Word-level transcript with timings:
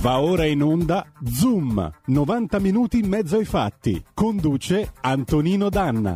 Va 0.00 0.20
ora 0.20 0.44
in 0.44 0.62
onda 0.62 1.12
Zoom, 1.24 1.90
90 2.06 2.60
minuti 2.60 2.98
in 2.98 3.08
mezzo 3.08 3.36
ai 3.36 3.44
fatti. 3.44 4.00
Conduce 4.14 4.92
Antonino 5.00 5.68
Danna. 5.68 6.14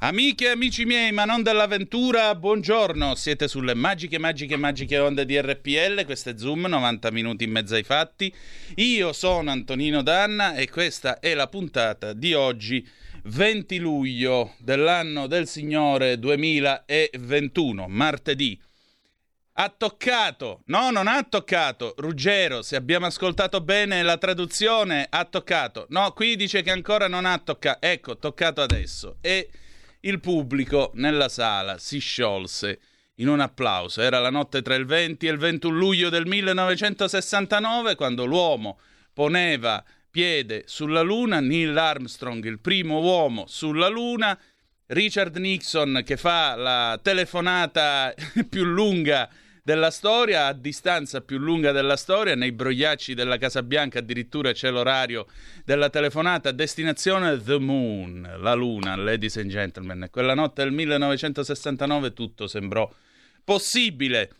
Amiche 0.00 0.44
e 0.44 0.48
amici 0.50 0.84
miei, 0.84 1.10
ma 1.12 1.24
non 1.24 1.42
dell'avventura, 1.42 2.34
buongiorno. 2.34 3.14
Siete 3.14 3.48
sulle 3.48 3.72
magiche, 3.72 4.18
magiche, 4.18 4.58
magiche 4.58 4.98
onde 4.98 5.24
di 5.24 5.40
RPL. 5.40 6.04
Questo 6.04 6.28
è 6.28 6.36
Zoom, 6.36 6.66
90 6.66 7.10
minuti 7.10 7.44
in 7.44 7.50
mezzo 7.50 7.76
ai 7.76 7.82
fatti. 7.82 8.30
Io 8.74 9.14
sono 9.14 9.50
Antonino 9.50 10.02
Danna 10.02 10.54
e 10.54 10.68
questa 10.68 11.18
è 11.18 11.32
la 11.32 11.48
puntata 11.48 12.12
di 12.12 12.34
oggi, 12.34 12.86
20 13.22 13.78
luglio 13.78 14.52
dell'anno 14.58 15.26
del 15.26 15.48
Signore 15.48 16.18
2021, 16.18 17.86
martedì. 17.88 18.60
Ha 19.56 19.68
toccato, 19.68 20.62
no, 20.66 20.90
non 20.90 21.06
ha 21.06 21.22
toccato. 21.22 21.94
Ruggero, 21.98 22.62
se 22.62 22.74
abbiamo 22.74 23.06
ascoltato 23.06 23.60
bene 23.60 24.02
la 24.02 24.18
traduzione, 24.18 25.06
ha 25.08 25.24
toccato. 25.24 25.86
No, 25.90 26.10
qui 26.12 26.34
dice 26.34 26.62
che 26.62 26.72
ancora 26.72 27.06
non 27.06 27.24
ha 27.24 27.38
toccato. 27.38 27.86
Ecco, 27.86 28.18
toccato 28.18 28.62
adesso. 28.62 29.18
E 29.20 29.48
il 30.00 30.18
pubblico 30.18 30.90
nella 30.94 31.28
sala 31.28 31.78
si 31.78 32.00
sciolse 32.00 32.80
in 33.16 33.28
un 33.28 33.38
applauso. 33.38 34.02
Era 34.02 34.18
la 34.18 34.30
notte 34.30 34.60
tra 34.60 34.74
il 34.74 34.86
20 34.86 35.28
e 35.28 35.30
il 35.30 35.38
21 35.38 35.78
luglio 35.78 36.08
del 36.08 36.26
1969, 36.26 37.94
quando 37.94 38.24
l'uomo 38.24 38.80
poneva 39.12 39.84
piede 40.10 40.64
sulla 40.66 41.02
Luna, 41.02 41.38
Neil 41.38 41.78
Armstrong, 41.78 42.44
il 42.44 42.58
primo 42.58 43.00
uomo 43.00 43.44
sulla 43.46 43.86
Luna, 43.86 44.36
Richard 44.86 45.36
Nixon 45.36 46.02
che 46.04 46.16
fa 46.16 46.56
la 46.56 46.98
telefonata 47.00 48.12
più 48.50 48.64
lunga 48.64 49.30
della 49.64 49.90
storia, 49.90 50.44
a 50.44 50.52
distanza 50.52 51.22
più 51.22 51.38
lunga 51.38 51.72
della 51.72 51.96
storia, 51.96 52.34
nei 52.34 52.52
brogliacci 52.52 53.14
della 53.14 53.38
Casa 53.38 53.62
Bianca 53.62 54.00
addirittura 54.00 54.52
c'è 54.52 54.70
l'orario 54.70 55.26
della 55.64 55.88
telefonata, 55.88 56.50
destinazione 56.50 57.42
The 57.42 57.58
Moon, 57.58 58.30
la 58.40 58.52
Luna, 58.52 58.94
ladies 58.94 59.38
and 59.38 59.48
gentlemen. 59.48 60.08
Quella 60.10 60.34
notte 60.34 60.62
del 60.62 60.72
1969 60.72 62.12
tutto 62.12 62.46
sembrò 62.46 62.92
possibile. 63.42 64.30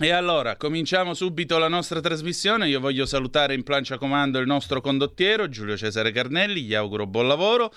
E 0.00 0.10
allora, 0.10 0.56
cominciamo 0.56 1.12
subito 1.12 1.58
la 1.58 1.68
nostra 1.68 2.00
trasmissione. 2.00 2.66
Io 2.66 2.80
voglio 2.80 3.04
salutare 3.04 3.52
in 3.52 3.62
plancia 3.62 3.98
comando 3.98 4.38
il 4.38 4.46
nostro 4.46 4.80
condottiero, 4.80 5.50
Giulio 5.50 5.76
Cesare 5.76 6.12
Carnelli, 6.12 6.62
gli 6.62 6.72
auguro 6.72 7.06
buon 7.06 7.28
lavoro 7.28 7.70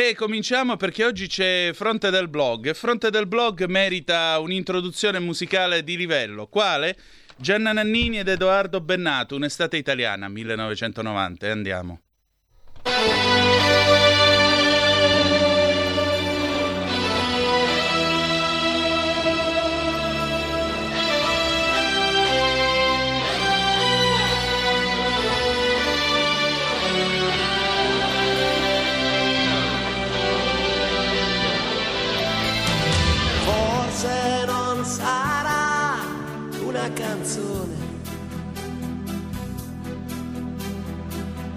e 0.00 0.14
cominciamo 0.14 0.76
perché 0.76 1.04
oggi 1.04 1.26
c'è 1.26 1.72
Fronte 1.74 2.10
del 2.10 2.28
Blog 2.28 2.72
Fronte 2.72 3.10
del 3.10 3.26
Blog 3.26 3.64
merita 3.64 4.38
un'introduzione 4.38 5.18
musicale 5.18 5.82
di 5.82 5.96
livello. 5.96 6.46
Quale? 6.46 6.96
Gianna 7.34 7.72
Nannini 7.72 8.20
ed 8.20 8.28
Edoardo 8.28 8.80
Bennato, 8.80 9.34
un'estate 9.34 9.76
italiana 9.76 10.28
1990. 10.28 11.46
E 11.46 11.50
andiamo. 11.50 12.00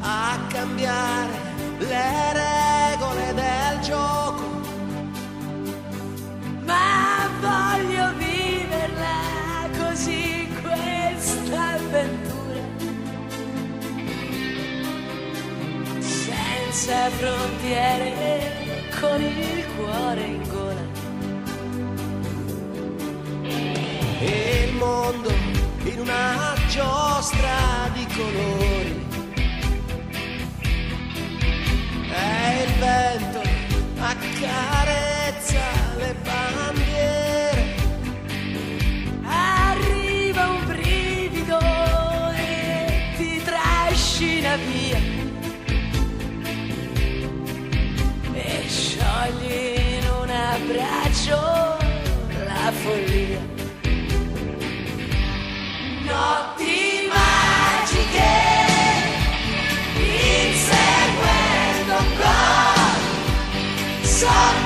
A 0.01 0.39
cambiare 0.49 1.31
le 1.77 2.33
regole 2.33 3.33
del 3.33 3.79
gioco, 3.81 4.61
ma 6.65 7.29
voglio 7.39 8.13
viverla 8.17 9.69
così 9.77 10.47
questa 10.61 11.73
avventura, 11.73 12.61
senza 15.99 17.09
frontiere, 17.09 18.49
con 18.99 19.21
il 19.21 19.65
cuore 19.75 20.23
in 20.23 20.47
gola. 20.49 20.99
e 24.23 24.67
il 24.69 24.75
mondo 24.75 25.29
in 25.83 25.99
una 25.99 26.53
giostra 26.69 27.89
di 27.93 28.05
colori. 28.15 29.00
E 32.21 32.63
il 32.63 32.73
vento 32.79 33.41
le 35.97 36.15
bandiere. 36.23 37.75
Arriva 39.23 40.47
un 40.49 40.65
brivido 40.65 41.59
e 42.35 43.13
ti 43.17 43.41
trascina 43.43 44.55
via. 44.57 44.99
E 48.33 48.63
sciogli 48.67 49.97
in 49.97 50.05
un 50.21 50.29
abbraccio 50.29 51.79
la 52.45 52.71
follia 52.71 53.51
notti 56.11 56.50
strong. 64.21 64.60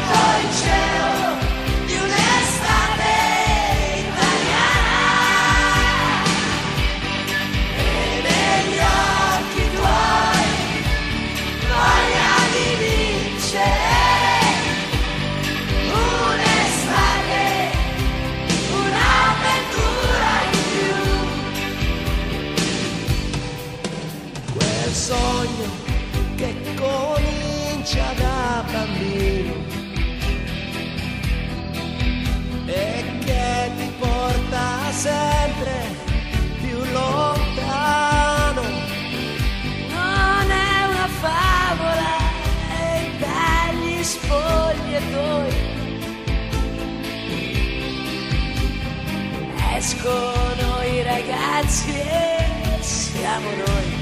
Escono 50.06 50.84
i 50.84 51.02
ragazzi 51.02 52.00
e 52.00 52.78
siamo 52.80 53.50
noi. 53.50 53.95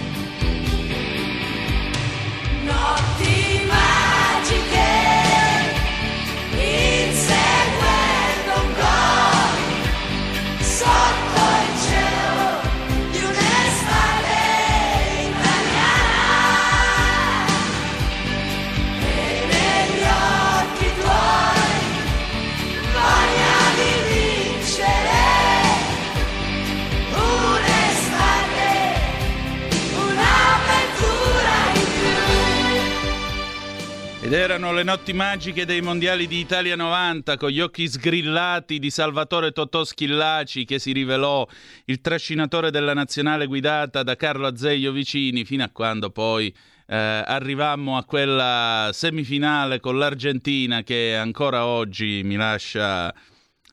Ed 34.33 34.39
erano 34.39 34.73
le 34.73 34.81
notti 34.81 35.13
magiche 35.13 35.63
dei 35.63 35.81
mondiali 35.81 36.25
di 36.25 36.39
Italia 36.39 36.75
90 36.75 37.37
con 37.37 37.51
gli 37.51 37.59
occhi 37.59 37.87
sgrillati 37.87 38.79
di 38.79 38.89
Salvatore 38.89 39.51
Totò 39.51 39.83
Schillaci 39.83 40.65
che 40.65 40.79
si 40.79 40.91
rivelò 40.91 41.47
il 41.85 42.01
trascinatore 42.01 42.71
della 42.71 42.95
nazionale 42.95 43.45
guidata 43.45 44.01
da 44.01 44.15
Carlo 44.15 44.47
Azeglio 44.47 44.91
Vicini 44.91 45.45
fino 45.45 45.63
a 45.63 45.69
quando 45.71 46.09
poi 46.09 46.47
eh, 46.87 46.95
arrivammo 46.95 47.95
a 47.95 48.05
quella 48.05 48.89
semifinale 48.91 49.79
con 49.79 49.99
l'Argentina 49.99 50.81
che 50.81 51.15
ancora 51.15 51.67
oggi 51.67 52.23
mi 52.23 52.35
lascia 52.35 53.13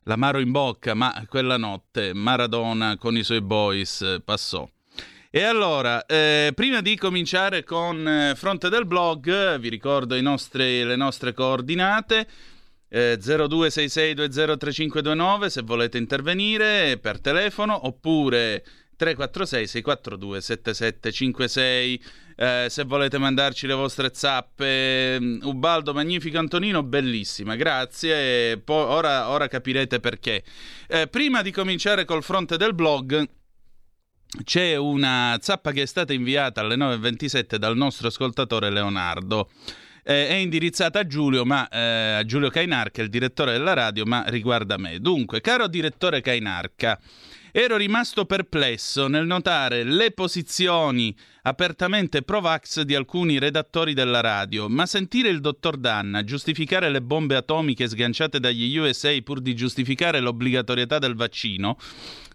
l'amaro 0.03 0.41
in 0.41 0.51
bocca, 0.51 0.93
ma 0.93 1.25
quella 1.27 1.57
notte 1.57 2.13
Maradona 2.13 2.99
con 2.99 3.17
i 3.17 3.23
suoi 3.23 3.41
boys 3.41 4.21
passò. 4.23 4.69
E 5.33 5.45
allora, 5.45 6.07
eh, 6.07 6.51
prima 6.57 6.81
di 6.81 6.97
cominciare 6.97 7.63
con 7.63 8.05
eh, 8.05 8.35
Fronte 8.35 8.69
del 8.69 8.85
Blog, 8.85 9.61
vi 9.61 9.69
ricordo 9.69 10.21
nostri, 10.21 10.83
le 10.83 10.97
nostre 10.97 11.33
coordinate. 11.33 12.27
Eh, 12.89 13.17
0266203529 13.21 15.47
se 15.47 15.63
volete 15.63 15.99
intervenire 15.99 16.99
per 16.99 17.21
telefono 17.21 17.87
oppure 17.87 18.65
346 18.97 19.69
642 19.69 20.41
7756 20.41 22.03
eh, 22.35 22.67
se 22.69 22.83
volete 22.83 23.19
mandarci 23.19 23.69
le 23.69 23.75
vostre 23.75 24.11
zappe 24.13 25.21
mm, 25.21 25.43
Ubaldo 25.45 25.95
magnifico 25.95 26.39
Antonino 26.39 26.83
bellissima 26.83 27.55
grazie 27.55 28.59
poi 28.59 28.83
ora, 28.83 29.29
ora 29.29 29.47
capirete 29.47 30.01
perché 30.01 30.43
eh, 30.89 31.07
prima 31.07 31.43
di 31.43 31.53
cominciare 31.53 32.05
col 32.05 32.25
fronte 32.25 32.57
del 32.57 32.75
blog 32.75 33.39
c'è 34.45 34.77
una 34.77 35.39
zappa 35.41 35.73
che 35.73 35.83
è 35.83 35.87
stata 35.87 36.13
inviata 36.13 36.61
alle 36.61 36.77
9.27 36.77 37.57
dal 37.57 37.77
nostro 37.77 38.09
ascoltatore 38.09 38.71
Leonardo. 38.71 39.51
Eh, 40.03 40.29
è 40.29 40.35
indirizzata 40.35 41.01
a 41.01 41.07
Giulio, 41.07 41.45
ma, 41.45 41.69
eh, 41.69 42.13
a 42.19 42.25
Giulio 42.25 42.49
Cainarca, 42.49 43.03
il 43.03 43.11
direttore 43.11 43.53
della 43.53 43.75
radio, 43.75 44.05
ma 44.07 44.25
riguarda 44.29 44.79
me. 44.79 44.99
Dunque, 44.99 45.41
caro 45.41 45.67
direttore 45.67 46.21
Cainarca, 46.21 46.99
ero 47.53 47.77
rimasto 47.77 48.25
perplesso 48.25 49.09
nel 49.09 49.27
notare 49.27 49.83
le 49.83 50.13
posizioni 50.13 51.15
apertamente 51.43 52.23
pro-vax 52.23 52.83
di 52.83 52.95
alcuni 52.95 53.39
redattori 53.39 53.93
della 53.93 54.21
radio, 54.21 54.69
ma 54.69 54.87
sentire 54.87 55.29
il 55.29 55.41
dottor 55.41 55.77
Danna 55.77 56.23
giustificare 56.23 56.89
le 56.89 57.03
bombe 57.03 57.35
atomiche 57.35 57.89
sganciate 57.89 58.39
dagli 58.39 58.77
USA 58.77 59.11
pur 59.23 59.41
di 59.41 59.55
giustificare 59.55 60.21
l'obbligatorietà 60.21 60.99
del 60.99 61.17
vaccino 61.17 61.77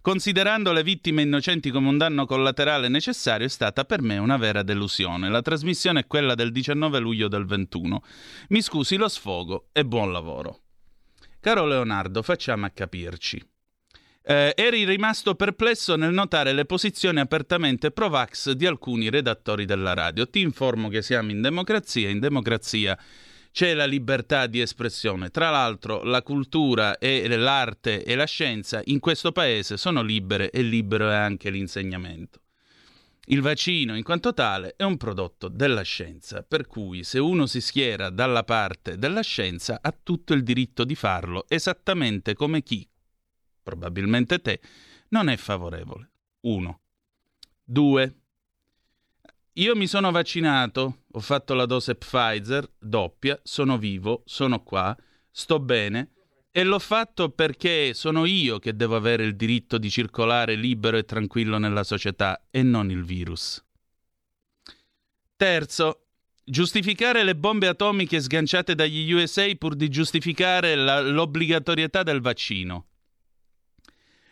Considerando 0.05 0.71
le 0.71 0.83
vittime 0.83 1.23
innocenti 1.23 1.71
come 1.71 1.87
un 1.87 1.97
danno 1.97 2.27
collaterale 2.27 2.89
necessario 2.89 3.47
è 3.47 3.49
stata 3.49 3.85
per 3.85 4.03
me 4.03 4.19
una 4.19 4.37
vera 4.37 4.61
delusione. 4.61 5.31
La 5.31 5.41
trasmissione 5.41 6.01
è 6.01 6.05
quella 6.05 6.35
del 6.35 6.51
19 6.51 6.99
luglio 6.99 7.27
del 7.27 7.47
21. 7.47 8.03
Mi 8.49 8.61
scusi 8.61 8.97
lo 8.97 9.07
sfogo 9.07 9.69
e 9.71 9.83
buon 9.83 10.11
lavoro. 10.11 10.59
Caro 11.39 11.65
Leonardo, 11.65 12.21
facciamo 12.21 12.67
a 12.67 12.69
capirci. 12.69 13.43
Eh, 14.21 14.53
eri 14.55 14.85
rimasto 14.85 15.33
perplesso 15.33 15.95
nel 15.95 16.13
notare 16.13 16.53
le 16.53 16.65
posizioni 16.65 17.19
apertamente 17.19 17.89
pro-vax 17.89 18.51
di 18.51 18.67
alcuni 18.67 19.09
redattori 19.09 19.65
della 19.65 19.95
radio. 19.95 20.29
Ti 20.29 20.39
informo 20.39 20.87
che 20.87 21.01
siamo 21.01 21.31
in 21.31 21.41
democrazia. 21.41 22.09
In 22.09 22.19
democrazia 22.19 22.95
c'è 23.55 23.73
la 23.73 23.85
libertà 23.85 24.47
di 24.47 24.59
espressione. 24.59 25.29
Tra 25.29 25.49
l'altro 25.49 26.03
la 26.03 26.21
cultura 26.23 26.97
e 26.97 27.25
l'arte 27.37 28.03
e 28.03 28.15
la 28.15 28.25
scienza 28.25 28.81
in 28.83 28.99
questo 28.99 29.31
paese 29.31 29.77
sono 29.77 30.01
libere 30.01 30.49
e 30.49 30.61
libero 30.61 31.09
è 31.09 31.15
anche 31.15 31.49
l'insegnamento. 31.49 32.41
Il 33.27 33.39
vaccino 33.39 33.95
in 33.95 34.03
quanto 34.03 34.33
tale 34.33 34.73
è 34.75 34.83
un 34.83 34.97
prodotto 34.97 35.47
della 35.47 35.83
scienza, 35.83 36.43
per 36.43 36.67
cui 36.67 37.05
se 37.05 37.17
uno 37.19 37.45
si 37.45 37.61
schiera 37.61 38.09
dalla 38.09 38.43
parte 38.43 38.97
della 38.97 39.21
scienza 39.21 39.79
ha 39.81 39.97
tutto 40.03 40.33
il 40.33 40.43
diritto 40.43 40.83
di 40.83 40.95
farlo, 40.95 41.45
esattamente 41.47 42.33
come 42.33 42.61
chi, 42.61 42.85
probabilmente 43.63 44.41
te, 44.41 44.59
non 45.11 45.29
è 45.29 45.37
favorevole. 45.37 46.09
1. 46.41 46.79
2. 47.63 48.15
Io 49.53 49.75
mi 49.77 49.87
sono 49.87 50.11
vaccinato, 50.11 51.03
ho 51.15 51.19
fatto 51.21 51.53
la 51.53 51.65
dose 51.65 51.95
Pfizer 51.95 52.69
doppia, 52.77 53.39
sono 53.41 53.77
vivo, 53.77 54.23
sono 54.25 54.61
qua, 54.63 54.95
sto 55.31 55.59
bene 55.59 56.11
e 56.51 56.63
l'ho 56.63 56.79
fatto 56.79 57.29
perché 57.29 57.93
sono 57.93 58.25
io 58.25 58.59
che 58.59 58.75
devo 58.75 58.97
avere 58.97 59.23
il 59.23 59.35
diritto 59.35 59.77
di 59.77 59.89
circolare 59.89 60.55
libero 60.55 60.97
e 60.97 61.03
tranquillo 61.03 61.57
nella 61.57 61.83
società 61.83 62.47
e 62.51 62.63
non 62.63 62.91
il 62.91 63.03
virus. 63.03 63.63
Terzo, 65.37 66.07
giustificare 66.43 67.23
le 67.23 67.35
bombe 67.35 67.67
atomiche 67.67 68.19
sganciate 68.19 68.75
dagli 68.75 69.09
USA 69.11 69.49
pur 69.57 69.75
di 69.75 69.87
giustificare 69.87 70.75
la, 70.75 70.99
l'obbligatorietà 71.01 72.03
del 72.03 72.19
vaccino. 72.19 72.87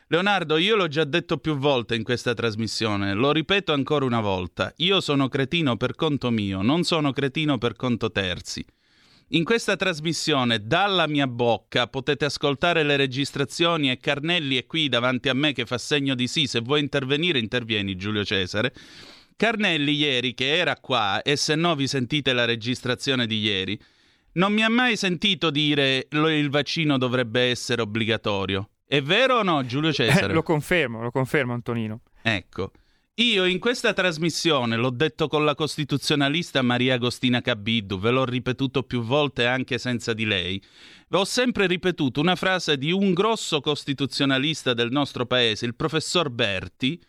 Leonardo, 0.07 0.57
io 0.57 0.75
l'ho 0.75 0.87
già 0.87 1.05
detto 1.05 1.37
più 1.37 1.57
volte 1.57 1.95
in 1.95 2.03
questa 2.03 2.33
trasmissione, 2.33 3.13
lo 3.13 3.31
ripeto 3.31 3.71
ancora 3.73 4.05
una 4.05 4.19
volta, 4.19 4.73
io 4.77 4.99
sono 5.01 5.27
cretino 5.27 5.77
per 5.77 5.95
conto 5.95 6.29
mio, 6.29 6.61
non 6.61 6.83
sono 6.83 7.11
cretino 7.11 7.57
per 7.57 7.75
conto 7.75 8.11
terzi. 8.11 8.65
In 9.29 9.43
questa 9.43 9.75
trasmissione, 9.75 10.67
dalla 10.67 11.07
mia 11.07 11.25
bocca, 11.25 11.87
potete 11.87 12.25
ascoltare 12.25 12.83
le 12.83 12.97
registrazioni 12.97 13.89
e 13.89 13.97
Carnelli 13.97 14.57
è 14.57 14.65
qui 14.67 14.89
davanti 14.89 15.29
a 15.29 15.33
me 15.33 15.53
che 15.53 15.65
fa 15.65 15.79
segno 15.79 16.13
di 16.13 16.27
sì, 16.27 16.45
se 16.45 16.59
vuoi 16.59 16.81
intervenire 16.81 17.39
intervieni 17.39 17.95
Giulio 17.95 18.23
Cesare. 18.23 18.73
Carnelli 19.35 19.93
ieri 19.93 20.35
che 20.35 20.55
era 20.57 20.75
qua, 20.75 21.23
e 21.23 21.35
se 21.37 21.55
no 21.55 21.73
vi 21.73 21.87
sentite 21.87 22.33
la 22.33 22.45
registrazione 22.45 23.25
di 23.25 23.39
ieri, 23.39 23.79
non 24.33 24.53
mi 24.53 24.63
ha 24.63 24.69
mai 24.69 24.95
sentito 24.97 25.49
dire 25.49 26.07
il 26.11 26.49
vaccino 26.51 26.99
dovrebbe 26.99 27.49
essere 27.49 27.81
obbligatorio. 27.81 28.69
È 28.85 29.01
vero 29.01 29.39
o 29.39 29.43
no, 29.43 29.65
Giulio 29.65 29.91
Cesare? 29.91 30.31
Eh, 30.31 30.33
lo 30.33 30.43
confermo, 30.43 31.01
lo 31.01 31.11
confermo, 31.11 31.53
Antonino. 31.53 32.01
Ecco. 32.21 32.71
Io 33.17 33.45
in 33.45 33.59
questa 33.59 33.93
trasmissione 33.93 34.75
l'ho 34.75 34.89
detto 34.89 35.27
con 35.27 35.45
la 35.45 35.53
costituzionalista 35.53 36.63
Maria 36.63 36.95
Agostina 36.95 37.41
Cabiddu, 37.41 37.99
ve 37.99 38.09
l'ho 38.09 38.25
ripetuto 38.25 38.81
più 38.81 39.03
volte 39.03 39.45
anche 39.45 39.77
senza 39.77 40.13
di 40.13 40.25
lei. 40.25 40.59
Ho 41.11 41.23
sempre 41.23 41.67
ripetuto 41.67 42.19
una 42.19 42.35
frase 42.35 42.75
di 42.75 42.91
un 42.91 43.13
grosso 43.13 43.61
costituzionalista 43.61 44.73
del 44.73 44.89
nostro 44.89 45.27
paese, 45.27 45.67
il 45.67 45.75
professor 45.75 46.31
Berti, 46.31 46.99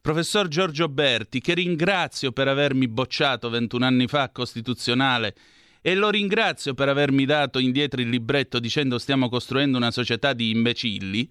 professor 0.00 0.46
Giorgio 0.46 0.88
Berti, 0.88 1.40
che 1.40 1.54
ringrazio 1.54 2.30
per 2.30 2.46
avermi 2.46 2.86
bocciato 2.86 3.50
21 3.50 3.84
anni 3.84 4.06
fa 4.06 4.30
costituzionale 4.30 5.34
e 5.82 5.94
lo 5.94 6.10
ringrazio 6.10 6.74
per 6.74 6.88
avermi 6.88 7.24
dato 7.24 7.58
indietro 7.58 8.00
il 8.00 8.08
libretto 8.08 8.58
dicendo 8.58 8.98
stiamo 8.98 9.28
costruendo 9.28 9.76
una 9.76 9.90
società 9.90 10.32
di 10.32 10.50
imbecilli, 10.50 11.28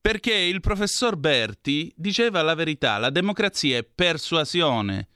perché 0.00 0.34
il 0.34 0.60
professor 0.60 1.16
Berti 1.16 1.92
diceva 1.96 2.42
la 2.42 2.54
verità, 2.54 2.98
la 2.98 3.10
democrazia 3.10 3.78
è 3.78 3.84
persuasione, 3.84 5.08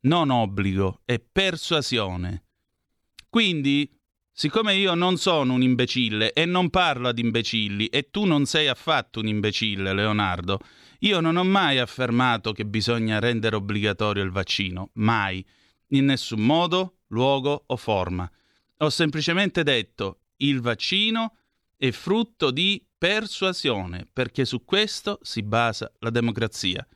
non 0.00 0.30
obbligo, 0.30 1.02
è 1.04 1.18
persuasione. 1.20 2.44
Quindi, 3.28 3.90
siccome 4.32 4.74
io 4.74 4.94
non 4.94 5.18
sono 5.18 5.52
un 5.52 5.62
imbecille 5.62 6.32
e 6.32 6.46
non 6.46 6.70
parlo 6.70 7.08
ad 7.08 7.18
imbecilli 7.18 7.86
e 7.88 8.08
tu 8.10 8.24
non 8.24 8.46
sei 8.46 8.68
affatto 8.68 9.20
un 9.20 9.28
imbecille, 9.28 9.92
Leonardo, 9.92 10.60
io 11.00 11.20
non 11.20 11.36
ho 11.36 11.44
mai 11.44 11.78
affermato 11.78 12.52
che 12.52 12.64
bisogna 12.64 13.18
rendere 13.18 13.56
obbligatorio 13.56 14.22
il 14.22 14.30
vaccino, 14.30 14.90
mai, 14.94 15.44
in 15.88 16.06
nessun 16.06 16.40
modo, 16.40 16.97
luogo 17.08 17.64
o 17.66 17.76
forma. 17.76 18.30
Ho 18.78 18.90
semplicemente 18.90 19.62
detto 19.62 20.20
il 20.38 20.60
vaccino 20.60 21.34
è 21.76 21.90
frutto 21.90 22.50
di 22.50 22.84
persuasione, 22.98 24.06
perché 24.12 24.44
su 24.44 24.64
questo 24.64 25.18
si 25.22 25.42
basa 25.42 25.90
la 26.00 26.10
democrazia. 26.10 26.86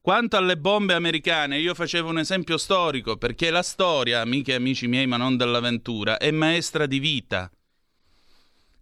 Quanto 0.00 0.36
alle 0.36 0.56
bombe 0.56 0.94
americane, 0.94 1.58
io 1.58 1.74
facevo 1.74 2.08
un 2.08 2.18
esempio 2.18 2.56
storico, 2.56 3.16
perché 3.16 3.50
la 3.50 3.62
storia, 3.62 4.20
amiche 4.20 4.52
e 4.52 4.56
amici 4.56 4.86
miei, 4.86 5.06
ma 5.06 5.16
non 5.16 5.36
dell'avventura, 5.36 6.18
è 6.18 6.30
maestra 6.30 6.86
di 6.86 6.98
vita. 6.98 7.50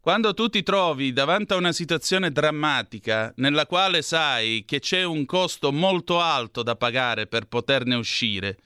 Quando 0.00 0.34
tu 0.34 0.48
ti 0.48 0.62
trovi 0.62 1.12
davanti 1.12 1.52
a 1.52 1.56
una 1.56 1.72
situazione 1.72 2.30
drammatica 2.30 3.32
nella 3.38 3.66
quale 3.66 4.02
sai 4.02 4.64
che 4.64 4.78
c'è 4.78 5.02
un 5.02 5.24
costo 5.24 5.72
molto 5.72 6.20
alto 6.20 6.62
da 6.62 6.76
pagare 6.76 7.26
per 7.26 7.48
poterne 7.48 7.96
uscire, 7.96 8.56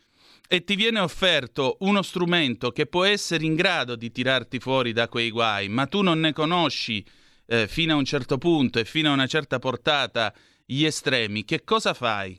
e 0.53 0.65
ti 0.65 0.75
viene 0.75 0.99
offerto 0.99 1.77
uno 1.83 2.03
strumento 2.03 2.73
che 2.73 2.87
può 2.87 3.05
essere 3.05 3.45
in 3.45 3.55
grado 3.55 3.95
di 3.95 4.11
tirarti 4.11 4.59
fuori 4.59 4.93
da 4.93 5.07
quei 5.07 5.31
guai, 5.31 5.69
ma 5.69 5.87
tu 5.87 6.03
non 6.03 6.19
ne 6.19 6.33
conosci 6.33 7.07
eh, 7.47 7.69
fino 7.69 7.93
a 7.93 7.97
un 7.97 8.05
certo 8.05 8.37
punto 8.37 8.81
e 8.81 8.85
fino 8.85 9.11
a 9.11 9.13
una 9.13 9.29
certa 9.29 9.61
portata 9.61 10.35
gli 10.67 10.85
estremi, 10.85 11.45
che 11.45 11.63
cosa 11.63 11.95
fai? 11.95 12.37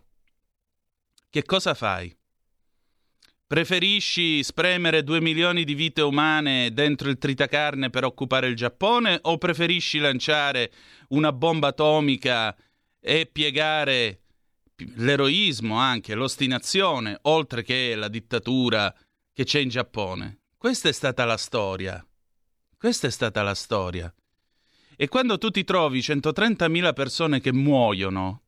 Che 1.29 1.43
cosa 1.45 1.73
fai? 1.73 2.13
Preferisci 3.47 4.43
spremere 4.43 5.05
due 5.05 5.21
milioni 5.21 5.63
di 5.63 5.73
vite 5.73 6.01
umane 6.01 6.73
dentro 6.73 7.09
il 7.09 7.17
tritacarne 7.17 7.89
per 7.89 8.03
occupare 8.03 8.47
il 8.47 8.57
Giappone 8.57 9.19
o 9.21 9.37
preferisci 9.37 9.99
lanciare 9.99 10.69
una 11.11 11.31
bomba 11.31 11.69
atomica 11.69 12.53
e 12.99 13.25
piegare 13.31 14.20
l'eroismo 14.95 15.75
anche, 15.75 16.15
l'ostinazione, 16.15 17.17
oltre 17.23 17.63
che 17.63 17.95
la 17.95 18.07
dittatura 18.07 18.93
che 19.33 19.43
c'è 19.43 19.59
in 19.59 19.69
Giappone. 19.69 20.39
Questa 20.57 20.89
è 20.89 20.91
stata 20.91 21.25
la 21.25 21.37
storia. 21.37 22.05
Questa 22.77 23.07
è 23.07 23.11
stata 23.11 23.41
la 23.41 23.55
storia. 23.55 24.13
E 24.95 25.07
quando 25.07 25.37
tu 25.37 25.49
ti 25.49 25.63
trovi 25.63 25.99
130.000 25.99 26.93
persone 26.93 27.39
che 27.39 27.51
muoiono, 27.51 28.43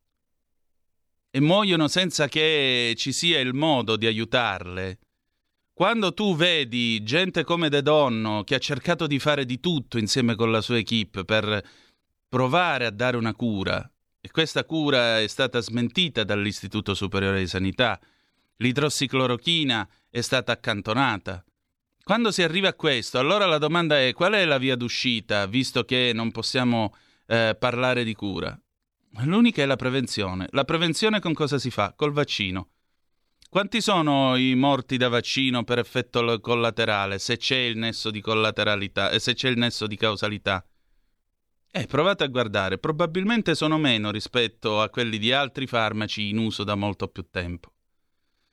e 1.31 1.39
muoiono 1.39 1.87
senza 1.87 2.27
che 2.27 2.93
ci 2.95 3.11
sia 3.11 3.39
il 3.39 3.53
modo 3.53 3.95
di 3.95 4.05
aiutarle, 4.05 4.99
quando 5.73 6.13
tu 6.13 6.35
vedi 6.35 7.01
gente 7.01 7.43
come 7.43 7.69
De 7.69 7.81
Donno 7.81 8.43
che 8.43 8.53
ha 8.53 8.59
cercato 8.59 9.07
di 9.07 9.17
fare 9.17 9.43
di 9.43 9.59
tutto 9.59 9.97
insieme 9.97 10.35
con 10.35 10.51
la 10.51 10.61
sua 10.61 10.77
equip 10.77 11.25
per 11.25 11.67
provare 12.29 12.85
a 12.85 12.91
dare 12.91 13.17
una 13.17 13.33
cura, 13.33 13.91
e 14.25 14.31
questa 14.31 14.63
cura 14.63 15.19
è 15.19 15.27
stata 15.27 15.59
smentita 15.59 16.23
dall'Istituto 16.23 16.93
Superiore 16.93 17.39
di 17.39 17.47
Sanità, 17.47 17.99
l'idrossiclorochina 18.55 19.85
è 20.09 20.21
stata 20.21 20.53
accantonata. 20.53 21.43
Quando 22.01 22.31
si 22.31 22.41
arriva 22.41 22.69
a 22.69 22.73
questo, 22.73 23.19
allora 23.19 23.45
la 23.45 23.57
domanda 23.57 23.99
è 23.99 24.13
qual 24.13 24.31
è 24.31 24.45
la 24.45 24.57
via 24.57 24.77
d'uscita, 24.77 25.45
visto 25.45 25.83
che 25.83 26.11
non 26.13 26.31
possiamo 26.31 26.95
eh, 27.27 27.57
parlare 27.59 28.05
di 28.05 28.13
cura? 28.13 28.57
L'unica 29.23 29.61
è 29.61 29.65
la 29.65 29.75
prevenzione. 29.75 30.47
La 30.51 30.63
prevenzione 30.63 31.19
con 31.19 31.33
cosa 31.33 31.59
si 31.59 31.69
fa? 31.69 31.91
Col 31.93 32.13
vaccino. 32.13 32.69
Quanti 33.49 33.81
sono 33.81 34.37
i 34.37 34.55
morti 34.55 34.95
da 34.95 35.09
vaccino 35.09 35.65
per 35.65 35.79
effetto 35.79 36.39
collaterale, 36.39 37.19
se 37.19 37.35
c'è 37.35 37.57
il 37.57 37.77
nesso 37.77 38.09
di 38.09 38.21
collateralità, 38.21 39.09
e 39.09 39.15
eh, 39.15 39.19
se 39.19 39.33
c'è 39.33 39.49
il 39.49 39.57
nesso 39.57 39.85
di 39.85 39.97
causalità? 39.97 40.65
Eh, 41.75 41.87
provate 41.87 42.23
a 42.23 42.27
guardare, 42.27 42.77
probabilmente 42.77 43.55
sono 43.55 43.79
meno 43.79 44.11
rispetto 44.11 44.79
a 44.79 44.91
quelli 44.91 45.17
di 45.17 45.31
altri 45.31 45.65
farmaci 45.65 46.29
in 46.29 46.37
uso 46.37 46.63
da 46.63 46.75
molto 46.75 47.07
più 47.07 47.25
tempo. 47.31 47.69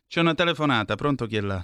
C'è 0.09 0.21
una 0.21 0.33
telefonata, 0.33 0.95
pronto 0.95 1.27
chi 1.27 1.37
è 1.37 1.43
là? 1.43 1.63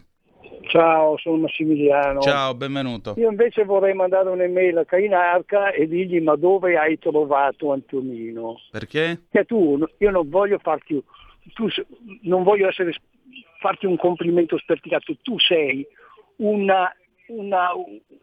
Ciao, 0.69 1.17
sono 1.17 1.39
Massimiliano. 1.39 2.21
Ciao, 2.21 2.55
benvenuto. 2.55 3.15
Io 3.17 3.31
invece 3.31 3.65
vorrei 3.65 3.95
mandare 3.95 4.29
un'email 4.29 4.77
a 4.77 4.85
Cainarca 4.85 5.71
e 5.71 5.89
dirgli 5.89 6.21
ma 6.21 6.37
dove 6.37 6.77
hai 6.77 6.99
trovato 6.99 7.73
Antonino? 7.73 8.61
Perché? 8.71 9.23
Che 9.31 9.45
tu, 9.47 9.83
io 9.97 10.11
non 10.11 10.29
voglio 10.29 10.59
farti, 10.59 11.03
tu, 11.55 11.69
non 12.25 12.43
voglio 12.43 12.69
essere, 12.69 12.93
farti 13.61 13.87
un 13.87 13.97
complimento 13.97 14.59
sperticato, 14.59 15.17
tu 15.23 15.39
sei 15.39 15.87
una, 16.37 16.95
una, 17.29 17.71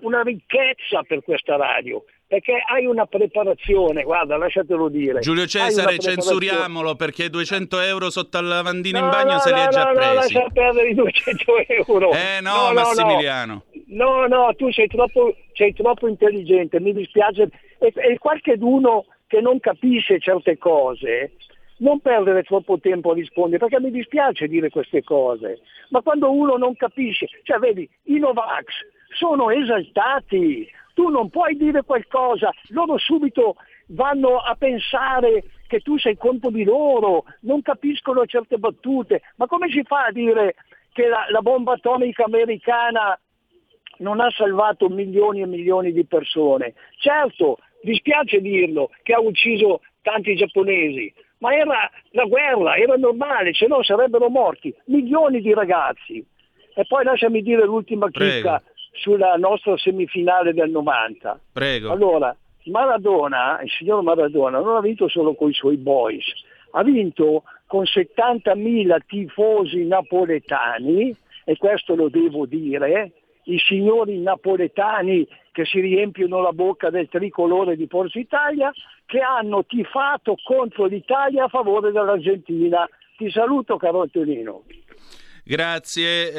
una 0.01 0.21
ricchezza 0.21 1.01
per 1.01 1.23
questa 1.23 1.55
radio 1.55 2.03
perché 2.33 2.63
hai 2.65 2.87
una 2.87 3.05
preparazione, 3.05 4.01
guarda, 4.01 4.37
lasciatelo 4.37 4.89
dire. 4.89 5.19
Giulio 5.19 5.45
Cesare, 5.45 5.99
censuriamolo 5.99 6.95
perché 6.95 7.29
200 7.29 7.79
euro 7.81 8.09
sotto 8.09 8.39
al 8.39 8.47
lavandino 8.47 8.97
no, 8.97 9.05
in 9.05 9.11
bagno 9.11 9.33
no, 9.33 9.37
se 9.37 9.53
li 9.53 9.59
ha 9.59 9.65
no, 9.65 9.69
già 9.69 9.83
no, 9.83 9.93
presi. 9.93 10.07
No, 10.07 10.13
lascia 10.15 10.49
perdere 10.51 10.89
i 10.89 10.95
200 10.95 11.53
euro. 11.67 12.11
Eh 12.11 12.41
no, 12.41 12.73
Massimiliano. 12.73 13.65
No, 13.89 14.25
no, 14.25 14.51
tu 14.57 14.71
sei 14.71 14.87
troppo, 14.87 15.35
sei 15.53 15.75
troppo 15.75 16.07
intelligente, 16.07 16.79
mi 16.79 16.91
dispiace. 16.91 17.49
E, 17.77 17.93
e 17.95 18.17
qualcheduno 18.17 19.05
che 19.27 19.39
non 19.39 19.59
capisce 19.59 20.19
certe 20.19 20.57
cose, 20.57 21.33
non 21.77 21.99
perdere 21.99 22.41
troppo 22.41 22.79
tempo 22.79 23.11
a 23.11 23.13
rispondere, 23.13 23.59
perché 23.59 23.79
mi 23.79 23.91
dispiace 23.91 24.47
dire 24.47 24.71
queste 24.71 25.03
cose. 25.03 25.59
Ma 25.89 26.01
quando 26.01 26.31
uno 26.31 26.55
non 26.57 26.75
capisce, 26.75 27.27
cioè 27.43 27.59
vedi, 27.59 27.87
i 28.05 28.17
Novax 28.17 28.65
sono 29.13 29.51
esaltati, 29.51 30.67
tu 30.93 31.09
non 31.09 31.29
puoi 31.29 31.55
dire 31.55 31.83
qualcosa, 31.83 32.51
loro 32.69 32.97
subito 32.97 33.55
vanno 33.87 34.37
a 34.37 34.55
pensare 34.55 35.43
che 35.67 35.79
tu 35.79 35.97
sei 35.97 36.17
contro 36.17 36.49
di 36.49 36.63
loro, 36.63 37.25
non 37.41 37.61
capiscono 37.61 38.25
certe 38.25 38.57
battute, 38.57 39.21
ma 39.37 39.47
come 39.47 39.69
si 39.69 39.83
fa 39.83 40.05
a 40.05 40.11
dire 40.11 40.55
che 40.91 41.07
la, 41.07 41.25
la 41.29 41.41
bomba 41.41 41.73
atomica 41.73 42.23
americana 42.25 43.19
non 43.97 44.19
ha 44.19 44.29
salvato 44.31 44.89
milioni 44.89 45.41
e 45.41 45.47
milioni 45.47 45.91
di 45.91 46.05
persone? 46.05 46.73
Certo, 46.97 47.57
dispiace 47.81 48.39
dirlo, 48.39 48.91
che 49.01 49.13
ha 49.13 49.19
ucciso 49.19 49.81
tanti 50.01 50.35
giapponesi, 50.35 51.13
ma 51.39 51.53
era 51.55 51.89
la 52.11 52.25
guerra, 52.25 52.75
era 52.75 52.95
normale, 52.95 53.53
se 53.53 53.67
no 53.67 53.83
sarebbero 53.83 54.29
morti 54.29 54.73
milioni 54.85 55.41
di 55.41 55.53
ragazzi. 55.53 56.25
E 56.75 56.85
poi 56.85 57.03
lasciami 57.03 57.41
dire 57.41 57.65
l'ultima 57.65 58.09
chicca, 58.09 58.61
sulla 58.93 59.35
nostra 59.35 59.77
semifinale 59.77 60.53
del 60.53 60.69
90. 60.69 61.39
Prego. 61.53 61.91
Allora, 61.91 62.35
Maradona, 62.65 63.59
il 63.61 63.69
signor 63.69 64.03
Maradona, 64.03 64.59
non 64.59 64.75
ha 64.75 64.81
vinto 64.81 65.07
solo 65.07 65.35
con 65.35 65.49
i 65.49 65.53
suoi 65.53 65.77
boys, 65.77 66.25
ha 66.71 66.83
vinto 66.83 67.43
con 67.67 67.83
70.000 67.83 68.99
tifosi 69.05 69.85
napoletani, 69.85 71.15
e 71.43 71.57
questo 71.57 71.95
lo 71.95 72.09
devo 72.09 72.45
dire, 72.45 73.11
i 73.45 73.57
signori 73.59 74.19
napoletani 74.19 75.27
che 75.51 75.65
si 75.65 75.79
riempiono 75.79 76.41
la 76.41 76.51
bocca 76.51 76.89
del 76.89 77.09
tricolore 77.09 77.75
di 77.75 77.87
Forza 77.87 78.17
Italia, 78.17 78.71
che 79.05 79.19
hanno 79.19 79.65
tifato 79.65 80.35
contro 80.43 80.85
l'Italia 80.85 81.45
a 81.45 81.49
favore 81.49 81.91
dell'Argentina. 81.91 82.87
Ti 83.17 83.29
saluto 83.29 83.77
caro 83.77 84.01
Antonino. 84.01 84.63
Grazie. 85.45 86.31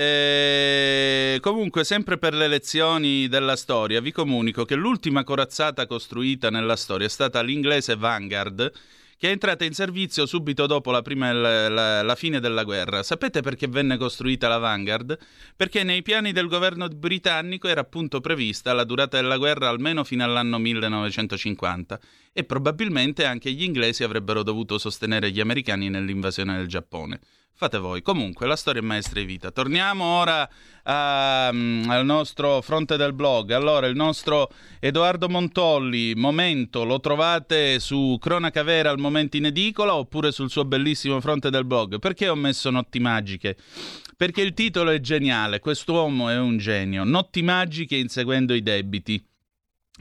Eh, 1.34 1.40
comunque, 1.40 1.84
sempre 1.84 2.16
per 2.16 2.32
le 2.32 2.49
lezioni 2.49 3.28
della 3.28 3.54
storia, 3.54 4.00
vi 4.00 4.12
comunico 4.12 4.64
che 4.64 4.76
l'ultima 4.76 5.25
corazzata 5.25 5.87
costruita 5.87 6.49
nella 6.49 6.75
storia 6.75 7.06
è 7.06 7.11
stata 7.11 7.42
l'inglese 7.42 7.96
Vanguard, 7.96 8.73
che 9.18 9.28
è 9.28 9.30
entrata 9.30 9.66
in 9.66 9.75
servizio 9.75 10.25
subito 10.25 10.64
dopo 10.64 10.90
la, 10.90 11.02
prima, 11.02 11.32
la, 11.34 12.02
la, 12.02 12.14
fine 12.14 12.40
della 12.40 12.64
guerra. 12.64 13.02
Sapete 13.02 13.42
perché 13.42 13.68
venne 13.68 13.99
costruita 13.99 14.49
la 14.49 14.56
Vanguard? 14.56 15.18
Perché 15.54 15.82
nei 15.82 16.00
piani 16.00 16.32
del 16.32 16.49
governo 16.49 16.88
britannico 16.88 17.68
era 17.68 17.82
appunto 17.82 18.23
prevista 18.23 18.73
la 18.73 18.84
durata 18.84 19.20
della 19.20 19.37
guerra 19.37 19.68
almeno 19.68 20.02
fino 20.04 20.25
all'anno 20.25 20.58
1950 20.58 22.00
e 22.32 22.44
probabilmente 22.44 23.26
anche 23.26 23.52
gli 23.52 23.64
inglesi 23.64 24.02
avrebbero 24.02 24.42
dovuto 24.42 24.78
sostenere 24.78 25.30
gli 25.30 25.40
americani 25.40 25.90
nell'invasione 25.90 26.56
del 26.56 26.68
Giappone. 26.68 27.20
Fate 27.56 27.78
voi. 27.78 28.02
Comunque, 28.02 28.49
la 28.49 28.56
storia 28.56 28.80
è 28.80 28.84
maestra 28.84 29.20
di 29.20 29.26
vita. 29.26 29.52
Torniamo 29.52 30.04
ora 30.04 30.49
a, 30.82 31.50
um, 31.52 31.87
al 31.88 32.04
nostro 32.04 32.61
fronte 32.61 32.96
del 32.96 33.12
blog. 33.12 33.52
Allora, 33.52 33.87
il 33.87 33.94
nostro 33.94 34.50
Edoardo 34.80 35.28
Montolli, 35.28 36.14
Momento, 36.16 36.82
lo 36.82 36.99
trovate 36.99 37.78
su 37.78 38.18
Cronaca 38.20 38.64
Vera 38.64 38.90
al 38.90 38.99
momento 38.99 39.37
in 39.37 39.46
edicola 39.46 39.94
oppure 39.94 40.32
sul 40.32 40.50
suo 40.50 40.64
bellissimo 40.64 41.20
fronte 41.20 41.49
del 41.49 41.64
blog. 41.64 42.00
Perché 42.00 42.28
ho 42.28 42.34
messo 42.34 42.70
Notti 42.70 42.99
Magiche? 42.99 43.56
Perché 44.16 44.42
il 44.42 44.52
titolo 44.52 44.90
è 44.90 44.99
geniale. 44.99 45.61
Quest'uomo 45.61 46.28
è 46.28 46.37
un 46.37 46.58
genio. 46.58 47.04
Notti 47.04 47.42
magiche 47.42 47.94
inseguendo 47.94 48.52
i 48.52 48.62
debiti. 48.62 49.25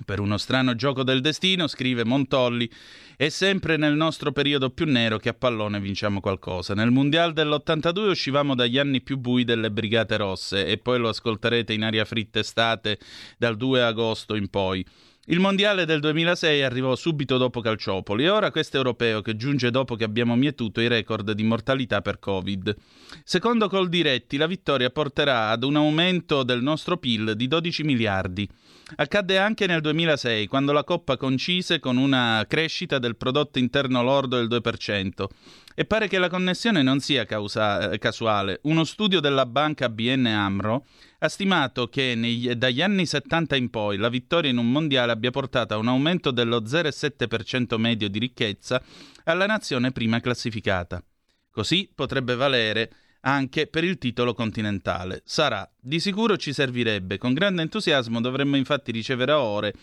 Per 0.05 0.19
uno 0.19 0.37
strano 0.39 0.73
gioco 0.73 1.03
del 1.03 1.21
destino, 1.21 1.67
scrive 1.67 2.03
Montolli, 2.03 2.67
è 3.15 3.29
sempre 3.29 3.77
nel 3.77 3.93
nostro 3.93 4.31
periodo 4.31 4.71
più 4.71 4.87
nero 4.87 5.19
che 5.19 5.29
a 5.29 5.35
pallone 5.35 5.79
vinciamo 5.79 6.19
qualcosa. 6.19 6.73
Nel 6.73 6.89
Mondial 6.89 7.31
dell'82 7.31 8.09
uscivamo 8.09 8.55
dagli 8.55 8.79
anni 8.79 9.01
più 9.01 9.17
bui 9.17 9.43
delle 9.43 9.69
Brigate 9.69 10.17
Rosse 10.17 10.65
e 10.65 10.79
poi 10.79 10.97
lo 10.97 11.09
ascolterete 11.09 11.73
in 11.73 11.83
aria 11.83 12.05
fritta 12.05 12.39
estate 12.39 12.97
dal 13.37 13.55
2 13.55 13.83
agosto 13.83 14.33
in 14.33 14.49
poi. 14.49 14.83
Il 15.27 15.39
mondiale 15.39 15.85
del 15.85 16.01
2006 16.01 16.63
arrivò 16.63 16.97
subito 16.97 17.37
dopo 17.37 17.61
Calciopoli 17.61 18.25
e 18.25 18.29
ora 18.29 18.51
questo 18.51 18.75
europeo 18.75 19.21
che 19.21 19.37
giunge 19.37 19.71
dopo 19.71 19.95
che 19.95 20.03
abbiamo 20.03 20.35
mietuto 20.35 20.81
i 20.81 20.89
record 20.89 21.31
di 21.31 21.43
mortalità 21.43 22.01
per 22.01 22.19
Covid. 22.19 22.75
Secondo 23.23 23.69
Coldiretti 23.69 24.35
la 24.35 24.47
vittoria 24.47 24.89
porterà 24.89 25.47
ad 25.47 25.63
un 25.63 25.77
aumento 25.77 26.43
del 26.43 26.61
nostro 26.61 26.97
PIL 26.97 27.35
di 27.37 27.47
12 27.47 27.83
miliardi. 27.83 28.49
Accadde 28.95 29.37
anche 29.37 29.65
nel 29.65 29.79
2006, 29.79 30.47
quando 30.47 30.73
la 30.73 30.83
Coppa 30.83 31.15
concise 31.15 31.79
con 31.79 31.95
una 31.95 32.43
crescita 32.45 32.99
del 32.99 33.15
prodotto 33.15 33.59
interno 33.59 34.03
lordo 34.03 34.35
del 34.35 34.49
2%. 34.49 35.25
E 35.73 35.85
pare 35.85 36.07
che 36.07 36.19
la 36.19 36.29
connessione 36.29 36.83
non 36.83 36.99
sia 36.99 37.25
causa- 37.25 37.91
eh, 37.91 37.97
casuale. 37.97 38.59
Uno 38.63 38.83
studio 38.83 39.19
della 39.19 39.45
banca 39.45 39.89
BN 39.89 40.25
Amro 40.25 40.85
ha 41.23 41.29
stimato 41.29 41.87
che 41.87 42.15
negli, 42.15 42.51
dagli 42.51 42.81
anni 42.81 43.05
70 43.05 43.55
in 43.55 43.69
poi 43.69 43.95
la 43.95 44.09
vittoria 44.09 44.51
in 44.51 44.57
un 44.57 44.69
mondiale 44.69 45.13
abbia 45.13 45.31
portato 45.31 45.73
a 45.73 45.77
un 45.77 45.87
aumento 45.87 46.31
dello 46.31 46.61
0,7% 46.61 47.77
medio 47.77 48.09
di 48.09 48.19
ricchezza 48.19 48.83
alla 49.23 49.45
nazione 49.45 49.93
prima 49.93 50.19
classificata. 50.19 51.01
Così 51.49 51.89
potrebbe 51.95 52.35
valere 52.35 52.91
anche 53.21 53.67
per 53.67 53.85
il 53.85 53.99
titolo 53.99 54.33
continentale. 54.33 55.21
Sarà. 55.23 55.65
Di 55.79 56.01
sicuro 56.01 56.35
ci 56.35 56.51
servirebbe. 56.51 57.17
Con 57.17 57.33
grande 57.33 57.61
entusiasmo 57.61 58.19
dovremmo 58.19 58.57
infatti 58.57 58.91
ricevere 58.91 59.31
a 59.31 59.39
ore 59.39 59.73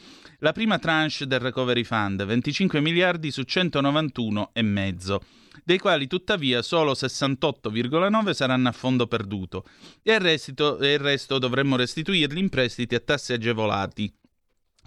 la 0.40 0.52
prima 0.52 0.78
tranche 0.78 1.26
del 1.26 1.40
Recovery 1.40 1.84
Fund, 1.84 2.22
25 2.22 2.80
miliardi 2.80 3.30
su 3.30 3.40
191,5 3.40 5.39
dei 5.64 5.78
quali 5.78 6.06
tuttavia 6.06 6.62
solo 6.62 6.92
68,9 6.92 8.30
saranno 8.32 8.68
a 8.68 8.72
fondo 8.72 9.06
perduto 9.06 9.64
e 10.02 10.14
il, 10.14 10.20
resto, 10.20 10.78
e 10.78 10.92
il 10.92 10.98
resto 10.98 11.38
dovremmo 11.38 11.76
restituirli 11.76 12.38
in 12.38 12.48
prestiti 12.48 12.94
a 12.94 13.00
tassi 13.00 13.32
agevolati 13.32 14.12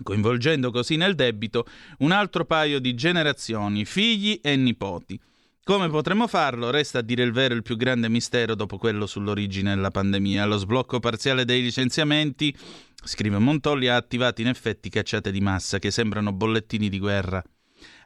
coinvolgendo 0.02 0.72
così 0.72 0.96
nel 0.96 1.16
debito 1.16 1.66
un 2.00 2.12
altro 2.12 2.46
paio 2.46 2.80
di 2.80 2.96
generazioni, 2.96 3.86
figli 3.86 4.40
e 4.42 4.56
nipoti. 4.56 5.20
Come 5.64 5.88
potremmo 5.88 6.28
farlo? 6.28 6.72
Resta 6.72 7.00
a 7.00 7.02
dire 7.02 7.24
il 7.24 7.32
vero 7.32 7.54
il 7.54 7.62
più 7.62 7.78
grande 7.78 8.10
mistero 8.10 8.54
dopo 8.54 8.78
quello 8.78 9.06
sull'origine 9.06 9.74
della 9.74 9.92
pandemia. 9.92 10.46
Lo 10.46 10.58
sblocco 10.58 11.00
parziale 11.00 11.46
dei 11.46 11.62
licenziamenti, 11.62 12.54
scrive 13.02 13.38
Montolli, 13.38 13.88
ha 13.88 13.96
attivato 13.96 14.42
in 14.42 14.48
effetti 14.48 14.90
cacciate 14.90 15.32
di 15.32 15.40
massa 15.40 15.80
che 15.80 15.90
sembrano 15.90 16.34
bollettini 16.34 16.90
di 16.90 17.00
guerra. 17.00 17.42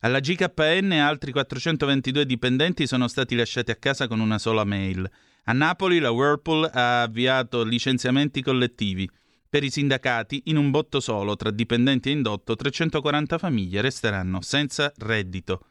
Alla 0.02 0.20
GKN 0.20 0.92
altri 0.92 1.32
422 1.32 2.26
dipendenti 2.26 2.86
sono 2.86 3.08
stati 3.08 3.36
lasciati 3.36 3.72
a 3.72 3.76
casa 3.76 4.08
con 4.08 4.20
una 4.20 4.38
sola 4.38 4.64
mail. 4.64 5.10
A 5.46 5.54
Napoli 5.54 6.00
la 6.00 6.12
Whirlpool 6.12 6.70
ha 6.72 7.02
avviato 7.02 7.64
licenziamenti 7.64 8.42
collettivi. 8.42 9.10
Per 9.50 9.64
i 9.64 9.70
sindacati, 9.70 10.44
in 10.46 10.58
un 10.58 10.72
botto 10.72 11.00
solo 11.00 11.36
tra 11.36 11.52
dipendenti 11.52 12.10
e 12.10 12.12
indotto, 12.12 12.56
340 12.56 13.38
famiglie 13.38 13.82
resteranno 13.82 14.42
senza 14.42 14.92
reddito. 14.98 15.68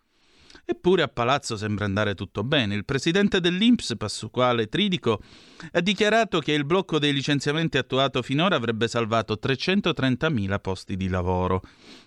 Eppure 0.68 1.02
a 1.02 1.08
Palazzo 1.08 1.56
sembra 1.56 1.84
andare 1.84 2.16
tutto 2.16 2.42
bene. 2.42 2.74
Il 2.74 2.84
presidente 2.84 3.38
dell'Inps, 3.38 3.94
Pasquale 3.96 4.66
Tridico, 4.66 5.22
ha 5.70 5.80
dichiarato 5.80 6.40
che 6.40 6.50
il 6.50 6.64
blocco 6.64 6.98
dei 6.98 7.12
licenziamenti 7.12 7.78
attuato 7.78 8.20
finora 8.20 8.56
avrebbe 8.56 8.88
salvato 8.88 9.38
330.000 9.40 10.60
posti 10.60 10.96
di 10.96 11.06
lavoro. 11.06 11.62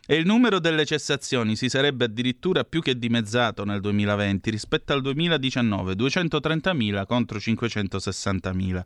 E 0.05 0.15
il 0.15 0.25
numero 0.25 0.59
delle 0.59 0.85
cessazioni 0.85 1.55
si 1.55 1.69
sarebbe 1.69 2.03
addirittura 2.03 2.65
più 2.65 2.81
che 2.81 2.99
dimezzato 2.99 3.63
nel 3.63 3.79
2020 3.79 4.49
rispetto 4.49 4.91
al 4.91 5.01
2019, 5.03 5.93
230.000 5.93 7.05
contro 7.05 7.37
560.000. 7.37 8.81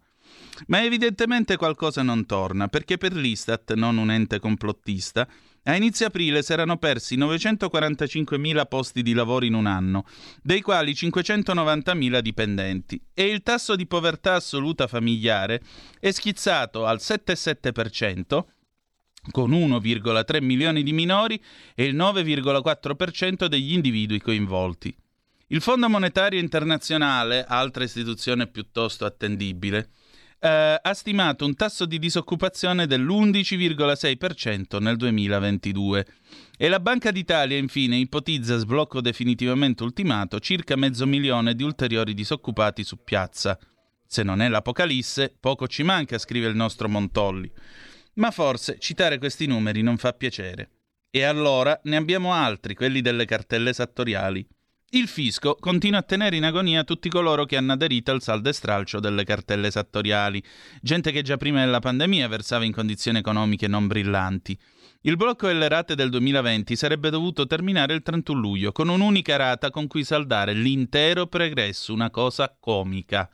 Ma 0.68 0.84
evidentemente 0.84 1.58
qualcosa 1.58 2.04
non 2.04 2.28
torna, 2.28 2.68
perché 2.68 2.98
per 2.98 3.14
l'Istat, 3.14 3.74
non 3.74 3.98
un 3.98 4.12
ente 4.12 4.40
complottista, 4.40 5.28
a 5.64 5.76
inizio 5.76 6.08
aprile 6.08 6.44
si 6.44 6.52
erano 6.52 6.78
persi 6.78 7.18
945.000 7.18 8.68
posti 8.68 9.02
di 9.02 9.14
lavoro 9.14 9.46
in 9.46 9.54
un 9.54 9.66
anno, 9.66 10.06
dei 10.42 10.62
quali 10.62 10.92
590.000 10.92 12.20
dipendenti, 12.20 13.02
e 13.14 13.26
il 13.26 13.44
tasso 13.44 13.76
di 13.76 13.88
povertà 13.88 14.36
assoluta 14.36 14.88
familiare 14.88 15.62
è 16.00 16.12
schizzato 16.12 16.86
al 16.86 16.98
7,7%, 17.00 18.44
con 19.32 19.52
1,3 19.52 20.44
milioni 20.44 20.84
di 20.84 20.92
minori 20.92 21.42
e 21.76 21.86
il 21.86 21.96
9,4% 21.96 23.46
degli 23.46 23.72
individui 23.72 24.20
coinvolti. 24.20 24.94
Il 25.48 25.62
Fondo 25.62 25.88
Monetario 25.88 26.40
Internazionale, 26.40 27.46
altra 27.48 27.84
istituzione 27.84 28.48
piuttosto 28.48 29.06
attendibile, 29.06 29.90
eh, 30.44 30.78
ha 30.82 30.94
stimato 30.94 31.46
un 31.46 31.56
tasso 31.56 31.86
di 31.86 31.98
disoccupazione 31.98 32.86
dell'11,6% 32.86 34.82
nel 34.82 34.98
2022 34.98 36.06
e 36.58 36.68
la 36.68 36.82
Banca 36.82 37.12
d'Italia 37.12 37.58
infine 37.58 37.96
ipotizza 37.96 38.58
sblocco 38.58 39.00
definitivamente 39.00 39.84
ultimato 39.84 40.42
circa 40.42 40.76
mezzo 40.76 41.06
milione 41.06 41.56
di 41.56 41.64
ulteriori 41.64 42.14
disoccupati 42.14 42.84
su 42.84 43.02
piazza. 43.06 43.58
Se 44.06 44.22
non 44.22 44.42
è 44.42 44.50
l'apocalisse, 44.50 45.34
poco 45.40 45.66
ci 45.70 45.82
manca, 45.84 46.18
scrive 46.18 46.50
il 46.50 46.56
nostro 46.56 46.90
Montolli. 46.90 47.50
Ma 48.16 48.30
forse 48.30 48.78
citare 48.80 49.20
questi 49.20 49.48
numeri 49.48 49.82
non 49.82 49.96
fa 49.98 50.12
piacere. 50.12 50.70
E 51.10 51.24
allora 51.24 51.80
ne 51.84 51.96
abbiamo 51.96 52.34
altri, 52.34 52.76
quelli 52.76 53.00
delle 53.00 53.26
cartelle 53.26 53.70
esattoriali. 53.70 54.46
Il 54.96 55.08
fisco 55.08 55.56
continua 55.60 56.00
a 56.00 56.04
tenere 56.04 56.36
in 56.36 56.44
agonia 56.44 56.84
tutti 56.84 57.10
coloro 57.10 57.46
che 57.46 57.58
hanno 57.58 57.72
aderito 57.72 58.12
al 58.12 58.22
saldo 58.22 58.50
e 58.50 58.54
stralcio 58.54 59.00
delle 59.00 59.24
cartelle 59.24 59.66
esattoriali, 59.66 60.44
gente 60.84 61.12
che 61.12 61.24
già 61.24 61.36
prima 61.36 61.62
della 61.62 61.80
pandemia 61.80 62.28
versava 62.28 62.64
in 62.64 62.74
condizioni 62.74 63.18
economiche 63.18 63.68
non 63.68 63.88
brillanti. 63.88 64.56
Il 65.02 65.18
blocco 65.18 65.48
delle 65.48 65.68
rate 65.68 65.96
del 65.96 66.12
2020 66.12 66.76
sarebbe 66.76 67.10
dovuto 67.10 67.48
terminare 67.48 67.96
il 67.96 68.04
31 68.04 68.40
luglio 68.40 68.72
con 68.72 68.88
un'unica 68.88 69.36
rata 69.36 69.72
con 69.72 69.88
cui 69.88 70.04
saldare 70.04 70.54
l'intero 70.54 71.26
pregresso, 71.26 71.92
una 71.92 72.12
cosa 72.12 72.56
comica. 72.60 73.28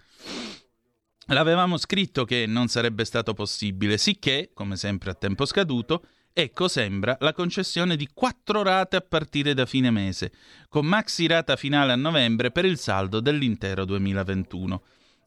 L'avevamo 1.25 1.75
scritto 1.75 2.23
che 2.23 2.45
non 2.47 2.69
sarebbe 2.69 3.03
stato 3.03 3.33
possibile, 3.33 3.97
sicché, 3.97 4.51
come 4.53 4.77
sempre 4.77 5.11
a 5.11 5.13
tempo 5.13 5.45
scaduto, 5.45 6.05
Ecco 6.41 6.69
sembra 6.69 7.17
la 7.19 7.33
concessione 7.33 7.97
di 7.97 8.07
quattro 8.13 8.63
rate 8.63 8.95
a 8.95 9.01
partire 9.01 9.53
da 9.53 9.65
fine 9.65 9.91
mese, 9.91 10.31
con 10.69 10.85
maxi 10.85 11.27
rata 11.27 11.57
finale 11.57 11.91
a 11.91 11.97
novembre 11.97 12.49
per 12.49 12.63
il 12.63 12.77
saldo 12.77 13.19
dell'intero 13.19 13.83
2021. 13.83 14.81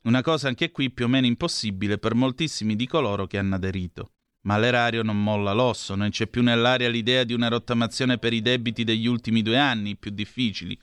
Una 0.04 0.22
cosa 0.22 0.48
anche 0.48 0.70
qui 0.70 0.90
più 0.90 1.04
o 1.04 1.08
meno 1.08 1.26
impossibile 1.26 1.98
per 1.98 2.14
moltissimi 2.14 2.76
di 2.76 2.86
coloro 2.86 3.26
che 3.26 3.36
hanno 3.36 3.56
aderito. 3.56 4.12
Ma 4.44 4.56
l'erario 4.56 5.02
non 5.02 5.22
molla 5.22 5.52
l'osso, 5.52 5.94
non 5.94 6.08
c'è 6.08 6.28
più 6.28 6.42
nell'aria 6.42 6.88
l'idea 6.88 7.24
di 7.24 7.34
una 7.34 7.48
rottamazione 7.48 8.16
per 8.16 8.32
i 8.32 8.40
debiti 8.40 8.82
degli 8.82 9.06
ultimi 9.06 9.42
due 9.42 9.58
anni, 9.58 9.96
più 9.98 10.12
difficili. 10.12 10.80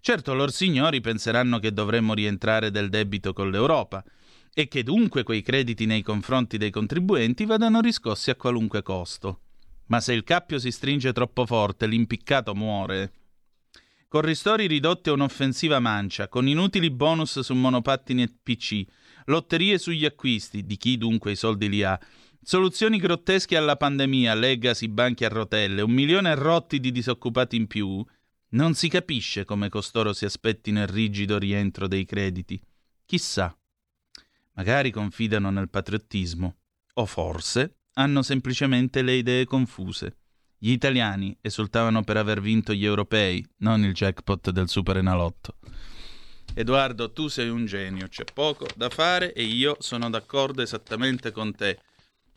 Certo, 0.00 0.32
lor 0.32 0.52
signori 0.52 1.00
penseranno 1.00 1.58
che 1.58 1.72
dovremmo 1.72 2.14
rientrare 2.14 2.70
del 2.70 2.88
debito 2.88 3.32
con 3.32 3.50
l'Europa 3.50 4.04
e 4.54 4.68
che 4.68 4.84
dunque 4.84 5.24
quei 5.24 5.42
crediti 5.42 5.86
nei 5.86 6.02
confronti 6.02 6.56
dei 6.56 6.70
contribuenti 6.70 7.44
vadano 7.46 7.80
riscossi 7.80 8.30
a 8.30 8.36
qualunque 8.36 8.82
costo. 8.82 9.40
Ma 9.86 10.00
se 10.00 10.12
il 10.12 10.24
cappio 10.24 10.58
si 10.58 10.70
stringe 10.70 11.12
troppo 11.12 11.46
forte, 11.46 11.86
l'impiccato 11.86 12.54
muore. 12.54 13.12
Con 14.08 14.20
ristori 14.20 14.66
ridotti 14.66 15.08
a 15.08 15.12
un'offensiva 15.12 15.78
mancia, 15.78 16.28
con 16.28 16.46
inutili 16.46 16.90
bonus 16.90 17.40
su 17.40 17.54
monopattini 17.54 18.22
e 18.22 18.32
PC, 18.42 18.84
lotterie 19.26 19.78
sugli 19.78 20.04
acquisti, 20.04 20.64
di 20.64 20.76
chi 20.76 20.98
dunque 20.98 21.32
i 21.32 21.36
soldi 21.36 21.68
li 21.68 21.82
ha, 21.82 21.98
soluzioni 22.42 22.98
grottesche 22.98 23.56
alla 23.56 23.76
pandemia, 23.76 24.34
legacy 24.34 24.88
banchi 24.88 25.24
a 25.24 25.28
rotelle, 25.28 25.80
un 25.80 25.92
milione 25.92 26.34
rotti 26.34 26.78
di 26.78 26.92
disoccupati 26.92 27.56
in 27.56 27.66
più, 27.66 28.04
non 28.50 28.74
si 28.74 28.88
capisce 28.88 29.46
come 29.46 29.70
costoro 29.70 30.12
si 30.12 30.26
aspettino 30.26 30.82
il 30.82 30.88
rigido 30.88 31.38
rientro 31.38 31.88
dei 31.88 32.04
crediti. 32.04 32.60
Chissà. 33.06 33.56
Magari 34.54 34.90
confidano 34.90 35.50
nel 35.50 35.70
patriottismo. 35.70 36.56
O 36.94 37.06
forse 37.06 37.76
hanno 37.94 38.22
semplicemente 38.22 39.02
le 39.02 39.14
idee 39.14 39.44
confuse. 39.44 40.16
Gli 40.58 40.70
italiani 40.70 41.36
esultavano 41.40 42.02
per 42.04 42.16
aver 42.16 42.40
vinto 42.40 42.72
gli 42.72 42.84
europei, 42.84 43.44
non 43.58 43.84
il 43.84 43.92
jackpot 43.92 44.50
del 44.50 44.68
Super 44.68 44.98
Enalotto. 44.98 45.56
Edoardo, 46.54 47.12
tu 47.12 47.28
sei 47.28 47.48
un 47.48 47.64
genio, 47.66 48.08
c'è 48.08 48.24
poco 48.32 48.66
da 48.76 48.88
fare 48.88 49.32
e 49.32 49.42
io 49.42 49.76
sono 49.80 50.10
d'accordo 50.10 50.62
esattamente 50.62 51.32
con 51.32 51.54
te. 51.54 51.78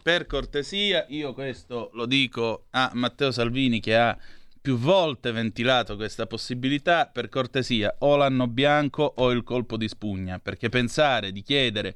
Per 0.01 0.25
cortesia, 0.25 1.05
io 1.09 1.33
questo 1.33 1.89
lo 1.93 2.05
dico 2.05 2.67
a 2.71 2.91
Matteo 2.93 3.31
Salvini 3.31 3.79
che 3.79 3.95
ha 3.95 4.17
più 4.61 4.77
volte 4.77 5.31
ventilato 5.31 5.95
questa 5.95 6.25
possibilità, 6.25 7.05
per 7.05 7.29
cortesia, 7.29 7.93
o 7.99 8.15
l'anno 8.15 8.47
bianco 8.47 9.13
o 9.17 9.29
il 9.31 9.43
colpo 9.43 9.77
di 9.77 9.87
spugna, 9.87 10.39
perché 10.39 10.69
pensare 10.69 11.31
di 11.31 11.43
chiedere 11.43 11.95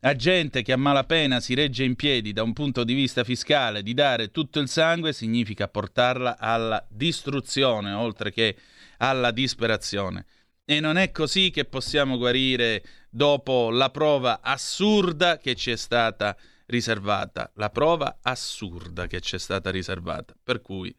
a 0.00 0.14
gente 0.14 0.62
che 0.62 0.72
a 0.72 0.76
malapena 0.76 1.40
si 1.40 1.54
regge 1.54 1.84
in 1.84 1.96
piedi 1.96 2.32
da 2.32 2.42
un 2.42 2.52
punto 2.52 2.84
di 2.84 2.94
vista 2.94 3.24
fiscale 3.24 3.82
di 3.82 3.94
dare 3.94 4.30
tutto 4.30 4.60
il 4.60 4.68
sangue 4.68 5.12
significa 5.12 5.68
portarla 5.68 6.38
alla 6.38 6.84
distruzione 6.88 7.92
oltre 7.92 8.30
che 8.30 8.56
alla 8.98 9.30
disperazione. 9.30 10.26
E 10.64 10.80
non 10.80 10.96
è 10.96 11.12
così 11.12 11.50
che 11.50 11.64
possiamo 11.64 12.16
guarire 12.18 12.82
dopo 13.08 13.70
la 13.70 13.90
prova 13.90 14.40
assurda 14.42 15.38
che 15.38 15.54
ci 15.54 15.70
è 15.70 15.76
stata 15.76 16.36
riservata. 16.66 17.50
La 17.54 17.70
prova 17.70 18.18
assurda 18.20 19.06
che 19.06 19.20
ci 19.20 19.36
è 19.36 19.38
stata 19.38 19.70
riservata. 19.70 20.34
Per 20.42 20.60
cui 20.60 20.94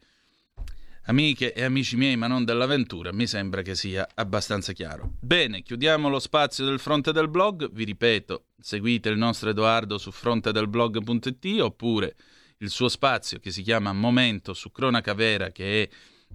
Amiche 1.08 1.54
e 1.54 1.64
amici 1.64 1.96
miei, 1.96 2.16
ma 2.16 2.26
non 2.26 2.44
dell'avventura, 2.44 3.14
mi 3.14 3.26
sembra 3.26 3.62
che 3.62 3.74
sia 3.74 4.06
abbastanza 4.14 4.74
chiaro. 4.74 5.14
Bene, 5.18 5.62
chiudiamo 5.62 6.10
lo 6.10 6.18
spazio 6.18 6.66
del 6.66 6.78
fronte 6.78 7.12
del 7.12 7.30
blog. 7.30 7.70
Vi 7.72 7.84
ripeto, 7.84 8.48
seguite 8.60 9.08
il 9.08 9.16
nostro 9.16 9.48
Edoardo 9.48 9.96
su 9.96 10.10
frontedelblog.it 10.10 11.60
oppure 11.62 12.14
il 12.58 12.68
suo 12.68 12.88
spazio 12.88 13.38
che 13.38 13.50
si 13.50 13.62
chiama 13.62 13.94
Momento 13.94 14.52
su 14.52 14.70
Cronaca 14.70 15.14
Vera 15.14 15.50
che 15.50 15.84
è 15.84 15.88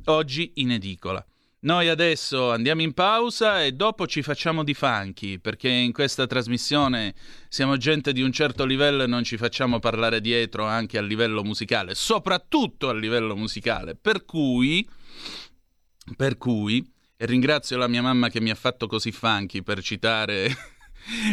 oggi 0.05 0.53
in 0.55 0.71
edicola. 0.71 1.23
Noi 1.63 1.87
adesso 1.87 2.51
andiamo 2.51 2.81
in 2.81 2.91
pausa 2.93 3.63
e 3.63 3.71
dopo 3.71 4.05
ci 4.05 4.21
facciamo 4.21 4.65
di 4.65 4.73
funky, 4.73 5.39
perché 5.39 5.69
in 5.69 5.93
questa 5.93 6.27
trasmissione 6.27 7.15
siamo 7.47 7.77
gente 7.77 8.11
di 8.11 8.21
un 8.21 8.33
certo 8.33 8.65
livello 8.65 9.03
e 9.03 9.07
non 9.07 9.23
ci 9.23 9.37
facciamo 9.37 9.79
parlare 9.79 10.19
dietro 10.19 10.65
anche 10.65 10.97
a 10.97 11.01
livello 11.01 11.41
musicale, 11.41 11.95
soprattutto 11.95 12.89
a 12.89 12.93
livello 12.93 13.37
musicale. 13.37 13.95
Per 13.95 14.25
cui, 14.25 14.85
per 16.17 16.37
cui, 16.37 16.85
e 17.15 17.25
ringrazio 17.25 17.77
la 17.77 17.87
mia 17.87 18.01
mamma 18.01 18.27
che 18.27 18.41
mi 18.41 18.49
ha 18.49 18.55
fatto 18.55 18.85
così 18.85 19.13
funky 19.13 19.61
per 19.61 19.81
citare 19.81 20.53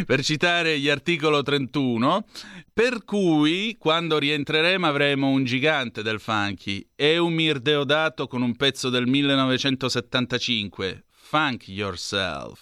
per 0.05 0.23
citare 0.23 0.79
gli 0.79 0.89
articolo 0.89 1.41
31, 1.41 2.25
per 2.73 3.03
cui 3.03 3.75
quando 3.77 4.17
rientreremo 4.17 4.87
avremo 4.87 5.29
un 5.29 5.43
gigante 5.43 6.01
del 6.01 6.19
funky, 6.19 6.87
Eumir 6.95 7.59
Deodato 7.59 8.27
con 8.27 8.41
un 8.41 8.55
pezzo 8.55 8.89
del 8.89 9.07
1975, 9.07 11.05
Funk 11.09 11.67
Yourself. 11.67 12.61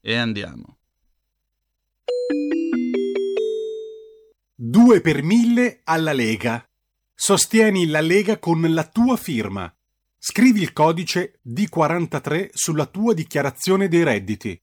E 0.00 0.14
andiamo. 0.14 0.78
2 4.54 5.00
per 5.00 5.22
1000 5.22 5.80
alla 5.84 6.12
Lega. 6.12 6.62
Sostieni 7.14 7.86
la 7.86 8.00
Lega 8.00 8.38
con 8.38 8.60
la 8.72 8.86
tua 8.86 9.16
firma. 9.16 9.74
Scrivi 10.18 10.60
il 10.60 10.74
codice 10.74 11.40
D43 11.46 12.50
sulla 12.52 12.84
tua 12.84 13.14
dichiarazione 13.14 13.88
dei 13.88 14.04
redditi. 14.04 14.62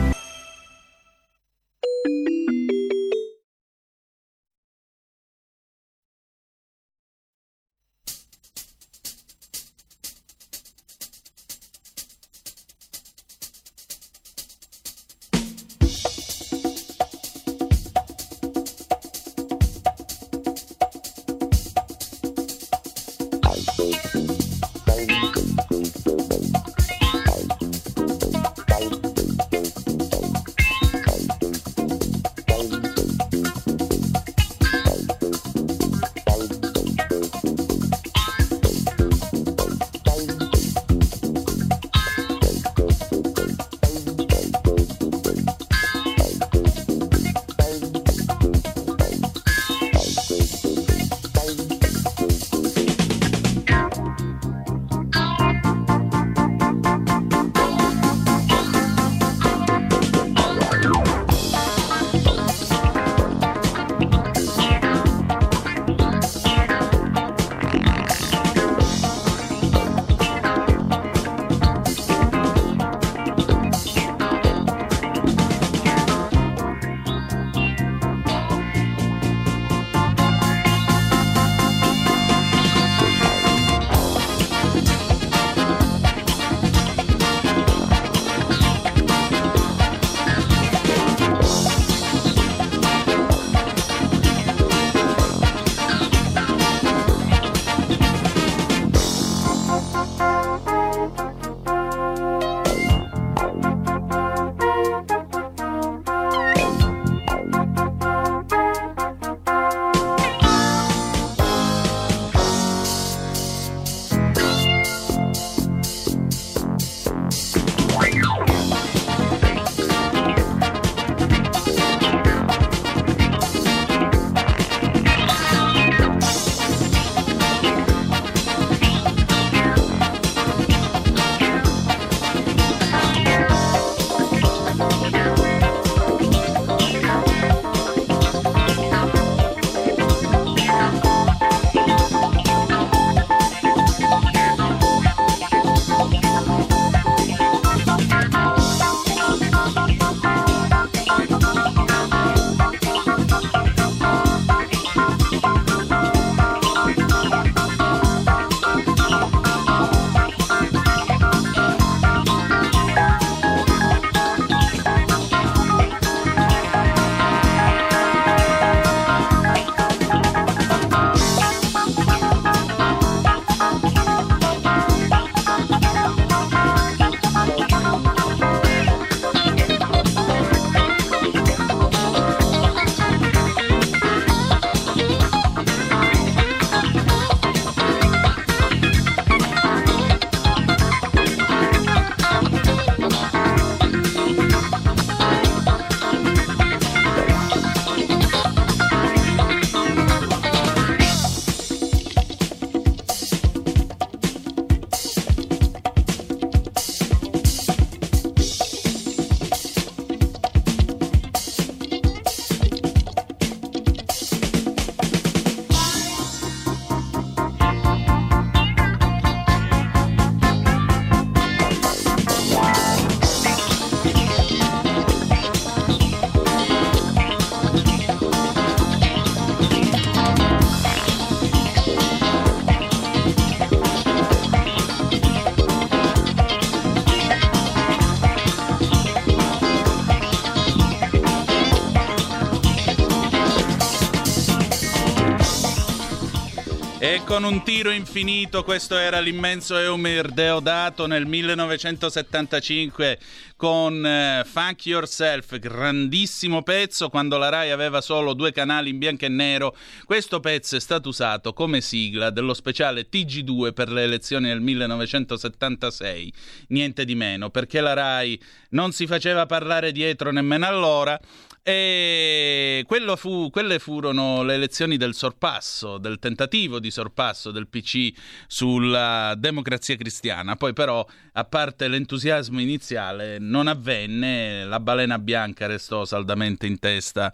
Con 247.31 247.45
un 247.45 247.63
tiro 247.63 247.91
infinito, 247.91 248.61
questo 248.61 248.97
era 248.97 249.21
l'immenso 249.21 249.77
Eumir 249.77 250.31
Deodato 250.31 251.07
nel 251.07 251.25
1975 251.25 253.17
con 253.55 254.05
eh, 254.05 254.43
Funk 254.43 254.85
Yourself, 254.85 255.57
grandissimo 255.57 256.61
pezzo 256.61 257.07
quando 257.07 257.37
la 257.37 257.47
RAI 257.47 257.71
aveva 257.71 258.01
solo 258.01 258.33
due 258.33 258.51
canali 258.51 258.89
in 258.89 258.97
bianco 258.97 259.23
e 259.23 259.29
nero. 259.29 259.77
Questo 260.03 260.41
pezzo 260.41 260.75
è 260.75 260.81
stato 260.81 261.07
usato 261.07 261.53
come 261.53 261.79
sigla 261.79 262.31
dello 262.31 262.53
speciale 262.53 263.07
TG2 263.09 263.71
per 263.71 263.89
le 263.89 264.03
elezioni 264.03 264.49
del 264.49 264.59
1976, 264.59 266.33
niente 266.67 267.05
di 267.05 267.15
meno, 267.15 267.49
perché 267.49 267.79
la 267.79 267.93
RAI 267.93 268.41
non 268.71 268.91
si 268.91 269.07
faceva 269.07 269.45
parlare 269.45 269.93
dietro 269.93 270.31
nemmeno 270.31 270.65
allora 270.65 271.17
e 271.63 272.85
fu, 273.15 273.49
quelle 273.51 273.77
furono 273.79 274.43
le 274.43 274.55
elezioni 274.55 274.97
del 274.97 275.13
sorpasso, 275.13 275.97
del 275.97 276.17
tentativo 276.17 276.79
di 276.79 276.89
sorpasso 276.89 277.51
del 277.51 277.67
PC 277.67 278.11
sulla 278.47 279.35
democrazia 279.37 279.95
cristiana. 279.95 280.55
Poi 280.55 280.73
però, 280.73 281.05
a 281.33 281.43
parte 281.43 281.87
l'entusiasmo 281.87 282.59
iniziale, 282.59 283.37
non 283.39 283.67
avvenne, 283.67 284.65
la 284.65 284.79
balena 284.79 285.19
bianca 285.19 285.67
restò 285.67 286.05
saldamente 286.05 286.65
in 286.65 286.79
testa 286.79 287.31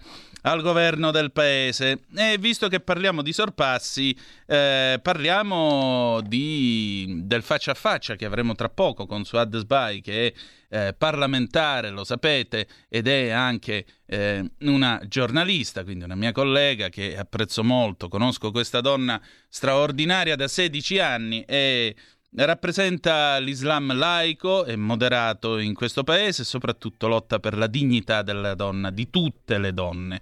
al 0.49 0.61
governo 0.61 1.11
del 1.11 1.31
paese. 1.31 2.03
E 2.15 2.37
visto 2.37 2.67
che 2.67 2.79
parliamo 2.79 3.21
di 3.21 3.33
sorpassi, 3.33 4.17
eh, 4.45 4.99
parliamo 5.01 6.21
di, 6.25 7.21
del 7.23 7.43
faccia 7.43 7.71
a 7.71 7.75
faccia 7.75 8.15
che 8.15 8.25
avremo 8.25 8.55
tra 8.55 8.69
poco 8.69 9.05
con 9.05 9.25
Suad 9.25 9.57
Sbai, 9.57 10.01
che 10.01 10.27
è 10.27 10.33
eh, 10.69 10.93
parlamentare, 10.93 11.89
lo 11.89 12.03
sapete, 12.03 12.67
ed 12.89 13.07
è 13.07 13.29
anche 13.29 13.85
eh, 14.05 14.43
una 14.61 15.01
giornalista, 15.07 15.83
quindi 15.83 16.05
una 16.05 16.15
mia 16.15 16.31
collega 16.31 16.89
che 16.89 17.17
apprezzo 17.17 17.63
molto, 17.63 18.07
conosco 18.07 18.51
questa 18.51 18.81
donna 18.81 19.21
straordinaria 19.49 20.35
da 20.35 20.47
16 20.47 20.99
anni 20.99 21.43
e 21.43 21.95
rappresenta 22.35 23.37
l'Islam 23.39 23.95
laico 23.95 24.65
e 24.65 24.75
moderato 24.75 25.57
in 25.57 25.73
questo 25.73 26.03
paese 26.03 26.41
e 26.41 26.45
soprattutto 26.45 27.07
lotta 27.07 27.39
per 27.39 27.57
la 27.57 27.67
dignità 27.67 28.21
della 28.21 28.53
donna, 28.53 28.91
di 28.91 29.09
tutte 29.09 29.57
le 29.57 29.73
donne, 29.73 30.21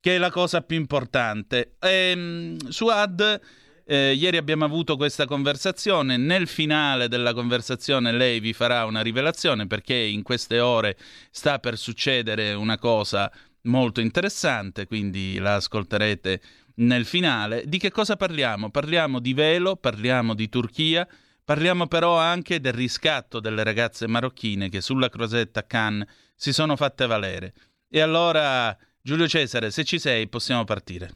che 0.00 0.16
è 0.16 0.18
la 0.18 0.30
cosa 0.30 0.62
più 0.62 0.76
importante. 0.76 1.74
E, 1.78 1.88
ehm, 1.88 2.68
Suad 2.68 3.40
eh, 3.84 4.14
ieri 4.14 4.36
abbiamo 4.36 4.64
avuto 4.64 4.96
questa 4.96 5.26
conversazione, 5.26 6.16
nel 6.16 6.46
finale 6.46 7.08
della 7.08 7.34
conversazione 7.34 8.12
lei 8.12 8.40
vi 8.40 8.52
farà 8.52 8.84
una 8.84 9.02
rivelazione 9.02 9.66
perché 9.66 9.94
in 9.94 10.22
queste 10.22 10.60
ore 10.60 10.96
sta 11.30 11.58
per 11.58 11.76
succedere 11.76 12.52
una 12.52 12.78
cosa 12.78 13.30
molto 13.62 14.00
interessante, 14.00 14.86
quindi 14.86 15.38
la 15.38 15.56
ascolterete 15.56 16.40
nel 16.76 17.04
finale. 17.04 17.64
Di 17.66 17.78
che 17.78 17.90
cosa 17.90 18.16
parliamo? 18.16 18.70
Parliamo 18.70 19.18
di 19.18 19.34
velo, 19.34 19.76
parliamo 19.76 20.34
di 20.34 20.48
Turchia, 20.48 21.06
parliamo 21.44 21.86
però 21.86 22.16
anche 22.16 22.60
del 22.60 22.72
riscatto 22.72 23.40
delle 23.40 23.64
ragazze 23.64 24.06
marocchine 24.06 24.68
che 24.68 24.80
sulla 24.80 25.08
crosetta 25.08 25.66
Cannes 25.66 26.06
si 26.34 26.52
sono 26.52 26.76
fatte 26.76 27.06
valere. 27.06 27.52
E 27.88 28.00
allora, 28.00 28.76
Giulio 29.00 29.28
Cesare, 29.28 29.70
se 29.70 29.84
ci 29.84 29.98
sei, 29.98 30.28
possiamo 30.28 30.64
partire. 30.64 31.10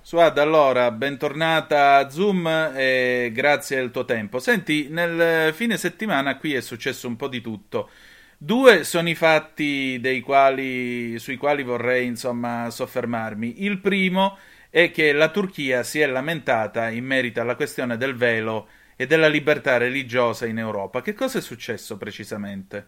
Suad, 0.00 0.36
allora, 0.38 0.90
bentornata 0.90 1.98
a 1.98 2.10
Zoom 2.10 2.46
e 2.74 3.30
grazie 3.32 3.76
del 3.76 3.92
tuo 3.92 4.04
tempo. 4.04 4.40
Senti, 4.40 4.88
nel 4.90 5.54
fine 5.54 5.76
settimana 5.76 6.38
qui 6.38 6.54
è 6.54 6.60
successo 6.60 7.06
un 7.06 7.14
po' 7.14 7.28
di 7.28 7.40
tutto. 7.40 7.88
Due 8.36 8.82
sono 8.82 9.08
i 9.08 9.14
fatti 9.14 10.00
quali, 10.24 11.16
sui 11.20 11.36
quali 11.36 11.62
vorrei 11.62 12.06
insomma 12.06 12.68
soffermarmi. 12.70 13.62
Il 13.62 13.78
primo 13.78 14.36
è 14.68 14.90
che 14.90 15.12
la 15.12 15.28
Turchia 15.28 15.84
si 15.84 16.00
è 16.00 16.06
lamentata 16.06 16.88
in 16.90 17.04
merito 17.04 17.40
alla 17.40 17.54
questione 17.54 17.96
del 17.96 18.16
velo 18.16 18.68
e 19.02 19.06
della 19.06 19.26
libertà 19.26 19.78
religiosa 19.78 20.46
in 20.46 20.58
Europa. 20.58 21.00
Che 21.00 21.12
cosa 21.12 21.38
è 21.38 21.40
successo 21.40 21.96
precisamente? 21.96 22.86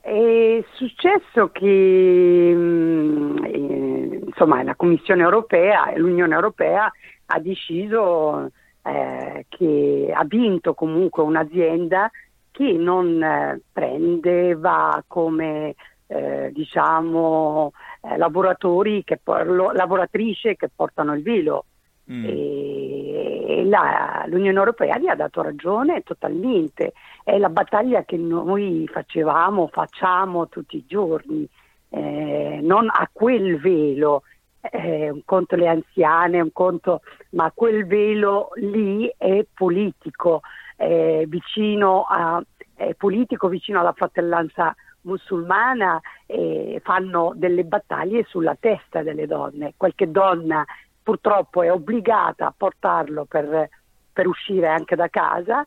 È 0.00 0.64
successo 0.72 1.50
che 1.50 2.52
mm, 2.54 3.44
eh, 3.44 4.20
insomma, 4.26 4.62
la 4.62 4.74
Commissione 4.74 5.22
europea 5.22 5.90
e 5.90 5.98
l'Unione 5.98 6.34
europea 6.34 6.90
ha 7.26 7.38
deciso 7.40 8.50
eh, 8.82 9.44
che 9.50 10.12
ha 10.14 10.24
vinto 10.24 10.72
comunque 10.72 11.22
un'azienda 11.22 12.10
che 12.50 12.72
non 12.72 13.22
eh, 13.22 13.60
prendeva 13.70 15.04
come 15.06 15.74
eh, 16.06 16.50
diciamo 16.54 17.72
eh, 18.00 18.16
lavoratori 18.16 19.04
che, 19.04 19.20
lavoratrici 19.24 20.56
che 20.56 20.70
portano 20.74 21.12
il 21.12 21.22
velo. 21.22 21.66
Mm. 22.12 22.24
E 22.26 23.64
la, 23.64 24.24
l'Unione 24.26 24.58
Europea 24.58 24.98
gli 24.98 25.08
ha 25.08 25.14
dato 25.14 25.40
ragione 25.40 26.02
totalmente. 26.02 26.92
È 27.24 27.38
la 27.38 27.48
battaglia 27.48 28.04
che 28.04 28.18
noi 28.18 28.86
facevamo, 28.92 29.68
facciamo 29.68 30.48
tutti 30.48 30.76
i 30.76 30.84
giorni, 30.86 31.48
eh, 31.88 32.58
non 32.62 32.88
a 32.88 33.08
quel 33.10 33.58
velo, 33.58 34.24
eh, 34.60 35.10
un 35.10 35.22
conto 35.24 35.56
le 35.56 35.68
anziane, 35.68 36.40
un 36.40 36.52
conto, 36.52 37.00
ma 37.30 37.50
quel 37.54 37.86
velo 37.86 38.50
lì 38.56 39.10
è 39.16 39.44
politico, 39.52 40.40
è 40.76 41.24
vicino 41.26 42.04
a, 42.08 42.42
è 42.74 42.94
politico 42.94 43.48
vicino 43.48 43.80
alla 43.80 43.92
fratellanza 43.92 44.74
musulmana 45.02 46.00
e 46.26 46.80
fanno 46.84 47.32
delle 47.34 47.64
battaglie 47.64 48.24
sulla 48.24 48.56
testa 48.58 49.02
delle 49.02 49.26
donne. 49.26 49.74
Qualche 49.76 50.10
donna 50.10 50.64
purtroppo 51.02 51.62
è 51.62 51.70
obbligata 51.70 52.46
a 52.46 52.54
portarlo 52.56 53.24
per, 53.24 53.68
per 54.12 54.26
uscire 54.26 54.68
anche 54.68 54.96
da 54.96 55.08
casa, 55.08 55.66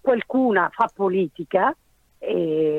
qualcuna 0.00 0.70
fa 0.72 0.90
politica, 0.94 1.74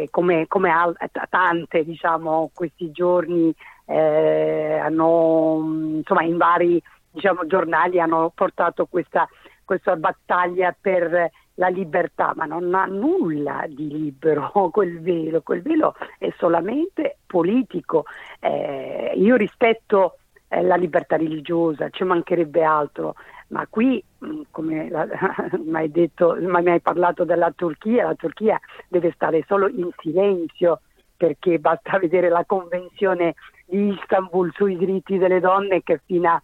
come, 0.10 0.48
come 0.48 0.72
al, 0.72 0.96
tante 1.30 1.84
diciamo 1.84 2.50
questi 2.54 2.92
giorni 2.92 3.54
eh, 3.86 4.80
hanno 4.82 5.98
insomma 5.98 6.24
in 6.24 6.38
vari 6.38 6.82
diciamo, 7.12 7.46
giornali 7.46 8.00
hanno 8.00 8.32
portato 8.34 8.86
questa, 8.86 9.28
questa 9.66 9.96
battaglia 9.96 10.76
per 10.80 11.30
la 11.56 11.68
libertà, 11.68 12.34
ma 12.36 12.46
non 12.46 12.74
ha 12.74 12.86
nulla 12.86 13.66
di 13.68 13.88
libero 13.88 14.50
quel 14.72 15.00
velo, 15.02 15.42
quel 15.42 15.62
velo 15.62 15.96
è 16.18 16.34
solamente 16.38 17.18
politico. 17.26 18.06
Eh, 18.40 19.14
io 19.16 19.36
rispetto 19.36 20.18
eh, 20.54 20.62
la 20.62 20.76
libertà 20.76 21.18
religiosa, 21.18 21.90
ci 21.90 22.04
mancherebbe 22.04 22.64
altro, 22.64 23.16
ma 23.48 23.66
qui, 23.70 24.04
mm, 24.26 24.42
come 24.52 24.90
mi 25.66 25.76
hai 25.76 25.92
detto, 25.92 26.36
mi 26.40 26.70
hai 26.70 26.82
parlato 26.82 27.24
della 27.24 27.52
Turchia, 27.52 28.06
la 28.06 28.16
Turchia 28.16 28.60
deve 28.88 29.12
stare 29.16 29.44
solo 29.48 29.68
in 29.68 29.90
silenzio 29.98 30.82
perché 31.16 31.60
basta 31.60 31.98
vedere 32.00 32.30
la 32.30 32.44
convenzione 32.46 33.36
di 33.66 33.94
Istanbul 33.94 34.52
sui 34.54 34.78
diritti 34.78 35.18
delle 35.18 35.40
donne 35.40 35.82
che 35.84 36.02
fino 36.06 36.30
a 36.30 36.42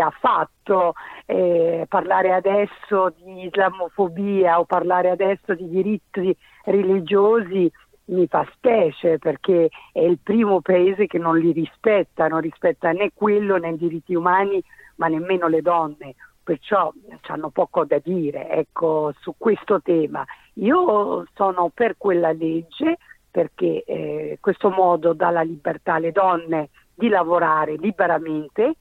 ha 0.00 0.10
fatto 0.10 0.94
eh, 1.26 1.86
parlare 1.88 2.32
adesso 2.32 3.14
di 3.16 3.44
islamofobia 3.44 4.58
o 4.58 4.64
parlare 4.64 5.10
adesso 5.10 5.54
di 5.54 5.68
diritti 5.68 6.36
religiosi 6.64 7.70
mi 8.06 8.26
fa 8.26 8.46
specie 8.52 9.18
perché 9.18 9.70
è 9.92 10.00
il 10.00 10.18
primo 10.22 10.60
paese 10.60 11.06
che 11.06 11.18
non 11.18 11.38
li 11.38 11.52
rispetta, 11.52 12.28
non 12.28 12.40
rispetta 12.40 12.92
né 12.92 13.12
quello 13.14 13.56
né 13.56 13.70
i 13.70 13.76
diritti 13.76 14.14
umani, 14.14 14.62
ma 14.96 15.08
nemmeno 15.08 15.48
le 15.48 15.62
donne. 15.62 16.14
Perciò 16.42 16.92
hanno 17.28 17.48
poco 17.48 17.86
da 17.86 17.98
dire 18.02 18.50
ecco, 18.50 19.14
su 19.18 19.34
questo 19.38 19.80
tema. 19.80 20.24
Io 20.54 21.24
sono 21.34 21.70
per 21.72 21.96
quella 21.96 22.32
legge 22.32 22.98
perché 23.30 23.82
eh, 23.84 24.38
questo 24.40 24.68
modo 24.68 25.14
dà 25.14 25.30
la 25.30 25.42
libertà 25.42 25.94
alle 25.94 26.12
donne 26.12 26.68
di 26.94 27.08
lavorare 27.08 27.76
liberamente 27.76 28.76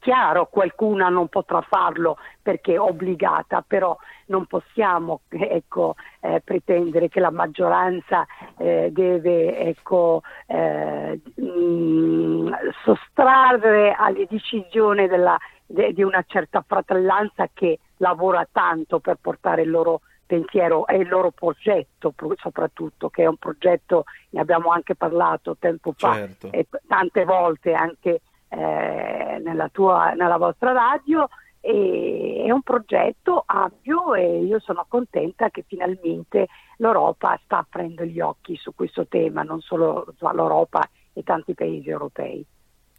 Chiaro, 0.00 0.46
qualcuna 0.46 1.08
non 1.08 1.26
potrà 1.26 1.60
farlo 1.60 2.18
perché 2.40 2.74
è 2.74 2.80
obbligata, 2.80 3.64
però 3.66 3.96
non 4.26 4.46
possiamo 4.46 5.22
ecco, 5.28 5.96
eh, 6.20 6.40
pretendere 6.44 7.08
che 7.08 7.18
la 7.18 7.30
maggioranza 7.30 8.24
eh, 8.56 8.90
deve 8.92 9.58
ecco, 9.58 10.22
eh, 10.46 11.20
mh, 11.34 11.42
mm, 11.42 12.52
sottrarre 12.84 13.92
alle 13.92 14.26
decisioni 14.28 15.08
della, 15.08 15.36
de, 15.66 15.92
di 15.92 16.02
una 16.02 16.24
certa 16.26 16.64
fratellanza 16.66 17.48
che 17.52 17.80
lavora 17.96 18.46
tanto 18.50 19.00
per 19.00 19.18
portare 19.20 19.62
il 19.62 19.70
loro 19.70 20.02
pensiero 20.28 20.86
e 20.86 20.98
il 20.98 21.08
loro 21.08 21.30
progetto 21.30 22.14
soprattutto, 22.36 23.08
che 23.08 23.22
è 23.22 23.26
un 23.26 23.38
progetto, 23.38 24.04
ne 24.30 24.40
abbiamo 24.40 24.70
anche 24.70 24.94
parlato 24.94 25.56
tempo 25.58 25.92
fa 25.96 26.14
certo. 26.14 26.52
e 26.52 26.66
tante 26.86 27.24
volte 27.24 27.72
anche 27.72 28.20
eh, 28.48 29.40
nella, 29.42 29.68
tua, 29.68 30.12
nella 30.12 30.36
vostra 30.36 30.72
radio 30.72 31.28
e 31.60 32.44
è 32.46 32.50
un 32.50 32.62
progetto 32.62 33.42
ampio 33.46 34.14
e 34.14 34.42
io 34.44 34.58
sono 34.60 34.86
contenta 34.88 35.50
che 35.50 35.64
finalmente 35.66 36.46
l'Europa 36.78 37.38
sta 37.44 37.58
aprendo 37.58 38.04
gli 38.04 38.20
occhi 38.20 38.56
su 38.56 38.74
questo 38.74 39.06
tema, 39.06 39.42
non 39.42 39.60
solo 39.60 40.14
l'Europa 40.18 40.88
e 41.12 41.22
tanti 41.22 41.54
paesi 41.54 41.88
europei. 41.88 42.44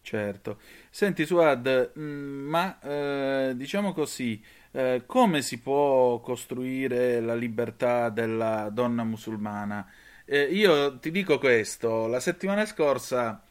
Certo. 0.02 0.58
Senti 0.90 1.26
Suad, 1.26 1.92
mm, 1.98 2.48
ma 2.48 2.80
eh, 2.80 3.54
diciamo 3.56 3.94
così, 3.94 4.44
eh, 4.72 5.04
come 5.06 5.42
si 5.42 5.62
può 5.62 6.20
costruire 6.20 7.20
la 7.22 7.36
libertà 7.36 8.10
della 8.10 8.70
donna 8.72 9.04
musulmana? 9.04 9.88
Eh, 10.26 10.44
io 10.44 11.00
ti 11.00 11.12
dico 11.12 11.38
questo, 11.38 12.08
la 12.08 12.20
settimana 12.20 12.66
scorsa 12.66 13.44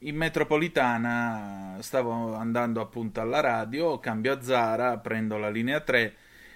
in 0.00 0.16
metropolitana 0.16 1.76
stavo 1.80 2.34
andando 2.34 2.80
appunto 2.80 3.20
alla 3.20 3.40
radio, 3.40 3.98
cambio 3.98 4.32
a 4.32 4.42
Zara, 4.42 4.98
prendo 4.98 5.36
la 5.36 5.50
linea 5.50 5.80
3 5.80 6.14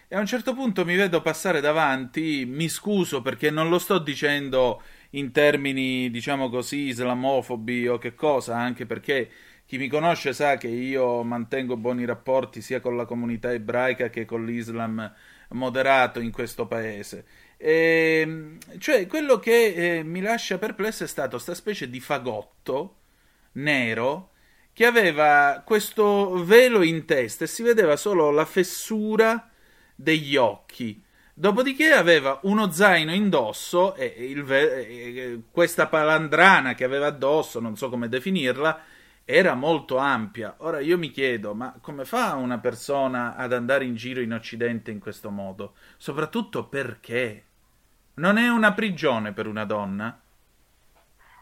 e 0.09 0.17
a 0.17 0.21
un 0.21 0.27
certo 0.27 0.55
punto 0.55 0.85
mi 0.85 0.97
vedo 0.97 1.23
passare 1.23 1.61
davanti, 1.61 2.45
mi 2.47 2.69
scuso 2.69 3.23
perché 3.23 3.51
non 3.51 3.69
lo 3.69 3.79
sto 3.79 3.99
dicendo 3.99 4.83
in 5.11 5.33
termini, 5.33 6.11
diciamo 6.11 6.49
così, 6.51 6.89
islamofobi 6.89 7.89
o 7.89 7.99
che 7.99 8.15
cosa, 8.15 8.57
anche 8.57 8.87
perché 8.87 9.31
chi 9.67 9.79
mi 9.79 9.89
conosce 9.89 10.33
sa 10.33 10.57
che 10.57 10.69
io 10.69 11.23
mantengo 11.23 11.77
buoni 11.77 12.05
rapporti 12.05 12.61
sia 12.61 12.81
con 12.81 12.97
la 12.97 13.07
comunità 13.07 13.53
ebraica 13.53 14.11
che 14.11 14.25
con 14.25 14.45
l'Islam 14.45 15.13
moderato 15.49 16.21
in 16.21 16.31
questo 16.31 16.67
paese. 16.67 17.25
E, 17.57 18.21
ehm, 18.23 18.59
cioè, 18.79 19.07
quello 19.07 19.39
che 19.39 19.99
eh, 19.99 20.03
mi 20.03 20.21
lascia 20.21 20.59
perplesso 20.59 21.05
è 21.05 21.09
stato 21.09 21.31
questa 21.31 21.55
specie 21.55 21.89
di 21.89 22.01
fagotto 22.01 22.97
nero 23.55 24.31
che 24.73 24.87
aveva 24.87 25.63
questo 25.65 26.45
velo 26.45 26.83
in 26.83 27.05
testa 27.05 27.45
e 27.45 27.47
si 27.47 27.63
vedeva 27.63 27.97
solo 27.97 28.31
la 28.31 28.45
fessura 28.45 29.51
degli 29.95 30.37
occhi. 30.37 31.03
Dopodiché 31.33 31.91
aveva 31.91 32.39
uno 32.43 32.71
zaino 32.71 33.13
indosso 33.13 33.95
e 33.95 34.35
ve- 34.43 35.43
questa 35.51 35.87
palandrana 35.87 36.75
che 36.75 36.85
aveva 36.85 37.07
addosso, 37.07 37.61
non 37.61 37.77
so 37.77 37.89
come 37.89 38.09
definirla, 38.09 38.83
era 39.25 39.55
molto 39.55 39.97
ampia. 39.97 40.57
Ora 40.59 40.81
io 40.81 40.99
mi 40.99 41.11
chiedo, 41.11 41.55
ma 41.55 41.77
come 41.81 42.05
fa 42.05 42.35
una 42.35 42.59
persona 42.59 43.37
ad 43.37 43.53
andare 43.53 43.85
in 43.85 43.95
giro 43.95 44.21
in 44.21 44.33
Occidente 44.33 44.91
in 44.91 44.99
questo 44.99 45.31
modo? 45.31 45.75
Soprattutto 45.97 46.67
perché? 46.67 47.45
Non 48.15 48.37
è 48.37 48.49
una 48.49 48.73
prigione 48.73 49.33
per 49.33 49.47
una 49.47 49.65
donna? 49.65 50.21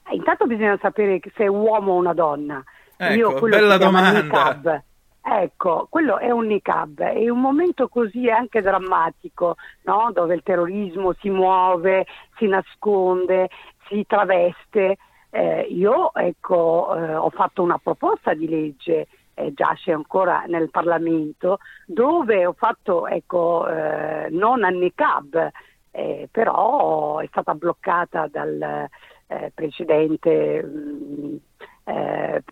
Eh, 0.09 0.15
intanto 0.15 0.47
bisogna 0.47 0.79
sapere 0.81 1.21
se 1.35 1.45
è 1.45 1.49
uomo 1.49 1.93
o 1.93 1.97
una 1.97 2.15
donna. 2.15 2.62
Ecco, 2.97 3.15
io, 3.15 3.49
bella 3.49 3.79
domanda. 3.79 4.83
Ecco, 5.25 5.87
quello 5.88 6.19
è 6.19 6.31
un 6.31 6.47
niqab, 6.47 7.01
è 7.01 7.29
un 7.29 7.41
momento 7.41 7.87
così 7.87 8.29
anche 8.29 8.61
drammatico, 8.61 9.55
no? 9.83 10.11
dove 10.12 10.35
il 10.35 10.43
terrorismo 10.43 11.12
si 11.21 11.31
muove, 11.31 12.07
si 12.38 12.49
nasconde, 12.49 13.49
si 13.88 14.05
traveste. 14.05 14.97
Eh, 15.31 15.61
io 15.71 16.12
ecco, 16.12 16.97
eh, 16.97 17.15
ho 17.15 17.31
fatto 17.31 17.62
una 17.62 17.79
proposta 17.79 18.35
di 18.35 18.49
legge, 18.49 19.07
eh, 19.35 19.53
giace 19.55 19.93
ancora 19.93 20.43
nel 20.49 20.71
Parlamento, 20.71 21.59
dove 21.87 22.45
ho 22.45 22.55
fatto 22.55 23.07
ecco, 23.07 23.67
eh, 23.69 24.27
non 24.31 24.65
a 24.65 24.69
niqab, 24.71 25.51
eh, 25.93 26.29
però 26.33 27.19
è 27.19 27.27
stata 27.29 27.55
bloccata 27.55 28.27
dal 28.27 28.88
eh, 29.33 29.53
precedente 29.55 30.62
mm, 30.62 31.37
eh, 31.85 32.42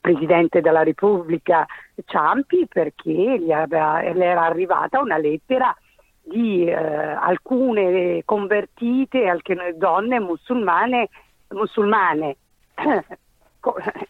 Presidente 0.00 0.60
della 0.60 0.82
Repubblica 0.82 1.66
Ciampi 2.04 2.66
perché 2.66 3.38
gli, 3.38 3.52
aveva, 3.52 4.02
era 4.02 4.44
arrivata 4.44 5.00
una 5.00 5.18
lettera 5.18 5.74
di 6.22 6.64
eh, 6.66 6.74
alcune 6.74 8.22
convertite, 8.24 9.28
alcune 9.28 9.76
donne 9.76 10.18
musulmane, 10.20 11.08
musulmane 11.48 12.36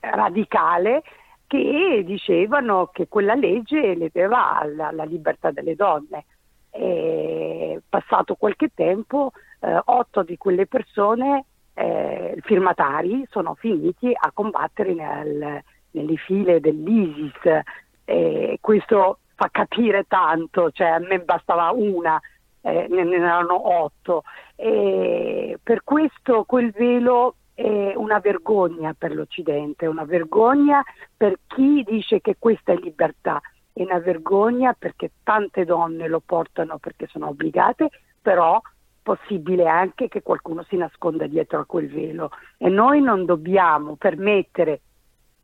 radicale 0.01 1.03
che 1.47 2.03
dicevano 2.05 2.91
che 2.93 3.09
quella 3.09 3.35
legge 3.35 3.95
ledeva 3.95 4.63
la, 4.67 4.91
la 4.93 5.05
libertà 5.05 5.51
delle 5.51 5.75
donne. 5.75 6.25
E 6.71 7.81
passato 7.89 8.35
qualche 8.35 8.71
tempo, 8.75 9.33
eh, 9.61 9.81
otto 9.87 10.23
di 10.23 10.37
quelle 10.37 10.67
persone 10.67 11.45
eh, 11.79 12.37
firmatari 12.43 13.25
sono 13.31 13.55
finiti 13.55 14.11
a 14.13 14.31
combattere 14.35 14.95
nel, 14.95 15.63
nelle 15.93 16.17
file 16.17 16.59
dell'ISIS. 16.59 17.63
Eh, 18.05 18.59
questo 18.61 19.19
fa 19.37 19.49
capire 19.53 20.05
tanto, 20.09 20.73
cioè 20.73 20.89
a 20.89 20.99
me 20.99 21.21
bastava 21.21 21.71
una, 21.71 22.21
eh, 22.63 22.89
ne, 22.91 23.05
ne 23.05 23.17
erano 23.17 23.85
otto. 23.85 24.25
E 24.57 25.59
per 25.63 25.85
questo 25.85 26.43
quel 26.45 26.73
velo 26.73 27.37
è 27.55 27.93
una 27.95 28.19
vergogna 28.19 28.93
per 28.99 29.15
l'Occidente, 29.15 29.85
è 29.85 29.89
una 29.89 30.05
vergogna 30.05 30.83
per 31.17 31.39
chi 31.47 31.85
dice 31.87 32.21
che 32.21 32.37
questa 32.41 32.73
è 32.73 32.77
libertà, 32.77 33.41
è 33.73 33.83
una 33.83 34.01
vergogna 34.01 34.75
perché 34.77 35.13
tante 35.23 35.65
donne 35.65 36.09
lo 36.09 36.21
portano 36.25 36.79
perché 36.79 37.07
sono 37.07 37.29
obbligate, 37.29 37.89
però 38.21 38.61
possibile 39.09 39.67
anche 39.67 40.09
che 40.09 40.21
qualcuno 40.21 40.63
si 40.69 40.77
nasconda 40.77 41.27
dietro 41.27 41.61
a 41.61 41.65
quel 41.65 41.89
velo. 41.89 42.31
E 42.59 42.69
noi 42.69 43.01
non 43.01 43.25
dobbiamo 43.25 43.97
permettere, 43.97 44.81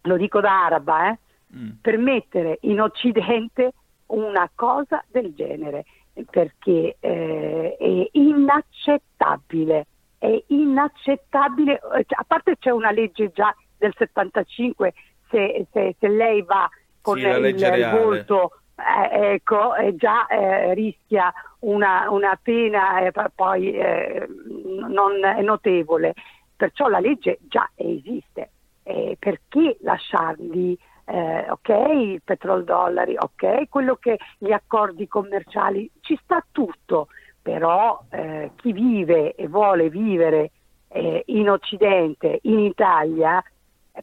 lo 0.03 0.19
dico 0.19 0.41
da 0.41 0.67
araba, 0.67 1.09
eh, 1.09 1.19
mm. 1.57 1.71
permettere 1.81 2.59
in 2.63 2.83
Occidente 2.83 3.73
una 4.09 4.51
cosa 4.55 5.03
del 5.11 5.33
genere 5.35 5.87
perché 6.29 6.97
eh, 7.01 7.77
è 7.79 8.09
inaccettabile, 8.13 9.87
è 10.19 10.43
inaccettabile, 10.49 11.81
a 11.81 12.25
parte 12.27 12.59
c'è 12.59 12.71
una 12.71 12.91
legge 12.91 13.31
già 13.33 13.55
del 13.79 13.95
75, 13.97 14.93
se, 15.31 15.67
se, 15.73 15.97
se 15.99 16.09
lei 16.09 16.43
va 16.43 16.69
con 17.01 17.17
sì, 17.17 17.25
il, 17.25 17.45
il 17.47 17.91
volto 17.91 18.59
eh, 18.77 19.35
ecco, 19.35 19.75
eh, 19.75 19.95
già 19.95 20.27
eh, 20.27 20.75
rischia 20.75 21.33
una, 21.61 22.11
una 22.11 22.39
pena 22.41 23.01
eh, 23.01 23.13
poi 23.35 23.73
eh, 23.73 24.27
non 24.89 25.21
notevole. 25.43 26.15
Perciò 26.57 26.89
la 26.89 26.99
legge 26.99 27.39
già 27.49 27.69
esiste. 27.75 28.51
perché 28.83 29.79
lasciarli? 29.81 30.79
ok, 31.07 31.69
il 31.69 32.23
petrodollari, 32.25 33.15
ok, 33.19 33.69
quello 33.69 33.97
che 33.97 34.19
gli 34.39 34.53
accordi 34.53 35.07
commerciali, 35.07 35.91
ci 36.01 36.19
sta 36.23 36.43
tutto, 36.51 37.09
però 37.43 38.03
chi 38.57 38.73
vive 38.73 39.35
e 39.35 39.47
vuole 39.49 39.91
vivere 39.91 40.51
in 41.27 41.51
Occidente, 41.51 42.39
in 42.43 42.61
Italia, 42.61 43.43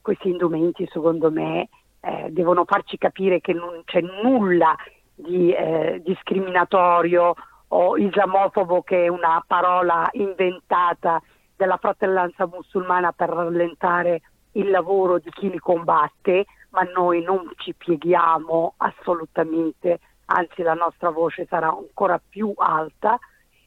questi 0.04 0.30
indumenti 0.30 0.88
secondo 0.92 1.32
me 1.32 1.70
eh, 2.02 2.28
devono 2.32 2.66
farci 2.66 2.98
capire 2.98 3.40
che 3.40 3.54
non 3.54 3.82
c'è 3.86 4.02
nulla 4.02 4.76
di 5.14 5.52
eh, 5.54 6.02
discriminatorio 6.04 7.36
o 7.70 7.98
islamofobo 7.98 8.82
che 8.82 9.06
è 9.06 9.08
una 9.08 9.44
parola 9.46 10.10
inventata 10.14 11.22
della 11.56 11.78
fratellanza 11.78 12.48
musulmana 12.48 13.12
per 13.12 13.30
rallentare 13.30 14.22
il 14.54 14.70
lavoro 14.70 15.20
di 15.20 15.30
chi 15.30 15.50
li 15.50 15.60
combatte, 15.60 16.46
ma 16.70 16.82
noi 16.82 17.22
non 17.24 17.50
ci 17.58 17.74
pieghiamo 17.74 18.74
assolutamente, 18.78 20.00
anzi 20.26 20.64
la 20.64 20.74
nostra 20.74 21.10
voce 21.12 21.46
sarà 21.48 21.70
ancora 21.70 22.20
più 22.28 22.52
alta 22.58 23.18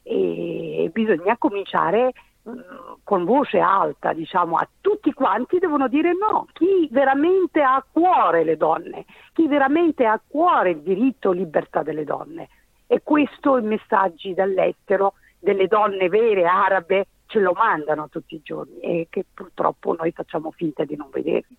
e 0.03 0.89
bisogna 0.93 1.35
cominciare 1.37 2.11
con 3.03 3.25
voce 3.25 3.59
alta, 3.59 4.13
diciamo, 4.13 4.55
a 4.57 4.67
tutti 4.81 5.11
quanti 5.13 5.57
devono 5.57 5.87
dire 5.87 6.11
no. 6.13 6.47
Chi 6.53 6.87
veramente 6.91 7.61
ha 7.61 7.75
a 7.75 7.85
cuore 7.89 8.43
le 8.43 8.55
donne, 8.55 9.05
chi 9.33 9.47
veramente 9.47 10.05
ha 10.05 10.13
a 10.13 10.21
cuore 10.25 10.71
il 10.71 10.81
diritto 10.81 11.31
e 11.31 11.35
libertà 11.35 11.81
delle 11.81 12.03
donne. 12.03 12.49
E 12.87 13.01
questo 13.03 13.57
i 13.57 13.63
messaggi 13.63 14.33
dall'estero 14.33 15.13
delle 15.39 15.67
donne 15.67 16.07
vere 16.07 16.45
arabe 16.45 17.07
ce 17.25 17.39
lo 17.39 17.53
mandano 17.53 18.09
tutti 18.09 18.35
i 18.35 18.41
giorni 18.43 18.79
e 18.79 19.07
che 19.09 19.25
purtroppo 19.31 19.95
noi 19.95 20.11
facciamo 20.11 20.51
finta 20.51 20.85
di 20.85 20.95
non 20.95 21.09
vederli. 21.11 21.57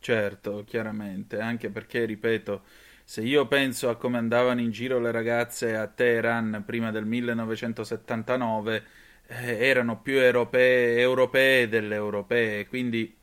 Certo, 0.00 0.62
chiaramente, 0.64 1.40
anche 1.40 1.70
perché, 1.70 2.04
ripeto, 2.04 2.62
se 3.02 3.22
io 3.22 3.46
penso 3.46 3.88
a 3.88 3.96
come 3.96 4.18
andavano 4.18 4.60
in 4.60 4.70
giro 4.70 5.00
le 5.00 5.10
ragazze 5.10 5.74
a 5.74 5.86
Teheran 5.86 6.62
prima 6.66 6.90
del 6.90 7.06
1979, 7.06 8.76
eh, 8.76 8.82
erano 9.28 10.00
più 10.00 10.18
europee, 10.18 10.98
europee 10.98 11.68
delle 11.68 11.94
europee, 11.94 12.66
quindi 12.66 13.14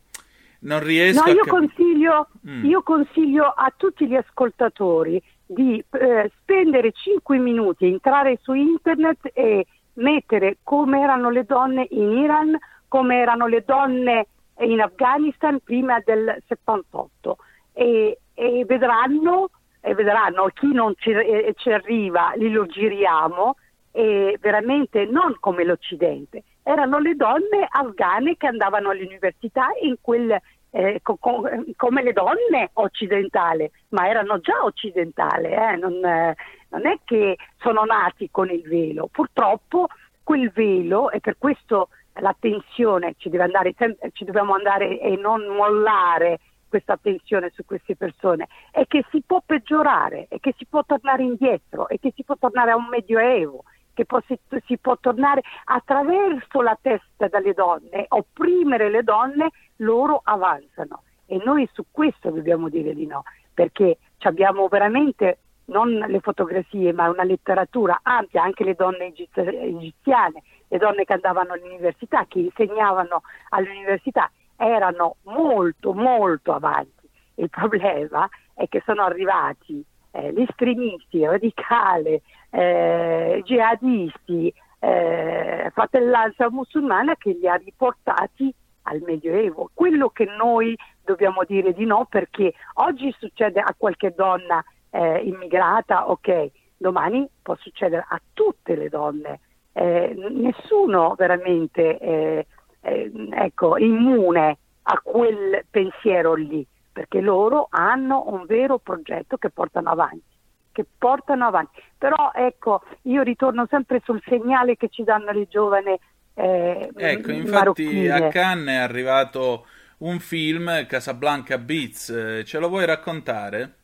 non 0.60 0.84
riesco 0.84 1.24
no, 1.26 1.32
io 1.32 1.42
a 1.42 1.48
consiglio, 1.48 2.28
mm. 2.48 2.66
io 2.66 2.84
consiglio 2.84 3.46
a 3.46 3.74
tutti 3.76 4.08
gli 4.08 4.16
ascoltatori 4.16 5.22
di 5.46 5.84
eh, 5.92 6.32
spendere 6.42 6.92
5 6.92 7.38
minuti, 7.38 7.86
entrare 7.86 8.38
su 8.42 8.54
internet 8.54 9.32
e 9.34 9.66
mettere 9.94 10.58
come 10.64 11.02
erano 11.02 11.30
le 11.30 11.44
donne 11.44 11.88
in 11.90 12.12
Iran, 12.12 12.58
come 12.88 13.18
erano 13.18 13.48
le 13.48 13.64
donne 13.66 14.28
in 14.60 14.82
Afghanistan 14.82 15.60
prima 15.64 16.00
del 16.04 16.42
78 16.48 17.38
e, 17.74 18.20
e 18.34 18.66
vedranno, 18.66 19.50
e 19.82 19.94
vedranno 19.94 20.50
chi 20.54 20.72
non 20.72 20.94
ci, 20.98 21.12
eh, 21.12 21.54
ci 21.58 21.72
arriva, 21.72 22.34
li 22.36 22.52
lo 22.52 22.66
giriamo 22.66 23.56
e 23.96 24.38
veramente 24.42 25.06
non 25.06 25.38
come 25.40 25.64
l'Occidente, 25.64 26.44
erano 26.64 27.00
le 27.00 27.16
donne 27.16 27.66
afghane 27.70 28.36
che 28.36 28.46
andavano 28.46 28.90
all'università 28.90 29.68
quel 30.02 30.38
eh, 30.72 31.00
co- 31.02 31.16
co- 31.16 31.50
come 31.78 32.04
le 32.04 32.12
donne 32.12 32.72
occidentali, 32.74 33.72
ma 33.90 34.10
erano 34.10 34.40
già 34.42 34.66
occidentali, 34.66 35.48
eh? 35.48 35.78
non, 35.78 35.94
eh, 36.04 36.36
non 36.72 36.86
è 36.86 37.00
che 37.06 37.38
sono 37.60 37.86
nati 37.86 38.28
con 38.30 38.50
il 38.50 38.64
velo. 38.64 39.08
Purtroppo 39.10 39.88
quel 40.22 40.52
velo, 40.52 41.10
e 41.10 41.22
per 41.22 41.38
questo 41.38 41.88
l'attenzione 42.16 43.14
ci, 43.18 43.30
deve 43.30 43.44
andare, 43.44 43.74
ci 44.12 44.26
dobbiamo 44.26 44.56
andare 44.56 45.00
e 45.00 45.16
non 45.16 45.48
mollare 45.48 46.42
questa 46.68 46.94
attenzione 46.94 47.52
su 47.54 47.64
queste 47.64 47.96
persone, 47.96 48.50
è 48.72 48.86
che 48.88 49.06
si 49.10 49.24
può 49.26 49.42
peggiorare, 49.46 50.26
è 50.28 50.42
che 50.42 50.54
si 50.58 50.66
può 50.66 50.84
tornare 50.84 51.24
indietro, 51.24 51.88
è 51.88 51.98
che 51.98 52.12
si 52.14 52.26
può 52.26 52.36
tornare 52.38 52.72
a 52.72 52.76
un 52.76 52.88
medioevo, 52.90 53.64
che 53.96 54.06
può, 54.06 54.22
si, 54.28 54.38
si, 54.66 54.78
può 54.78 54.96
tornare 55.00 55.42
attraverso 55.64 56.62
la 56.62 56.78
testa 56.80 57.28
delle 57.28 57.54
donne, 57.54 58.06
opprimere 58.10 58.92
le 58.92 59.02
donne, 59.02 59.50
loro 59.78 60.22
avanzano. 60.24 61.02
E 61.26 61.42
noi 61.44 61.68
su 61.74 61.86
questo 61.90 62.30
dobbiamo 62.30 62.70
dire 62.70 62.94
di 62.94 63.08
no, 63.08 63.24
perché 63.52 63.98
abbiamo 64.20 64.68
veramente 64.68 65.40
non 65.66 65.90
le 65.92 66.20
fotografie, 66.20 66.94
ma 66.94 67.10
una 67.10 67.24
letteratura 67.24 68.02
ampia, 68.04 68.44
anche 68.44 68.64
le 68.64 68.76
donne 68.76 69.12
egiziane, 69.16 70.44
le 70.68 70.78
donne 70.78 71.06
che 71.06 71.14
andavano 71.14 71.54
all'università, 71.54 72.26
che 72.28 72.40
insegnavano 72.40 73.24
all'università, 73.50 74.30
erano 74.58 75.16
molto, 75.24 75.94
molto 75.94 76.54
avanti. 76.54 77.10
Il 77.36 77.50
problema 77.50 78.30
è 78.54 78.68
che 78.68 78.84
sono 78.86 79.04
arrivati 79.04 79.84
eh, 80.12 80.34
estremisti, 80.38 81.26
radicali, 81.26 82.22
eh, 82.56 83.42
jihadisti, 83.44 84.54
eh, 84.80 85.70
fratellanza 85.74 86.50
musulmana 86.50 87.16
che 87.18 87.32
li 87.32 87.48
ha 87.48 87.56
riportati 87.56 88.54
al 88.84 89.02
Medioevo. 89.06 89.70
Quello 89.74 90.10
che 90.10 90.26
noi 90.26 90.76
dobbiamo 91.04 91.44
dire 91.44 91.74
di 91.74 91.86
no 91.86 92.06
perché 92.10 92.54
oggi 92.76 93.14
succede 93.20 93.60
a 93.60 93.76
qualche 93.78 94.14
donna 94.16 94.64
eh, 94.92 95.18
immigrata, 95.18 96.10
ok, 96.10 96.52
domani 96.78 97.28
può 97.42 97.56
succedere 97.56 98.06
a 98.08 98.22
tutte 98.32 98.76
le 98.76 98.90
donne. 98.90 99.40
Eh, 99.74 100.16
nessuno 100.30 101.16
veramente 101.18 101.98
è 101.98 102.46
eh, 102.82 103.12
ecco, 103.32 103.78
immune 103.78 104.58
a 104.84 105.02
quel 105.04 105.66
pensiero 105.70 106.36
lì 106.36 106.66
perché 106.94 107.20
loro 107.20 107.68
hanno 107.72 108.24
un 108.28 108.46
vero 108.46 108.78
progetto 108.78 109.36
che 109.36 109.50
portano 109.50 109.90
avanti 109.90 110.35
che 110.76 110.86
portano 110.98 111.46
avanti. 111.46 111.82
Però 111.98 112.32
ecco, 112.36 112.84
io 113.04 113.22
ritorno 113.22 113.66
sempre 113.70 114.02
sul 114.04 114.22
segnale 114.26 114.76
che 114.76 114.90
ci 114.90 115.06
danno 115.06 115.32
le 115.32 115.48
giovani. 115.48 115.98
Eh, 116.34 116.92
ecco, 116.94 117.32
infatti 117.32 118.10
a 118.10 118.28
Cannes 118.28 118.76
è 118.76 118.82
arrivato 118.82 119.66
un 120.00 120.20
film, 120.20 120.86
Casablanca 120.86 121.58
Beats, 121.58 122.10
eh, 122.10 122.44
ce 122.44 122.60
lo 122.60 122.68
vuoi 122.68 122.86
raccontare? 122.86 123.76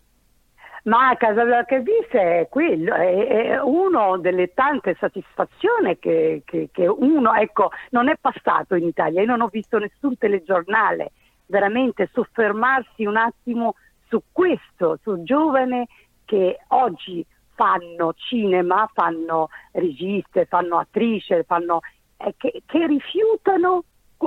Ma 0.83 1.15
Casablanca 1.15 1.77
Beats 1.77 2.09
è 2.09 2.47
quello, 2.49 2.93
è, 2.93 3.27
è 3.27 3.61
una 3.61 4.17
delle 4.17 4.53
tante 4.53 4.97
soddisfazioni 4.99 5.97
che, 5.97 6.41
che, 6.43 6.67
che 6.73 6.87
uno, 6.87 7.33
ecco, 7.35 7.71
non 7.91 8.09
è 8.09 8.17
passato 8.19 8.75
in 8.75 8.83
Italia, 8.83 9.21
io 9.21 9.27
non 9.27 9.41
ho 9.41 9.47
visto 9.47 9.77
nessun 9.77 10.17
telegiornale 10.17 11.11
veramente 11.45 12.09
soffermarsi 12.11 13.05
un 13.05 13.15
attimo 13.15 13.75
su 14.07 14.21
questo, 14.31 14.99
su 15.01 15.23
giovane 15.23 15.87
che 16.31 16.59
oggi 16.69 17.25
fanno 17.55 18.13
cinema, 18.13 18.89
fanno 18.93 19.49
registe, 19.73 20.45
fanno 20.45 20.77
attrice, 20.77 21.43
fanno, 21.43 21.81
eh, 22.15 22.33
che, 22.37 22.63
che 22.65 22.87
rifiutano, 22.87 23.83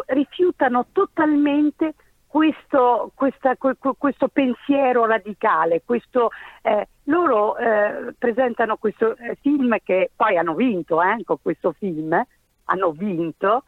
rifiutano, 0.08 0.84
totalmente 0.92 1.94
questo, 2.26 3.10
questa, 3.14 3.56
questo, 3.56 4.28
pensiero 4.28 5.06
radicale. 5.06 5.80
Questo, 5.82 6.28
eh, 6.60 6.88
loro 7.04 7.56
eh, 7.56 8.14
presentano 8.18 8.76
questo 8.76 9.16
eh, 9.16 9.38
film 9.40 9.74
che 9.82 10.10
poi 10.14 10.36
hanno 10.36 10.54
vinto 10.54 11.00
eh, 11.00 11.24
con 11.24 11.38
questo 11.40 11.72
film, 11.72 12.22
hanno 12.64 12.90
vinto, 12.90 13.64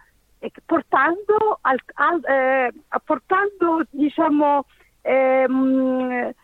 portando, 0.66 1.58
al, 1.62 1.80
al, 1.94 2.20
eh, 2.22 2.72
portando 3.02 3.86
diciamo, 3.88 4.66
ehm, 5.00 6.34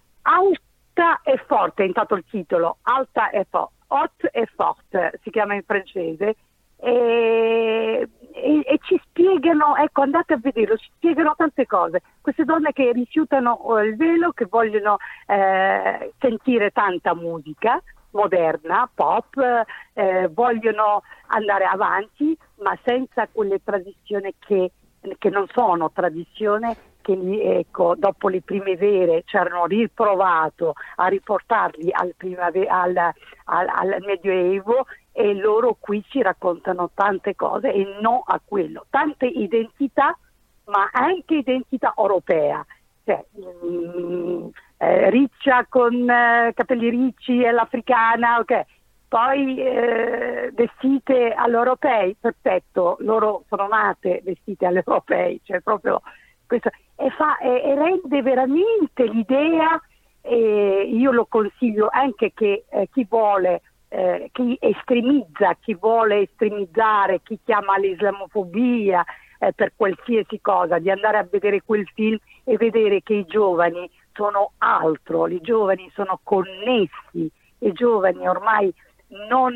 alta 0.93 1.21
e 1.23 1.43
forte, 1.47 1.85
intanto 1.85 2.15
il 2.15 2.25
titolo, 2.29 2.79
alta 2.83 3.31
e 3.31 3.47
forte, 3.49 3.75
hot 3.89 4.29
e 4.31 4.47
forte 4.55 5.19
si 5.23 5.31
chiama 5.31 5.55
in 5.55 5.63
francese, 5.65 6.37
e, 6.77 8.09
e, 8.33 8.63
e, 8.65 8.79
ci 8.83 9.01
spiegano, 9.05 9.77
ecco 9.77 10.03
andate 10.03 10.35
a 10.35 10.39
vederlo, 10.39 10.77
ci 10.77 10.91
spiegano 10.97 11.35
tante 11.37 11.67
cose. 11.67 12.03
Queste 12.21 12.45
donne 12.45 12.73
che 12.73 12.91
rifiutano 12.93 13.61
il 13.85 13.97
velo, 13.97 14.33
che 14.33 14.47
vogliono 14.47 14.97
eh, 15.27 16.13
sentire 16.19 16.71
tanta 16.71 17.15
musica, 17.15 17.81
moderna, 18.11 18.91
pop, 18.93 19.37
eh, 19.93 20.29
vogliono 20.33 21.03
andare 21.29 21.65
avanti, 21.65 22.37
ma 22.57 22.77
senza 22.85 23.29
quelle 23.31 23.63
tradizioni 23.63 24.35
che, 24.39 24.73
che 25.19 25.31
non 25.31 25.47
sono 25.53 25.91
tradizioni 25.93 26.75
che 27.03 27.13
ecco, 27.59 27.95
dopo 27.97 28.29
le 28.29 28.41
primavere 28.41 29.25
ci 29.27 29.37
hanno 29.37 29.67
riprovato 29.67 30.73
a 30.97 31.09
riportarli 31.09 31.91
al, 31.93 32.15
primave- 32.17 32.67
al, 32.67 32.97
al, 32.97 33.69
al, 33.69 33.97
Medioevo 34.07 34.87
e 35.13 35.35
loro 35.35 35.77
qui 35.79 36.03
ci 36.09 36.23
raccontano 36.23 36.91
tante 36.95 37.35
cose 37.35 37.71
e 37.73 37.99
no 38.01 38.23
a 38.27 38.41
quello, 38.43 38.87
tante 38.89 39.27
identità, 39.27 40.17
ma 40.67 40.89
anche 40.91 41.35
identità 41.35 41.93
europea. 41.97 42.65
Cioè, 43.05 43.23
mm, 43.67 44.47
eh, 44.79 45.11
riccia 45.11 45.67
con 45.69 46.09
eh, 46.09 46.53
capelli 46.55 46.89
ricci 46.89 47.43
e 47.43 47.51
l'africana, 47.51 48.39
ok. 48.39 48.65
Poi 49.13 49.59
eh, 49.59 50.51
vestite 50.55 51.35
all'europei, 51.35 52.17
perfetto, 52.19 52.97
loro 53.01 53.45
sono 53.47 53.67
nate 53.69 54.23
vestite 54.25 54.65
all'europei, 54.65 55.39
cioè 55.45 55.61
proprio 55.61 56.01
questo, 56.59 56.71
e, 56.97 57.11
fa, 57.11 57.39
e, 57.39 57.63
e 57.65 57.75
rende 57.75 58.21
veramente 58.21 59.05
l'idea, 59.05 59.81
e 60.21 60.89
io 60.93 61.11
lo 61.11 61.25
consiglio 61.27 61.89
anche 61.91 62.33
che 62.35 62.65
eh, 62.69 62.89
chi 62.93 63.07
vuole, 63.09 63.63
eh, 63.89 64.29
chi 64.33 64.57
estremizza, 64.61 65.57
chi 65.61 65.75
vuole 65.75 66.21
estremizzare, 66.21 67.23
chi 67.23 67.39
chiama 67.43 67.79
l'islamofobia 67.79 69.05
eh, 69.39 69.53
per 69.53 69.73
qualsiasi 69.75 70.41
cosa, 70.41 70.79
di 70.79 70.91
andare 70.91 71.19
a 71.19 71.27
vedere 71.29 71.63
quel 71.65 71.89
film 71.95 72.19
e 72.45 72.57
vedere 72.57 73.03
che 73.03 73.15
i 73.15 73.25
giovani 73.25 73.91
sono 74.13 74.53
altro, 74.59 75.27
i 75.29 75.41
giovani 75.41 75.91
sono 75.95 76.21
connessi, 76.23 77.31
i 77.59 77.73
giovani 77.73 78.29
ormai 78.29 78.73
non, 79.29 79.55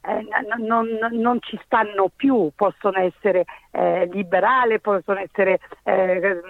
eh, 0.00 0.26
non, 0.58 0.86
non 1.10 1.38
ci 1.40 1.58
stanno 1.64 2.10
più, 2.14 2.50
possono 2.54 2.98
essere 2.98 3.44
eh, 3.72 4.06
liberali, 4.12 4.80
possono 4.80 5.18
essere 5.18 5.60
eh, 5.82 6.40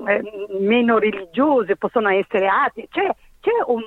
mm, 0.00 0.66
meno 0.66 0.98
religiose, 0.98 1.76
possono 1.76 2.08
essere 2.10 2.48
atei, 2.48 2.88
c'è, 2.90 3.08
c'è, 3.40 3.52
un, 3.66 3.84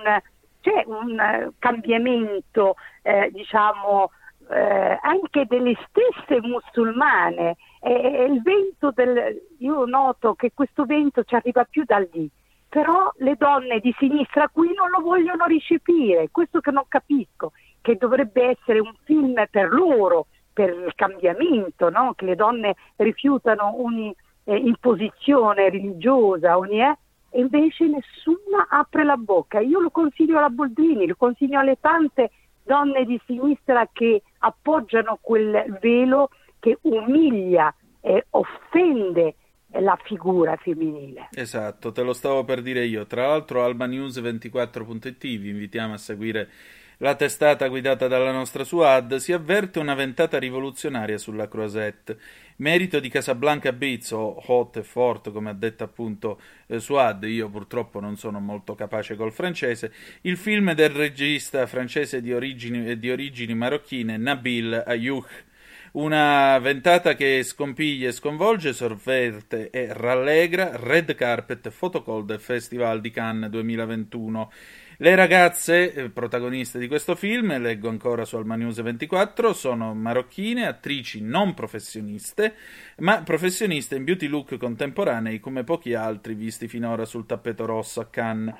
c'è 0.62 0.84
un, 0.86 1.51
cambiamento 1.59 2.76
eh, 3.01 3.30
diciamo 3.32 4.12
eh, 4.49 4.99
anche 5.01 5.45
delle 5.47 5.78
stesse 5.88 6.41
musulmane. 6.41 7.57
E, 7.82 8.28
il 8.30 8.41
vento 8.41 8.91
del, 8.91 9.41
io 9.59 9.86
noto 9.86 10.36
che 10.36 10.51
questo 10.53 10.86
vento 10.86 11.24
ci 11.24 11.36
arriva 11.36 11.64
più 11.66 11.84
da 11.86 11.97
lì 11.97 12.30
però 12.72 13.12
le 13.18 13.36
donne 13.38 13.80
di 13.80 13.93
sinistra 13.99 14.47
qui 14.47 14.74
non 14.74 14.89
lo 14.91 15.01
vogliono 15.01 15.45
ricepire, 15.45 16.30
questo 16.32 16.62
che 16.62 16.72
non 16.72 16.86
capisco, 16.88 17.51
che 17.82 17.95
dovrebbe 17.95 18.49
essere 18.57 18.79
un 18.79 18.93
film 19.03 19.43
per 19.49 19.71
loro, 19.71 20.27
per 20.53 20.69
il 20.69 20.93
cambiamento, 20.95 21.89
no? 21.89 22.13
che 22.15 22.25
le 22.25 22.36
donne 22.36 22.75
rifiutano 22.97 23.84
ogni 23.84 24.13
eh, 24.43 24.55
imposizione 24.55 25.69
religiosa, 25.69 26.57
ogni, 26.57 26.82
eh? 26.82 26.97
e 27.29 27.39
invece 27.39 27.86
nessuna 27.88 28.67
apre 28.69 29.03
la 29.03 29.17
bocca. 29.17 29.59
Io 29.59 29.79
lo 29.79 29.89
consiglio 29.89 30.38
alla 30.38 30.49
Boldrini, 30.49 31.07
lo 31.07 31.15
consiglio 31.17 31.59
alle 31.59 31.77
tante 31.79 32.32
donne 32.63 33.05
di 33.05 33.19
sinistra 33.25 33.89
che 33.91 34.21
appoggiano 34.39 35.17
quel 35.19 35.77
velo 35.82 36.29
che 36.59 36.77
umilia 36.82 37.73
e 38.01 38.27
offende 38.32 39.36
la 39.79 39.97
figura 40.03 40.55
femminile. 40.57 41.29
Esatto, 41.32 41.91
te 41.91 42.01
lo 42.01 42.13
stavo 42.13 42.43
per 42.43 42.61
dire 42.61 42.86
io. 42.86 43.05
Tra 43.05 43.27
l'altro 43.27 43.65
albanews24.it 43.65 45.21
vi 45.21 45.49
invitiamo 45.49 45.93
a 45.93 45.97
seguire 45.97 46.49
la 47.02 47.16
testata 47.16 47.68
guidata 47.68 48.08
dalla 48.08 48.32
nostra 48.32 48.64
Suad, 48.64 49.16
si 49.16 49.34
avverte 49.34 49.80
una 49.80 49.95
ventata 49.95 50.38
rivoluzionaria 50.38 51.18
sulla 51.18 51.47
Croisette. 51.47 52.18
Merito 52.58 52.99
di 52.99 53.10
Casablanca 53.10 53.74
Beats 53.74 54.12
o 54.12 54.39
Hot 54.45 54.78
e 54.78 54.84
Fort, 54.84 55.32
come 55.32 55.49
ha 55.49 55.54
detto 55.54 55.84
appunto 55.84 56.39
eh, 56.68 56.80
Suad, 56.80 57.24
io 57.24 57.49
purtroppo 57.49 57.99
non 57.99 58.18
sono 58.18 58.39
molto 58.39 58.76
capace 58.76 59.16
col 59.16 59.34
francese, 59.34 59.91
il 60.22 60.38
film 60.38 60.74
del 60.74 60.91
regista 60.91 61.66
francese 61.66 62.22
di 62.22 62.34
origini, 62.34 62.99
di 62.99 63.10
origini 63.10 63.56
marocchine 63.56 64.18
Nabil 64.18 64.84
Ayoub 64.86 65.26
Una 65.93 66.60
ventata 66.60 67.16
che 67.16 67.41
scompiglia 67.41 68.10
e 68.10 68.12
sconvolge, 68.12 68.74
sovverte 68.74 69.72
e 69.72 69.88
rallegra 69.91 70.76
Red 70.76 71.16
Carpet 71.16 71.68
Photocall 71.72 72.26
del 72.26 72.39
Festival 72.39 73.02
di 73.02 73.10
Cannes 73.10 73.49
2021. 73.49 74.52
Le 75.02 75.16
ragazze 75.16 75.93
eh, 75.93 76.10
protagoniste 76.12 76.78
di 76.78 76.88
questo 76.88 77.16
film, 77.16 77.60
leggo 77.60 77.89
ancora 77.89 78.24
su 78.24 78.36
Alma 78.36 78.56
News 78.56 78.84
24, 78.84 79.52
sono 79.52 79.95
marocchine, 79.95 80.68
attrici 80.68 81.22
non 81.22 81.56
professioniste, 81.56 82.54
ma 82.97 83.24
professioniste 83.24 83.95
in 83.95 84.04
beauty 84.04 84.28
look 84.28 84.58
contemporanei 84.58 85.39
come 85.39 85.64
pochi 85.64 85.95
altri 85.95 86.36
visti 86.36 86.68
finora 86.68 87.06
sul 87.06 87.26
tappeto 87.26 87.66
rosso 87.66 87.99
a 87.99 88.10
Cannes. 88.12 88.54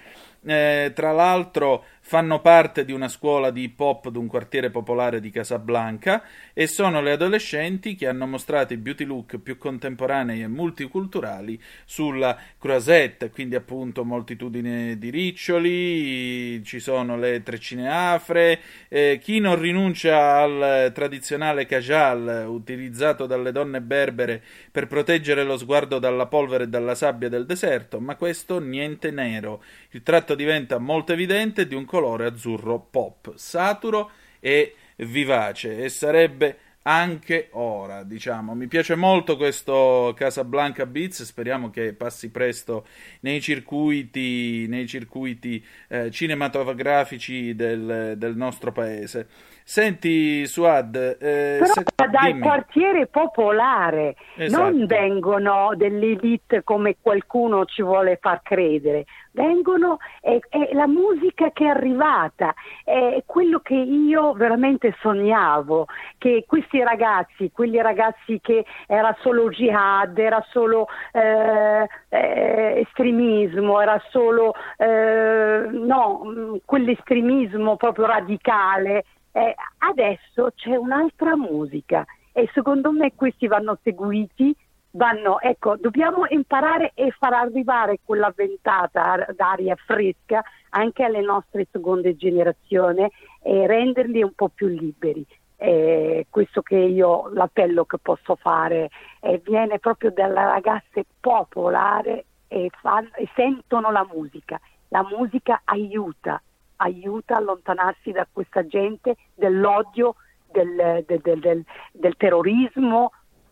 Eh, 0.44 0.92
tra 0.96 1.12
l'altro 1.12 1.86
fanno 2.04 2.42
parte 2.42 2.84
di 2.84 2.92
una 2.92 3.08
scuola 3.08 3.52
di 3.52 3.62
hip 3.62 3.80
hop 3.80 4.10
d'un 4.10 4.26
quartiere 4.26 4.72
popolare 4.72 5.22
di 5.22 5.30
Casablanca 5.30 6.24
e 6.52 6.66
sono 6.66 7.00
le 7.00 7.12
adolescenti 7.12 7.96
che 7.96 8.08
hanno 8.08 8.26
mostrato 8.26 8.74
i 8.74 8.78
beauty 8.78 9.06
look 9.06 9.38
più 9.38 9.58
contemporanei 9.58 10.42
e 10.42 10.48
multiculturali 10.48 11.62
sulla 11.86 12.36
Croisette, 12.58 13.30
quindi 13.30 13.56
appunto 13.56 14.04
moltitudine 14.04 14.98
di 14.98 15.10
riccioli, 15.12 16.62
ci 16.64 16.80
sono 16.80 17.18
le 17.18 17.44
treccine 17.44 17.90
afre, 17.90 18.60
eh, 18.90 19.20
chi 19.22 19.40
non 19.40 19.58
rinuncia 19.60 20.38
al 20.38 20.92
tradizionale 20.94 21.66
cajal 21.68 22.46
utilizzato 22.48 23.26
dalle 23.26 23.52
donne 23.52 23.80
berbere 23.80 24.42
per 24.72 24.88
proteggere 24.88 25.44
lo 25.44 25.56
sguardo 25.56 26.00
dalla 26.00 26.26
polvere 26.26 26.64
e 26.64 26.68
dalla 26.68 26.96
sabbia 26.96 27.30
del 27.30 27.46
deserto, 27.46 28.00
ma 28.00 28.16
questo 28.16 28.60
niente 28.60 29.12
nero. 29.12 29.64
Il 29.92 30.04
tratto 30.04 30.31
l'effetto 30.32 30.36
diventa 30.36 30.78
molto 30.78 31.14
evidente 31.14 31.68
di 31.68 31.76
un 31.76 31.86
colore 31.86 32.26
azzurro 32.26 32.80
pop, 32.80 33.34
saturo 33.36 34.12
e 34.40 34.76
vivace 34.98 35.84
e 35.84 35.90
sarebbe 35.90 36.58
anche 36.84 37.50
ora, 37.52 38.04
diciamo. 38.04 38.56
Mi 38.56 38.68
piace 38.68 38.96
molto 38.96 39.38
questo 39.38 40.14
Casablanca 40.16 40.86
Beats, 40.86 41.24
speriamo 41.24 41.70
che 41.70 41.94
passi 41.94 42.30
presto 42.30 42.88
nei 43.22 43.40
circuiti, 43.40 44.66
nei 44.68 44.88
circuiti 44.88 45.64
eh, 45.90 46.10
cinematografici 46.10 47.56
del, 47.56 48.16
del 48.18 48.36
nostro 48.36 48.72
paese. 48.72 49.28
Senti, 49.64 50.46
Suad, 50.48 50.96
eh, 50.96 51.58
però 51.60 51.74
se... 51.74 51.84
dal 51.96 52.32
dimmi. 52.32 52.42
quartiere 52.42 53.08
popolare 53.08 54.16
Esatto. 54.36 54.64
non 54.64 54.86
vengono 54.86 55.72
dell'elite 55.76 56.64
come 56.64 56.98
qualcuno 57.02 57.66
ci 57.66 57.82
vuole 57.82 58.18
far 58.20 58.42
credere, 58.42 59.06
vengono 59.32 59.98
è, 60.20 60.38
è 60.50 60.74
la 60.74 60.88
musica 60.88 61.52
che 61.52 61.66
è 61.66 61.70
arrivata, 61.70 62.54
è 62.84 63.24
quello 63.26 63.60
che 63.60 63.76
io 63.76 64.34
veramente 64.34 64.96
sognavo, 65.00 65.88
che 66.18 66.44
questi 66.48 66.84
ragazzi, 66.84 67.52
quegli 67.52 67.78
ragazzi 67.78 68.40
che 68.42 68.66
era 68.88 69.16
solo 69.22 69.50
jihad, 69.50 70.18
era 70.18 70.44
solo 70.50 70.88
eh, 71.14 71.88
eh, 72.10 72.84
estremismo, 72.86 73.80
era 73.80 74.02
solo 74.10 74.54
eh, 74.78 75.68
no, 75.72 76.24
mh, 76.24 76.62
quell'estremismo 76.66 77.78
proprio 77.78 78.06
radicale. 78.06 79.06
Eh, 79.34 79.56
adesso 79.80 80.52
c'è 80.56 80.76
un'altra 80.76 81.38
musica 81.38 82.06
e 82.34 82.50
secondo 82.54 82.92
me 82.92 83.14
questi 83.16 83.48
vanno 83.48 83.78
seguiti, 83.82 84.56
vanno, 84.92 85.40
ecco, 85.40 85.78
dobbiamo 85.78 86.26
imparare 86.28 86.92
e 86.96 87.12
far 87.18 87.34
arrivare 87.34 88.00
quella 88.04 88.34
ventata 88.36 89.26
d'aria 89.36 89.76
fresca 89.76 90.44
anche 90.70 91.04
alle 91.04 91.22
nostre 91.22 91.68
seconde 91.72 92.16
generazioni 92.16 93.10
e 93.42 93.68
renderli 93.68 94.22
un 94.22 94.34
po' 94.34 94.50
più 94.50 94.68
liberi. 94.68 95.26
Eh, 95.58 96.26
questo 96.30 96.62
che 96.64 96.76
io 96.76 97.30
l'appello 97.34 97.86
che 97.86 98.00
posso 98.00 98.36
fare 98.36 98.90
eh, 99.20 99.40
viene 99.44 99.78
proprio 99.78 100.10
dalle 100.10 100.44
ragazze 100.44 101.06
popolari 101.20 102.24
e, 102.48 102.70
fan- 102.82 103.12
e 103.16 103.30
sentono 103.36 103.92
la 103.92 104.08
musica. 104.12 104.60
La 104.88 105.04
musica 105.04 105.62
aiuta, 105.64 106.42
aiuta 106.82 107.36
a 107.36 107.38
allontanarsi 107.38 108.12
da 108.12 108.28
questa 108.32 108.66
gente 108.66 109.16
dell'odio, 109.36 110.16
del, 110.52 111.04
del- 111.06 111.22
del- 111.40 111.64
del- 111.94 112.18
terrorismo 112.18 113.12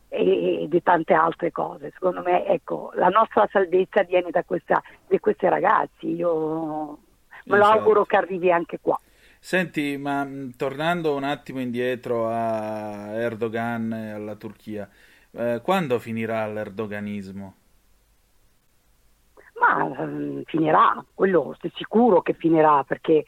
e 0.10 0.66
di 0.68 0.82
tante 0.82 1.14
altre 1.14 1.52
cose. 1.52 1.92
Secondo 1.94 2.22
me, 2.22 2.46
ecco, 2.48 2.92
la 2.96 3.10
nostra 3.10 3.48
salvezza 3.52 4.04
viene 4.04 4.32
da 4.32 4.44
questa, 4.44 4.82
di 5.08 5.20
questi 5.20 5.48
ragazzi. 5.48 6.08
Io 6.14 6.98
me 7.46 7.58
lo 7.58 7.64
Esatto. 7.64 7.78
auguro 7.80 8.06
che 8.06 8.18
arrivi 8.18 8.52
anche 8.52 8.80
qua. 8.82 9.00
Senti, 9.40 9.98
ma 9.98 10.24
mh, 10.24 10.56
tornando 10.58 11.16
un 11.16 11.24
attimo 11.24 11.60
indietro 11.62 12.28
a 12.28 13.12
Erdogan 13.14 13.94
e 13.94 14.12
alla 14.12 14.36
Turchia, 14.36 14.90
eh, 15.32 15.62
quando 15.64 16.00
finirà 16.00 16.46
l'erdoganismo? 16.48 17.54
Ma 19.60 19.94
ehm, 19.98 20.44
finirà, 20.46 21.04
quello 21.14 21.56
è 21.62 21.70
sicuro 21.76 22.22
che 22.22 22.34
finirà 22.34 22.84
perché 22.84 23.26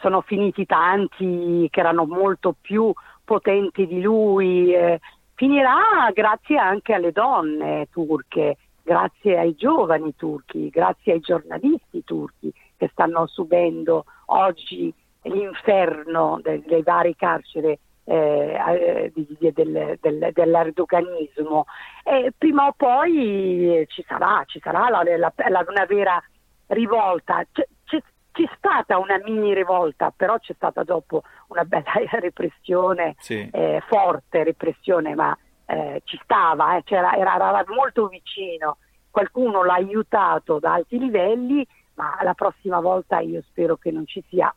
sono 0.00 0.20
finiti 0.20 0.66
tanti 0.66 1.68
che 1.70 1.80
erano 1.80 2.04
molto 2.04 2.54
più 2.60 2.92
potenti 3.24 3.86
di 3.86 4.00
lui. 4.00 4.74
eh, 4.74 5.00
finirà 5.34 6.10
grazie 6.12 6.58
anche 6.58 6.92
alle 6.92 7.12
donne 7.12 7.88
turche, 7.90 8.58
grazie 8.82 9.38
ai 9.38 9.54
giovani 9.54 10.14
turchi, 10.14 10.68
grazie 10.68 11.14
ai 11.14 11.20
giornalisti 11.20 12.04
turchi 12.04 12.52
che 12.76 12.88
stanno 12.92 13.26
subendo 13.26 14.04
oggi 14.26 14.92
l'inferno 15.22 16.40
de- 16.42 16.62
delle 16.66 16.82
varie 16.82 17.16
carceri 17.16 17.78
eh, 18.10 19.12
di- 19.14 19.52
del- 19.52 19.96
del- 20.00 20.30
dell'erdoganismo. 20.32 21.64
E 22.04 22.32
prima 22.36 22.66
o 22.66 22.72
poi 22.76 23.78
eh, 23.78 23.86
ci 23.88 24.04
sarà, 24.06 24.42
ci 24.46 24.58
sarà 24.60 24.88
la- 24.88 25.02
la- 25.16 25.32
la- 25.48 25.64
una 25.68 25.84
vera 25.86 26.22
rivolta. 26.68 27.44
C'è, 27.52 27.66
c'è- 27.84 28.02
c'è 28.32 28.44
stata 28.56 28.98
una 28.98 29.20
mini 29.24 29.54
rivolta, 29.54 30.12
però 30.14 30.38
c'è 30.38 30.54
stata 30.54 30.82
dopo 30.82 31.22
una 31.48 31.64
bella 31.64 31.92
repressione, 32.20 33.14
Sì. 33.18 33.48
eh, 33.52 33.82
forte 33.86 34.44
repressione, 34.44 35.14
ma 35.14 35.36
eh, 35.66 36.02
ci 36.04 36.18
stava, 36.24 36.76
eh, 36.76 36.82
c'era- 36.82 37.14
era, 37.14 37.34
era 37.36 37.64
molto 37.68 38.08
vicino. 38.08 38.78
Qualcuno 39.08 39.62
l'ha 39.62 39.74
aiutato 39.74 40.58
da 40.58 40.74
alti 40.74 40.98
livelli, 40.98 41.64
ma 41.94 42.18
la 42.22 42.34
prossima 42.34 42.80
volta 42.80 43.20
io 43.20 43.40
spero 43.42 43.76
che 43.76 43.90
non 43.92 44.04
ci, 44.06 44.20
sia, 44.28 44.52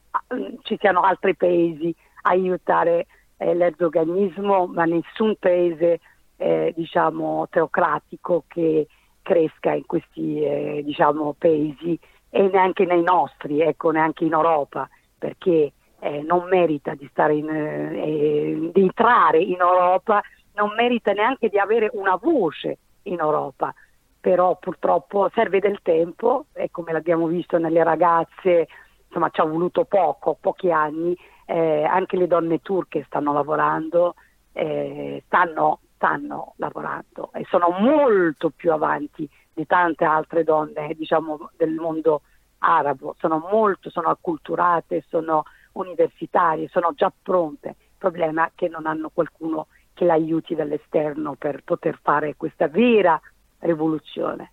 ci 0.63 0.75
siano 0.79 1.01
altri 1.01 1.35
paesi 1.35 1.93
a 2.23 2.29
aiutare 2.29 3.05
eh, 3.43 3.53
l'erdoganismo, 3.53 4.67
ma 4.67 4.85
nessun 4.85 5.35
paese 5.37 5.99
eh, 6.37 6.73
diciamo 6.75 7.47
teocratico 7.49 8.45
che 8.47 8.87
cresca 9.21 9.73
in 9.73 9.85
questi 9.85 10.41
eh, 10.41 10.81
diciamo, 10.83 11.35
paesi 11.37 11.99
e 12.29 12.49
neanche 12.51 12.85
nei 12.85 13.03
nostri, 13.03 13.61
ecco, 13.61 13.91
neanche 13.91 14.23
in 14.23 14.33
Europa, 14.33 14.89
perché 15.17 15.73
eh, 15.99 16.21
non 16.21 16.47
merita 16.49 16.95
di, 16.95 17.07
stare 17.11 17.35
in, 17.35 17.49
eh, 17.49 18.71
di 18.73 18.81
entrare 18.81 19.39
in 19.39 19.59
Europa, 19.59 20.21
non 20.55 20.73
merita 20.75 21.11
neanche 21.11 21.49
di 21.49 21.59
avere 21.59 21.89
una 21.93 22.15
voce 22.15 22.77
in 23.03 23.19
Europa. 23.19 23.73
Però 24.19 24.57
purtroppo 24.57 25.29
serve 25.33 25.59
del 25.59 25.79
tempo 25.81 26.45
e 26.53 26.69
come 26.71 26.93
l'abbiamo 26.93 27.27
visto 27.27 27.57
nelle 27.57 27.83
ragazze, 27.83 28.67
insomma 29.05 29.29
ci 29.29 29.41
ha 29.41 29.45
voluto 29.45 29.83
poco, 29.83 30.37
pochi 30.39 30.71
anni, 30.71 31.15
eh, 31.45 31.83
anche 31.83 32.17
le 32.17 32.27
donne 32.27 32.59
turche 32.61 33.03
stanno 33.05 33.33
lavorando, 33.33 34.15
eh, 34.51 35.23
stanno, 35.25 35.79
stanno 35.95 36.53
lavorando 36.57 37.31
e 37.33 37.45
sono 37.49 37.69
molto 37.69 38.49
più 38.49 38.71
avanti 38.71 39.29
di 39.53 39.65
tante 39.65 40.03
altre 40.03 40.43
donne 40.43 40.93
diciamo, 40.95 41.51
del 41.55 41.73
mondo 41.73 42.21
arabo, 42.59 43.15
sono 43.19 43.39
molto, 43.39 43.89
sono 43.89 44.09
acculturate, 44.09 45.03
sono 45.09 45.43
universitarie, 45.73 46.67
sono 46.69 46.93
già 46.95 47.11
pronte. 47.21 47.69
Il 47.69 47.97
problema 47.97 48.47
è 48.47 48.51
che 48.55 48.67
non 48.67 48.85
hanno 48.85 49.09
qualcuno 49.13 49.67
che 49.93 50.05
l'aiuti 50.05 50.55
dall'esterno 50.55 51.35
per 51.35 51.63
poter 51.63 51.99
fare 52.01 52.35
questa 52.35 52.67
vera 52.67 53.19
rivoluzione. 53.59 54.51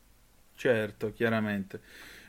Certo, 0.54 1.12
chiaramente. 1.12 1.80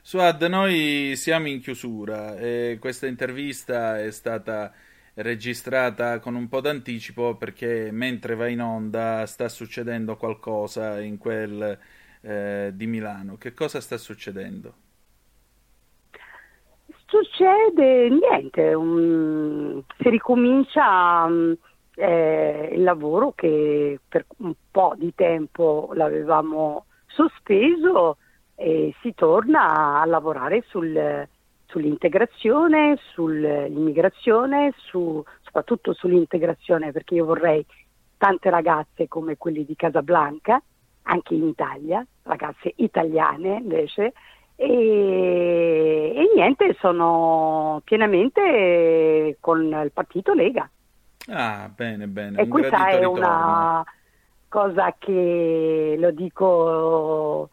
Suad, 0.04 0.42
noi 0.42 1.14
siamo 1.16 1.48
in 1.48 1.62
chiusura 1.62 2.36
e 2.36 2.78
questa 2.80 3.06
intervista 3.06 4.02
è 4.02 4.10
stata 4.10 4.74
registrata 5.14 6.20
con 6.20 6.34
un 6.34 6.50
po' 6.50 6.60
d'anticipo 6.60 7.36
perché 7.36 7.92
mentre 7.92 8.34
va 8.34 8.48
in 8.48 8.62
onda 8.62 9.28
sta 9.28 9.48
succedendo 9.48 10.18
qualcosa 10.18 11.00
in 11.00 11.20
quel 11.20 11.78
eh, 12.22 12.72
di 12.74 12.88
Milano. 12.88 13.38
Che 13.38 13.54
cosa 13.54 13.80
sta 13.80 13.98
succedendo? 13.98 14.74
Succede 17.06 18.10
niente, 18.10 18.74
um, 18.74 19.84
si 20.00 20.10
ricomincia 20.10 21.26
um, 21.26 21.56
eh, 21.94 22.72
il 22.74 22.82
lavoro 22.82 23.34
che 23.34 24.00
per 24.08 24.26
un 24.38 24.54
po' 24.72 24.96
di 24.98 25.14
tempo 25.14 25.92
l'avevamo 25.94 26.86
sospeso 27.06 28.18
e 28.62 28.94
si 29.02 29.14
torna 29.16 30.00
a 30.00 30.06
lavorare 30.06 30.64
sul, 30.68 31.28
sull'integrazione, 31.66 32.98
sull'immigrazione, 33.14 34.74
su, 34.78 35.24
soprattutto 35.42 35.94
sull'integrazione 35.94 36.92
perché 36.92 37.16
io 37.16 37.26
vorrei 37.26 37.66
tante 38.18 38.52
ragazze 38.52 39.08
come 39.08 39.36
quelle 39.38 39.66
di 39.66 39.76
Casablanca, 39.76 40.62
anche 41.04 41.34
in 41.34 41.48
Italia, 41.48 42.06
ragazze 42.22 42.74
italiane 42.76 43.56
invece, 43.56 44.14
e, 44.56 46.14
e 46.16 46.32
niente, 46.36 46.76
sono 46.80 47.82
pienamente 47.84 49.38
con 49.40 49.64
il 49.64 49.92
partito 49.92 50.34
Lega. 50.34 50.70
Ah, 51.30 51.68
bene, 51.74 52.06
bene. 52.06 52.40
E 52.40 52.44
un 52.44 52.50
questa 52.50 52.90
è 52.90 52.98
ritorno. 53.00 53.18
una 53.18 53.84
cosa 54.48 54.96
che 55.00 55.96
lo 55.98 56.12
dico 56.12 57.50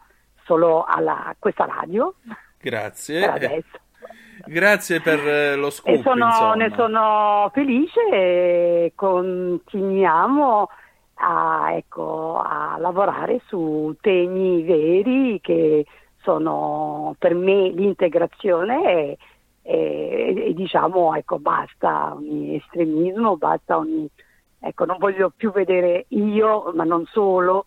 solo 0.49 0.83
alla 0.83 1.35
questa 1.37 1.65
radio 1.65 2.15
Grazie. 2.59 3.19
per 3.19 3.29
adesso. 3.29 3.77
Grazie 4.47 4.99
per 5.01 5.19
eh, 5.19 5.55
lo 5.55 5.69
scoop, 5.69 6.01
sono- 6.01 6.53
ne 6.55 6.73
sono 6.75 7.51
felice 7.53 7.99
e 8.11 8.93
continuiamo 8.95 10.69
a, 11.21 11.73
ecco, 11.73 12.41
a 12.43 12.77
lavorare 12.79 13.41
su 13.45 13.95
temi 14.01 14.63
veri 14.63 15.39
che 15.39 15.85
sono 16.21 17.13
per 17.19 17.35
me 17.35 17.69
l'integrazione 17.69 18.83
e, 18.83 19.17
e- 19.61 20.43
e 20.47 20.53
diciamo 20.55 21.13
ecco 21.15 21.37
basta 21.37 22.13
ogni 22.15 22.55
estremismo, 22.55 23.37
basta 23.37 23.77
ogni 23.77 24.09
ecco 24.61 24.85
non 24.85 24.97
voglio 24.97 25.31
più 25.35 25.51
vedere 25.51 26.05
io 26.09 26.71
ma 26.73 26.85
non 26.85 27.05
solo 27.05 27.65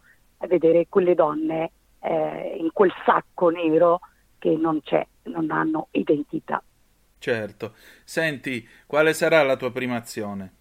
vedere 0.48 0.86
quelle 0.88 1.14
donne 1.14 1.70
eh, 2.02 2.56
in 2.58 2.70
quel 2.72 2.92
sacco 3.04 3.48
nero 3.48 4.00
che 4.38 4.56
non 4.56 4.82
c'è, 4.82 5.06
non 5.24 5.50
hanno 5.50 5.88
identità. 5.92 6.62
Certo. 7.18 7.74
Senti, 8.04 8.68
quale 8.86 9.12
sarà 9.12 9.42
la 9.44 9.56
tua 9.56 9.70
prima 9.70 9.96
azione? 9.96 10.54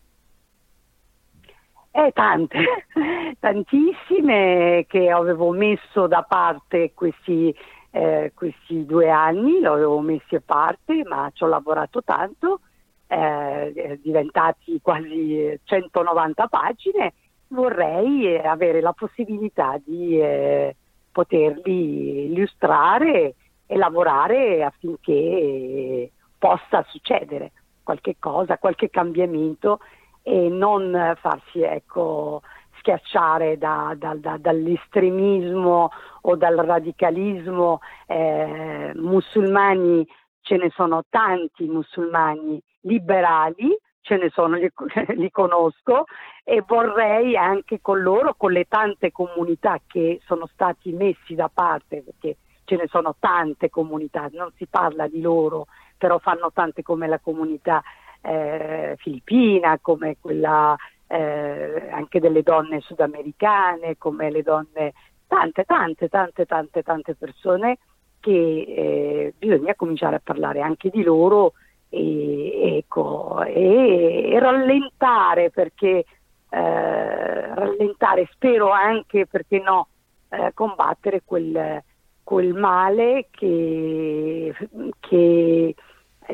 Eh, 1.94 2.12
tante, 2.14 2.60
tantissime 3.40 4.86
che 4.88 5.10
avevo 5.10 5.52
messo 5.52 6.08
da 6.08 6.22
parte 6.22 6.94
questi, 6.94 7.54
eh, 7.90 8.32
questi 8.34 8.86
due 8.86 9.10
anni, 9.10 9.60
li 9.60 9.66
avevo 9.66 10.00
messi 10.00 10.36
a 10.36 10.42
parte, 10.46 11.04
ma 11.04 11.30
ci 11.34 11.44
ho 11.44 11.48
lavorato 11.48 12.04
tanto, 12.04 12.62
eh, 13.08 13.74
eh, 13.76 14.00
diventati 14.02 14.80
quasi 14.82 15.60
190 15.64 16.48
pagine. 16.48 17.14
Vorrei 17.48 18.36
eh, 18.36 18.48
avere 18.48 18.80
la 18.80 18.94
possibilità 18.94 19.78
di 19.84 20.18
eh, 20.22 20.76
poterli 21.12 22.26
illustrare 22.32 23.36
e 23.66 23.78
lavorare 23.78 24.64
affinché 24.64 26.12
possa 26.38 26.84
succedere 26.88 27.52
qualche 27.84 28.16
cosa, 28.20 28.58
qualche 28.58 28.90
cambiamento 28.90 29.80
e 30.24 30.50
non 30.50 31.16
farsi 31.20 31.62
ecco, 31.62 32.42
schiacciare 32.78 33.58
da- 33.58 33.94
da- 33.98 34.16
da- 34.16 34.38
dall'estremismo 34.38 35.90
o 36.22 36.36
dal 36.36 36.56
radicalismo. 36.56 37.80
Eh, 38.08 38.92
musulmani 38.96 40.08
ce 40.42 40.58
ne 40.58 40.70
sono 40.72 41.04
tanti 41.10 41.66
musulmani 41.66 42.62
liberali, 42.82 43.78
ce 44.02 44.18
ne 44.18 44.30
sono, 44.30 44.56
li, 44.56 44.70
li 45.16 45.32
conosco 45.32 46.06
e 46.44 46.64
vorrei 46.66 47.36
anche 47.38 47.80
con 47.82 48.02
loro, 48.02 48.34
con 48.36 48.52
le 48.52 48.66
tante 48.68 49.12
comunità 49.12 49.80
che 49.86 50.20
sono 50.26 50.48
stati 50.48 50.92
messi 50.92 51.36
da 51.36 51.50
parte, 51.54 52.02
perché 52.02 52.38
ce 52.66 52.76
ne 52.76 52.88
sono 52.88 53.16
tante 53.20 53.70
comunità, 53.70 54.30
non 54.32 54.52
si 54.56 54.66
parla 54.68 55.08
di 55.08 55.22
loro, 55.22 55.68
però 55.98 56.18
fanno 56.20 56.52
tante 56.52 56.84
come 56.84 57.08
la 57.08 57.20
comunità 57.20 57.82
eh, 58.22 58.96
filippina, 58.98 59.78
come 59.82 60.18
quella 60.20 60.76
eh, 61.08 61.90
anche 61.92 62.20
delle 62.20 62.44
donne 62.44 62.80
sudamericane, 62.80 63.98
come 63.98 64.32
le 64.32 64.42
donne, 64.42 64.94
tante, 65.28 65.64
tante, 65.64 66.08
tante, 66.08 66.46
tante, 66.46 66.84
tante 66.84 67.16
persone 67.16 67.78
che 68.20 68.32
eh, 68.32 69.34
bisogna 69.38 69.76
cominciare 69.76 70.16
a 70.16 70.22
parlare 70.24 70.62
anche 70.62 70.90
di 70.90 71.04
loro 71.04 71.54
e, 71.94 72.78
ecco, 72.78 73.44
e, 73.44 74.32
e 74.32 74.40
rallentare 74.40 75.50
perché 75.50 76.06
eh, 76.50 77.56
rallentare, 77.56 78.28
spero 78.32 78.72
anche 78.72 79.28
perché 79.28 79.60
no, 79.60 79.88
eh, 80.30 80.52
combattere 80.54 81.22
quel, 81.26 81.84
quel 82.24 82.54
male 82.54 83.28
che, 83.30 84.54
che 85.00 85.76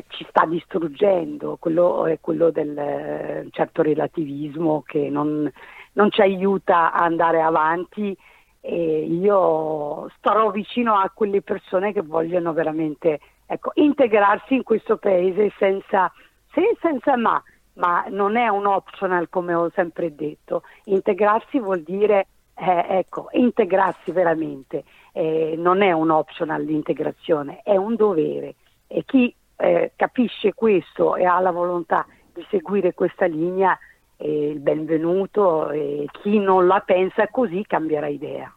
ci 0.08 0.26
sta 0.28 0.44
distruggendo, 0.46 1.56
quello 1.58 2.06
è 2.06 2.18
quello 2.20 2.50
del 2.50 2.78
eh, 2.78 3.48
certo 3.50 3.82
relativismo 3.82 4.82
che 4.86 5.08
non, 5.10 5.50
non 5.92 6.10
ci 6.10 6.20
aiuta 6.20 6.92
a 6.92 7.04
andare 7.04 7.40
avanti. 7.40 8.16
E 8.60 9.04
io 9.04 10.08
starò 10.18 10.50
vicino 10.50 10.94
a 10.94 11.10
quelle 11.14 11.42
persone 11.42 11.92
che 11.92 12.02
vogliono 12.02 12.52
veramente 12.52 13.20
ecco, 13.48 13.70
integrarsi 13.74 14.54
in 14.54 14.62
questo 14.62 14.98
paese 14.98 15.50
senza, 15.58 16.12
se, 16.52 16.76
senza 16.80 17.16
ma, 17.16 17.42
ma 17.74 18.04
non 18.08 18.36
è 18.36 18.48
un 18.48 18.66
optional 18.66 19.28
come 19.30 19.54
ho 19.54 19.70
sempre 19.74 20.14
detto, 20.14 20.62
integrarsi 20.84 21.58
vuol 21.58 21.80
dire 21.80 22.26
eh, 22.54 22.86
ecco, 22.88 23.28
integrarsi 23.32 24.12
veramente, 24.12 24.84
eh, 25.12 25.54
non 25.56 25.80
è 25.80 25.92
un 25.92 26.10
optional 26.10 26.62
l'integrazione, 26.62 27.60
è 27.62 27.76
un 27.76 27.94
dovere. 27.94 28.54
E 28.86 29.04
chi 29.04 29.34
eh, 29.56 29.92
capisce 29.96 30.52
questo 30.54 31.16
e 31.16 31.24
ha 31.24 31.40
la 31.40 31.50
volontà 31.50 32.06
di 32.32 32.44
seguire 32.50 32.94
questa 32.94 33.26
linea 33.26 33.78
è 34.16 34.26
il 34.26 34.58
benvenuto 34.58 35.70
e 35.70 36.06
chi 36.10 36.38
non 36.38 36.66
la 36.66 36.80
pensa 36.80 37.28
così 37.28 37.64
cambierà 37.66 38.08
idea. 38.08 38.52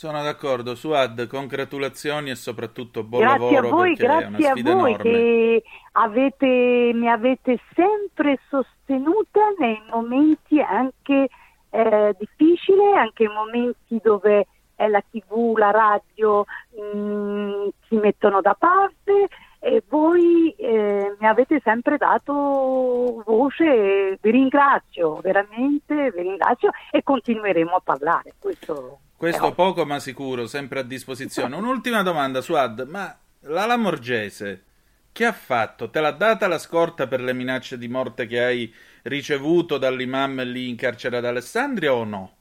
Sono 0.00 0.22
d'accordo, 0.22 0.74
Suad, 0.76 1.26
congratulazioni 1.26 2.30
e 2.30 2.34
soprattutto 2.34 3.02
buon 3.04 3.20
grazie 3.20 3.38
lavoro 3.38 3.68
a 3.68 3.70
voi, 3.70 3.96
perché 3.96 4.12
è 4.12 4.16
una 4.16 4.38
grazie 4.38 4.48
a 4.48 4.50
sfida 4.52 4.72
voi 4.72 4.92
enorme. 4.94 5.10
che 5.10 5.62
avete, 5.92 6.90
mi 6.94 7.10
avete 7.10 7.60
sempre 7.74 8.38
sostenuta 8.48 9.40
nei 9.58 9.78
momenti 9.90 10.58
anche 10.58 11.28
eh, 11.68 12.16
difficili, 12.18 12.96
anche 12.96 13.24
in 13.24 13.32
momenti 13.32 14.00
dove 14.02 14.46
è 14.74 14.88
la 14.88 15.02
tv, 15.02 15.58
la 15.58 15.70
radio 15.70 16.46
mh, 16.70 17.68
si 17.86 17.96
mettono 17.96 18.40
da 18.40 18.56
parte 18.58 19.28
e 19.62 19.84
voi 19.88 20.50
eh, 20.56 21.14
mi 21.18 21.26
avete 21.26 21.60
sempre 21.62 21.98
dato 21.98 23.22
voce, 23.26 23.64
e 23.64 24.18
vi 24.20 24.30
ringrazio, 24.30 25.20
veramente 25.20 26.10
vi 26.10 26.22
ringrazio 26.22 26.70
e 26.90 27.02
continueremo 27.02 27.76
a 27.76 27.80
parlare. 27.80 28.34
Questo 28.38 29.00
Questo 29.16 29.52
però- 29.52 29.54
poco 29.54 29.84
ma 29.84 29.98
sicuro, 29.98 30.46
sempre 30.46 30.80
a 30.80 30.82
disposizione. 30.82 31.54
Un'ultima 31.56 32.02
domanda, 32.02 32.40
Suad, 32.40 32.86
ma 32.88 33.14
la 33.40 33.66
Lamorgese 33.66 34.64
che 35.12 35.26
ha 35.26 35.32
fatto? 35.32 35.90
Te 35.90 36.00
l'ha 36.00 36.12
data 36.12 36.48
la 36.48 36.58
scorta 36.58 37.06
per 37.06 37.20
le 37.20 37.34
minacce 37.34 37.76
di 37.76 37.88
morte 37.88 38.26
che 38.26 38.42
hai 38.42 38.72
ricevuto 39.02 39.76
dall'imam 39.76 40.42
lì 40.44 40.68
in 40.68 40.76
carcere 40.76 41.18
ad 41.18 41.24
Alessandria 41.26 41.92
o 41.92 42.04
no? 42.04 42.32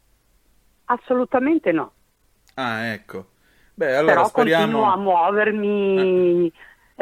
Assolutamente 0.85 1.71
no. 1.71 1.91
Ah, 2.55 2.85
ecco. 2.85 3.31
Beh, 3.73 3.95
allora 3.95 4.15
però 4.15 4.27
speriamo... 4.27 4.63
continuo 4.63 4.91
a 4.91 4.97
muovermi 4.97 6.47
eh, 6.47 6.51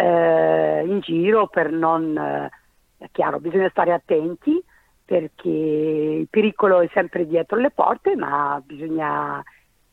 in 0.03 0.99
giro 0.99 1.47
per 1.47 1.71
non 1.71 2.17
eh, 2.17 2.49
è 2.97 3.09
chiaro 3.11 3.39
bisogna 3.39 3.69
stare 3.69 3.93
attenti 3.93 4.63
perché 5.03 5.47
il 5.49 6.27
pericolo 6.29 6.81
è 6.81 6.89
sempre 6.93 7.25
dietro 7.25 7.57
le 7.57 7.71
porte 7.71 8.15
ma 8.15 8.61
bisogna 8.63 9.41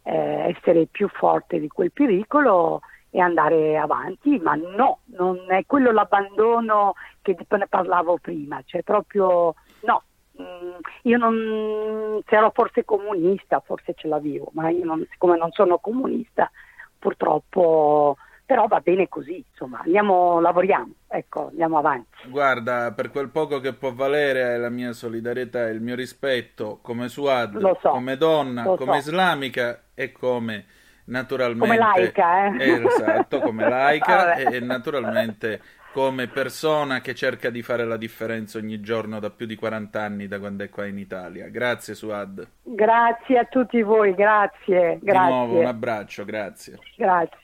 eh, 0.03 0.55
essere 0.57 0.87
più 0.91 1.09
forte 1.09 1.59
di 1.59 1.69
quel 1.69 1.93
pericolo 1.93 2.81
e 3.11 3.21
andare 3.21 3.79
avanti 3.79 4.39
ma 4.39 4.55
no 4.55 5.01
non 5.07 5.39
è 5.49 5.65
quello 5.67 5.93
l'abbandono 5.93 6.95
che 7.23 7.37
ne 7.49 7.67
parlavo 7.69 8.19
prima 8.19 8.61
cioè 8.65 8.83
proprio 8.83 9.55
no. 9.83 10.03
Mm, 10.43 10.73
io 11.03 11.17
non 11.17 12.21
se 12.27 12.35
ero 12.35 12.51
forse 12.53 12.85
comunista 12.85 13.61
forse 13.61 13.95
ce 13.95 14.09
l'avevo 14.09 14.51
ma 14.53 14.69
io 14.69 14.85
non, 14.85 15.07
siccome 15.09 15.37
non 15.37 15.53
sono 15.53 15.79
comunista 15.79 16.51
purtroppo 16.99 18.17
però 18.45 18.67
va 18.67 18.81
bene 18.81 19.09
così 19.09 19.45
insomma 19.51 19.81
andiamo 19.85 20.41
lavoriamo 20.41 20.93
ecco 21.09 21.49
andiamo 21.49 21.79
avanti 21.79 22.29
Guarda, 22.29 22.93
per 22.93 23.11
quel 23.11 23.29
poco 23.29 23.61
che 23.61 23.75
può 23.75 23.93
valere 23.93 24.57
la 24.59 24.71
mia 24.71 24.93
solidarietà 24.93 25.67
e 25.69 25.73
il 25.73 25.81
mio 25.81 25.95
rispetto 25.95 26.79
come 26.83 27.09
Suad, 27.09 27.59
so, 27.81 27.91
come 27.91 28.17
donna, 28.17 28.63
come 28.63 29.01
so. 29.01 29.11
islamica 29.11 29.83
e 29.95 30.13
come 30.13 30.65
naturalmente... 31.07 31.67
Come 31.67 31.79
laica, 31.79 32.47
eh? 32.47 32.85
Esatto, 32.87 33.41
come 33.41 33.69
laica 33.69 34.35
e, 34.37 34.57
e 34.57 34.61
naturalmente 34.61 35.61
come 35.93 36.27
persona 36.27 37.01
che 37.01 37.15
cerca 37.15 37.51
di 37.51 37.63
fare 37.63 37.85
la 37.85 37.97
differenza 37.97 38.59
ogni 38.59 38.81
giorno 38.81 39.21
da 39.21 39.31
più 39.31 39.47
di 39.47 39.55
40 39.55 40.03
anni 40.03 40.27
da 40.27 40.41
quando 40.41 40.65
è 40.65 40.69
qua 40.69 40.87
in 40.87 40.99
Italia. 40.99 41.49
Grazie 41.49 41.95
Suad. 41.95 42.47
grazie 42.63 43.39
a 43.39 43.45
tutti 43.45 43.81
voi 43.83 44.13
grazie 44.15 44.99
Di 45.01 45.13
nuovo 45.13 45.53
un 45.53 45.61
grazie 45.61 45.67
abbraccio, 45.67 46.25
grazie. 46.25 46.79
grazie 46.97 47.44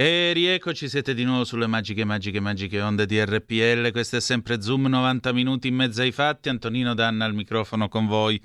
E 0.00 0.32
rieccoci, 0.32 0.88
siete 0.88 1.12
di 1.12 1.24
nuovo 1.24 1.44
sulle 1.44 1.66
magiche, 1.66 2.06
magiche, 2.06 2.40
magiche 2.40 2.80
onde 2.80 3.04
di 3.04 3.22
RPL. 3.22 3.90
Questo 3.90 4.16
è 4.16 4.20
sempre 4.22 4.62
Zoom, 4.62 4.86
90 4.86 5.30
minuti 5.34 5.68
in 5.68 5.74
mezzo 5.74 6.00
ai 6.00 6.10
fatti. 6.10 6.48
Antonino 6.48 6.94
Danna 6.94 7.26
al 7.26 7.34
microfono 7.34 7.86
con 7.90 8.06
voi. 8.06 8.40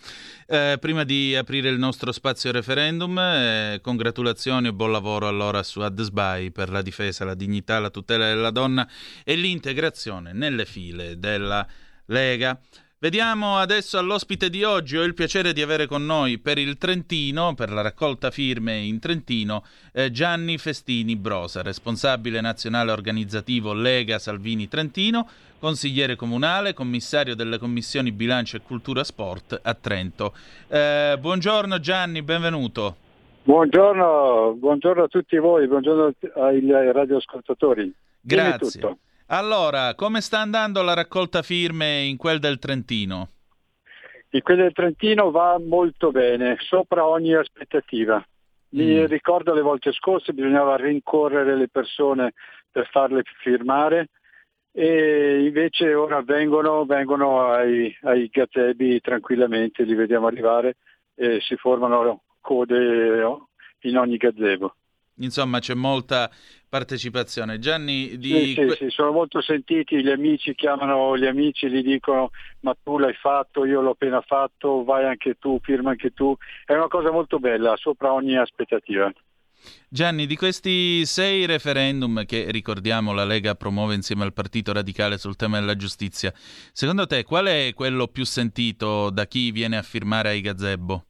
Eh, 0.47 0.76
prima 0.82 1.06
di 1.06 1.34
aprire 1.34 1.70
il 1.70 1.78
nostro 1.78 2.12
spazio 2.12 2.51
referendum, 2.51 3.18
eh, 3.18 3.80
congratulazioni 3.82 4.68
e 4.68 4.74
buon 4.74 4.91
lavoro 4.91 5.30
allora 5.30 5.64
su 5.64 5.80
Adsby 5.80 6.51
per 6.51 6.70
la 6.70 6.82
difesa, 6.82 7.24
la 7.24 7.36
dignità, 7.36 7.80
la 7.80 7.89
tutela 7.89 8.26
della 8.26 8.51
donna 8.51 8.86
e 9.24 9.36
l'integrazione 9.36 10.34
nelle 10.34 10.66
file 10.66 11.18
della 11.18 11.66
Lega. 12.08 12.60
Vediamo 13.06 13.58
adesso 13.58 13.99
all'ospite 13.99 14.49
di 14.49 14.64
oggi. 14.64 14.97
Ho 14.97 15.03
il 15.03 15.14
piacere 15.14 15.53
di 15.53 15.62
avere 15.62 15.86
con 15.86 16.08
noi 16.08 16.39
per 16.39 16.58
il 16.58 16.80
Trentino, 16.80 17.53
per 17.53 17.70
la 17.70 17.84
raccolta 17.84 18.32
firme 18.32 18.78
in 18.78 18.97
Trentino, 18.97 19.64
eh, 19.93 20.10
Gianni 20.10 20.58
Festini 20.58 21.16
Brosa, 21.16 21.62
responsabile 21.62 22.41
nazionale 22.41 22.91
organizzativo 22.91 23.74
Lega 23.74 24.18
Salvini 24.18 24.68
Trentino, 24.68 25.30
consigliere 25.60 26.16
comunale, 26.16 26.74
commissario 26.74 27.36
delle 27.36 27.60
commissioni 27.60 28.12
bilancio 28.12 28.58
e 28.58 28.62
cultura 28.62 29.03
sport 29.03 29.60
a 29.62 29.76
Trento. 29.76 30.34
Eh, 30.68 31.16
buongiorno 31.20 31.80
Gianni, 31.80 32.24
benvenuto. 32.24 32.95
Buongiorno, 33.43 34.56
buongiorno 34.58 35.03
a 35.03 35.08
tutti 35.08 35.38
voi, 35.38 35.68
buongiorno 35.68 36.12
ai 36.38 36.91
radioascoltatori. 36.91 37.93
Grazie. 38.20 38.97
Allora, 39.28 39.95
come 39.95 40.21
sta 40.21 40.39
andando 40.39 40.84
la 40.84 40.93
raccolta 40.93 41.41
firme 41.41 42.03
in 42.03 42.15
quel 42.15 42.39
del 42.39 42.59
Trentino? 42.59 43.30
In 44.32 44.41
quello 44.41 44.63
del 44.63 44.73
Trentino 44.73 45.32
va 45.32 45.57
molto 45.59 46.11
bene, 46.11 46.57
sopra 46.59 47.07
ogni 47.07 47.34
aspettativa. 47.34 48.23
Mi 48.69 49.01
Mm. 49.01 49.05
ricordo 49.05 49.53
le 49.53 49.61
volte 49.61 49.91
scorse 49.93 50.34
bisognava 50.34 50.76
rincorrere 50.76 51.55
le 51.55 51.69
persone 51.69 52.34
per 52.69 52.88
farle 52.91 53.23
firmare 53.41 54.09
e 54.71 55.45
invece 55.45 55.93
ora 55.93 56.21
vengono, 56.21 56.86
vengono 56.86 57.49
ai, 57.49 57.95
ai 58.01 58.28
gazebi 58.28 58.99
tranquillamente, 58.99 59.84
li 59.84 59.95
vediamo 59.95 60.28
arrivare 60.28 60.76
e 61.15 61.39
si 61.41 61.55
formano 61.55 62.23
code 62.41 63.23
in 63.80 63.97
ogni 63.97 64.17
gazebo. 64.17 64.76
Insomma, 65.20 65.59
c'è 65.59 65.74
molta 65.74 66.30
partecipazione. 66.68 67.59
Gianni, 67.59 68.18
di 68.18 68.53
Sì, 68.53 68.53
sì, 68.53 68.76
sì, 68.78 68.89
sono 68.89 69.11
molto 69.11 69.41
sentiti, 69.41 70.01
gli 70.03 70.09
amici 70.09 70.53
chiamano 70.55 71.18
gli 71.18 71.26
amici, 71.26 71.70
gli 71.70 71.82
dicono 71.82 72.32
ma 72.61 72.76
tu 72.84 72.97
l'hai 72.97 73.13
fatto, 73.13 73.66
io 73.66 73.82
l'ho 73.82 73.91
appena 73.91 74.22
fatto, 74.22 74.84
vai 74.84 75.05
anche 75.05 75.38
tu, 75.39 75.59
firma 75.61 75.91
anche 75.91 76.11
tu. 76.11 76.36
È 76.66 76.74
una 76.74 76.88
cosa 76.88 77.11
molto 77.11 77.39
bella, 77.39 77.76
sopra 77.78 78.11
ogni 78.11 78.38
aspettativa. 78.38 79.11
Gianni, 79.88 80.26
di 80.26 80.36
questi 80.36 81.05
sei 81.05 81.45
referendum 81.45 82.26
che 82.26 82.51
ricordiamo 82.51 83.13
la 83.13 83.24
Lega 83.24 83.55
promuove 83.55 83.95
insieme 83.95 84.24
al 84.24 84.34
Partito 84.34 84.74
Radicale 84.74 85.18
sul 85.18 85.36
tema 85.36 85.59
della 85.59 85.76
giustizia, 85.76 86.34
secondo 86.36 87.05
te 87.07 87.24
qual 87.24 87.45
è 87.45 87.72
quello 87.74 88.07
più 88.07 88.26
sentito 88.26 89.09
da 89.09 89.26
chi 89.26 89.51
viene 89.51 89.78
a 89.78 89.82
firmare 89.82 90.30
ai 90.30 90.41
gazebo? 90.41 91.05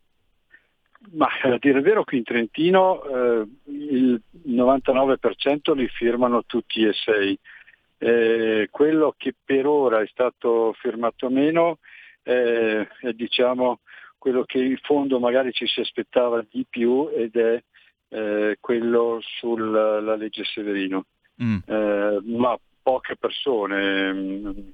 Ma 1.12 1.28
a 1.43 1.58
dire 1.60 1.78
il 1.78 1.84
vero 1.84 2.03
qui 2.03 2.18
in 2.18 2.24
Trentino 2.24 3.03
eh, 3.03 3.47
il 3.66 4.22
99% 4.47 5.74
li 5.76 5.88
firmano 5.88 6.43
tutti 6.45 6.84
e 6.84 6.93
sei. 6.93 7.38
Eh, 7.97 8.68
quello 8.72 9.14
che 9.18 9.34
per 9.43 9.66
ora 9.68 10.01
è 10.01 10.08
stato 10.08 10.74
firmato 10.80 11.30
meno 11.30 11.78
eh, 12.24 12.88
è 12.99 13.14
diciamo 13.14 13.80
quello 14.18 14.43
che 14.43 14.62
in 14.62 14.78
fondo 14.82 15.20
magari 15.20 15.53
ci 15.53 15.66
si 15.68 15.80
aspettava 15.80 16.43
di 16.49 16.66
più 16.68 17.10
ed 17.14 17.36
è 17.36 17.64
eh, 18.10 18.58
quello 18.60 19.20
sulla 19.22 20.16
legge 20.16 20.43
Severino. 20.43 21.06
Mm. 21.41 21.58
Eh, 21.66 22.20
ma 22.24 22.58
poche 22.82 23.16
persone, 23.18 24.14
mh, 24.14 24.74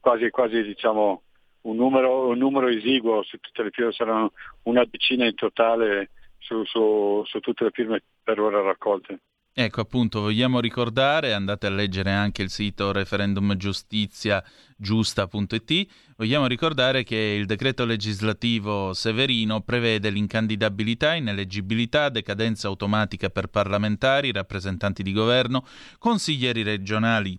quasi, 0.00 0.30
quasi 0.30 0.62
diciamo 0.62 1.22
un 1.62 1.76
numero, 1.76 2.28
un 2.28 2.38
numero 2.38 2.68
esiguo 2.68 3.22
su 3.22 3.38
tutte 3.38 3.62
le 3.62 3.70
firme, 3.70 3.92
saranno 3.92 4.32
una 4.64 4.84
decina 4.88 5.26
in 5.26 5.34
totale 5.34 6.10
su, 6.38 6.64
su- 6.64 7.22
su 7.24 7.40
tutte 7.40 7.64
le 7.64 7.70
firme 7.72 8.02
per 8.22 8.40
ora 8.40 8.62
raccolte. 8.62 9.20
Ecco, 9.60 9.80
appunto, 9.80 10.20
vogliamo 10.20 10.60
ricordare, 10.60 11.32
andate 11.32 11.66
a 11.66 11.70
leggere 11.70 12.12
anche 12.12 12.42
il 12.42 12.50
sito 12.50 12.92
referendumgiustiziagiusta.it, 12.92 15.86
vogliamo 16.16 16.46
ricordare 16.46 17.02
che 17.02 17.16
il 17.16 17.44
decreto 17.44 17.84
legislativo 17.84 18.92
Severino 18.92 19.60
prevede 19.62 20.10
l'incandidabilità, 20.10 21.14
ineleggibilità, 21.14 22.08
decadenza 22.08 22.68
automatica 22.68 23.30
per 23.30 23.48
parlamentari, 23.48 24.30
rappresentanti 24.30 25.02
di 25.02 25.10
governo, 25.10 25.66
consiglieri 25.98 26.62
regionali 26.62 27.36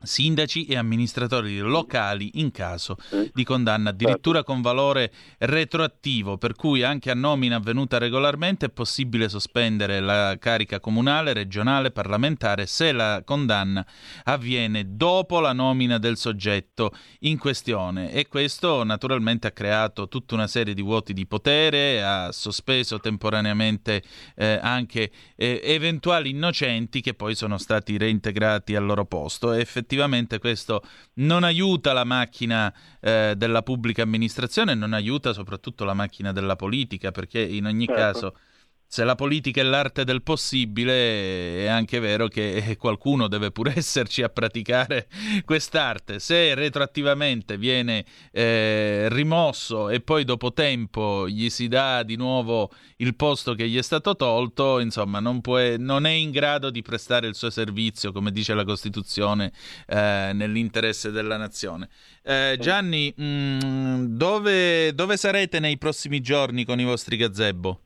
sindaci 0.00 0.66
e 0.66 0.76
amministratori 0.76 1.58
locali 1.58 2.30
in 2.34 2.50
caso 2.50 2.96
di 3.32 3.44
condanna, 3.44 3.90
addirittura 3.90 4.44
con 4.44 4.60
valore 4.60 5.12
retroattivo, 5.38 6.38
per 6.38 6.54
cui 6.54 6.82
anche 6.82 7.10
a 7.10 7.14
nomina 7.14 7.56
avvenuta 7.56 7.98
regolarmente 7.98 8.66
è 8.66 8.70
possibile 8.70 9.28
sospendere 9.28 10.00
la 10.00 10.36
carica 10.38 10.78
comunale, 10.80 11.32
regionale, 11.32 11.90
parlamentare 11.90 12.66
se 12.66 12.92
la 12.92 13.22
condanna 13.24 13.84
avviene 14.24 14.96
dopo 14.96 15.40
la 15.40 15.52
nomina 15.52 15.98
del 15.98 16.16
soggetto 16.16 16.92
in 17.20 17.38
questione. 17.38 18.12
E 18.12 18.28
questo 18.28 18.84
naturalmente 18.84 19.48
ha 19.48 19.52
creato 19.52 20.08
tutta 20.08 20.34
una 20.34 20.46
serie 20.46 20.74
di 20.74 20.82
vuoti 20.82 21.12
di 21.12 21.26
potere, 21.26 22.04
ha 22.04 22.30
sospeso 22.32 23.00
temporaneamente 23.00 24.02
eh, 24.36 24.58
anche 24.62 25.10
eh, 25.34 25.60
eventuali 25.64 26.30
innocenti 26.30 27.00
che 27.00 27.14
poi 27.14 27.34
sono 27.34 27.58
stati 27.58 27.96
reintegrati 27.98 28.76
al 28.76 28.84
loro 28.84 29.04
posto. 29.04 29.52
E 29.52 29.60
effettivamente 29.60 29.87
questo 30.38 30.82
non 31.14 31.44
aiuta 31.44 31.92
la 31.92 32.04
macchina 32.04 32.72
eh, 33.00 33.34
della 33.36 33.62
pubblica 33.62 34.02
amministrazione, 34.02 34.74
non 34.74 34.92
aiuta 34.92 35.32
soprattutto 35.32 35.84
la 35.84 35.94
macchina 35.94 36.32
della 36.32 36.56
politica, 36.56 37.10
perché 37.10 37.40
in 37.40 37.66
ogni 37.66 37.86
certo. 37.86 38.00
caso 38.00 38.36
se 38.90 39.04
la 39.04 39.14
politica 39.14 39.60
è 39.60 39.64
l'arte 39.64 40.02
del 40.04 40.22
possibile, 40.22 41.64
è 41.64 41.66
anche 41.66 41.98
vero 42.00 42.26
che 42.26 42.74
qualcuno 42.78 43.28
deve 43.28 43.50
pure 43.50 43.74
esserci 43.76 44.22
a 44.22 44.30
praticare 44.30 45.08
quest'arte. 45.44 46.18
Se 46.18 46.54
retroattivamente 46.54 47.58
viene 47.58 48.06
eh, 48.32 49.06
rimosso 49.10 49.90
e 49.90 50.00
poi 50.00 50.24
dopo 50.24 50.54
tempo 50.54 51.28
gli 51.28 51.50
si 51.50 51.68
dà 51.68 52.02
di 52.02 52.16
nuovo 52.16 52.70
il 52.96 53.14
posto 53.14 53.54
che 53.54 53.68
gli 53.68 53.76
è 53.76 53.82
stato 53.82 54.16
tolto, 54.16 54.80
insomma, 54.80 55.20
non, 55.20 55.42
può, 55.42 55.58
non 55.76 56.06
è 56.06 56.12
in 56.12 56.30
grado 56.30 56.70
di 56.70 56.80
prestare 56.80 57.26
il 57.26 57.34
suo 57.34 57.50
servizio, 57.50 58.10
come 58.10 58.32
dice 58.32 58.54
la 58.54 58.64
Costituzione, 58.64 59.52
eh, 59.86 60.30
nell'interesse 60.32 61.10
della 61.10 61.36
nazione. 61.36 61.90
Eh, 62.22 62.56
Gianni, 62.58 63.12
mh, 63.14 63.24
mm, 63.24 64.04
dove, 64.16 64.94
dove 64.94 65.18
sarete 65.18 65.60
nei 65.60 65.76
prossimi 65.76 66.22
giorni 66.22 66.64
con 66.64 66.80
i 66.80 66.84
vostri 66.84 67.18
gazebo? 67.18 67.82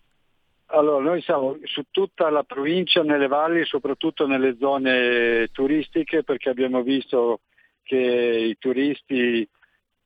Allora, 0.74 1.04
noi 1.04 1.20
siamo 1.20 1.58
su 1.64 1.82
tutta 1.90 2.30
la 2.30 2.44
provincia, 2.44 3.02
nelle 3.02 3.28
valli, 3.28 3.64
soprattutto 3.66 4.26
nelle 4.26 4.56
zone 4.58 5.48
turistiche, 5.52 6.24
perché 6.24 6.48
abbiamo 6.48 6.82
visto 6.82 7.40
che 7.82 7.96
i 7.96 8.56
turisti, 8.58 9.46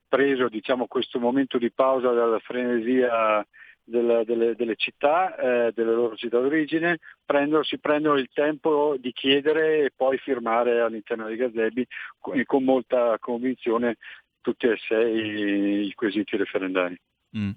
preso 0.09 0.49
diciamo, 0.49 0.87
questo 0.87 1.21
momento 1.21 1.59
di 1.59 1.71
pausa 1.71 2.11
dalla 2.11 2.41
frenesia 2.41 3.47
della, 3.85 4.25
delle, 4.25 4.57
delle, 4.57 4.75
città, 4.75 5.37
eh, 5.37 5.73
delle 5.73 5.93
loro 5.93 6.17
città 6.17 6.41
d'origine, 6.41 6.99
prendono, 7.25 7.63
si 7.63 7.79
prendono 7.79 8.19
il 8.19 8.29
tempo 8.33 8.97
di 8.99 9.13
chiedere 9.13 9.85
e 9.85 9.93
poi 9.95 10.19
firmare 10.19 10.81
all'interno 10.81 11.27
dei 11.27 11.37
gazebi 11.37 11.87
con, 12.19 12.43
con 12.45 12.65
molta 12.65 13.17
convinzione 13.21 13.99
tutti 14.41 14.67
e 14.67 14.77
sei 14.89 15.87
i 15.87 15.95
quesiti 15.95 16.37
referendari. 16.37 16.99
Mm. 17.37 17.51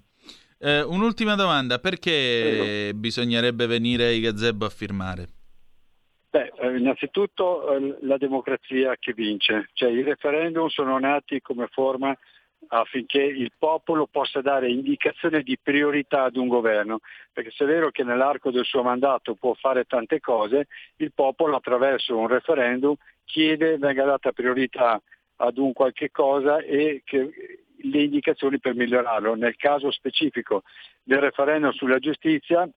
Eh, 0.62 0.82
un'ultima 0.82 1.36
domanda, 1.36 1.78
perché 1.78 2.92
bisognerebbe 2.94 3.66
venire 3.66 4.04
ai 4.04 4.20
gazebo 4.20 4.66
a 4.66 4.68
firmare? 4.68 5.26
Beh, 6.28 6.52
eh, 6.54 6.76
innanzitutto 6.76 7.72
eh, 7.72 7.96
la 8.02 8.18
democrazia 8.18 8.94
che 8.98 9.14
vince, 9.14 9.70
cioè 9.72 9.90
i 9.90 10.02
referendum 10.02 10.68
sono 10.68 10.98
nati 10.98 11.40
come 11.40 11.66
forma 11.72 12.14
affinché 12.68 13.22
il 13.22 13.52
popolo 13.58 14.06
possa 14.06 14.42
dare 14.42 14.70
indicazione 14.70 15.42
di 15.42 15.56
priorità 15.60 16.24
ad 16.24 16.36
un 16.36 16.48
governo, 16.48 17.00
perché 17.32 17.50
se 17.52 17.64
è 17.64 17.66
vero 17.66 17.90
che 17.90 18.04
nell'arco 18.04 18.50
del 18.50 18.66
suo 18.66 18.82
mandato 18.82 19.34
può 19.34 19.54
fare 19.54 19.84
tante 19.84 20.20
cose, 20.20 20.66
il 20.96 21.12
popolo 21.14 21.56
attraverso 21.56 22.18
un 22.18 22.28
referendum 22.28 22.94
chiede 23.24 23.78
venga 23.78 24.04
data 24.04 24.30
priorità 24.32 25.00
ad 25.36 25.56
un 25.56 25.72
qualche 25.72 26.10
cosa 26.10 26.58
e 26.58 27.00
che 27.02 27.30
le 27.82 28.02
indicazioni 28.02 28.58
per 28.58 28.74
migliorarlo. 28.74 29.34
Nel 29.34 29.56
caso 29.56 29.90
specifico 29.90 30.62
del 31.02 31.20
referendum 31.20 31.72
sulla 31.72 31.98
giustizia 31.98 32.68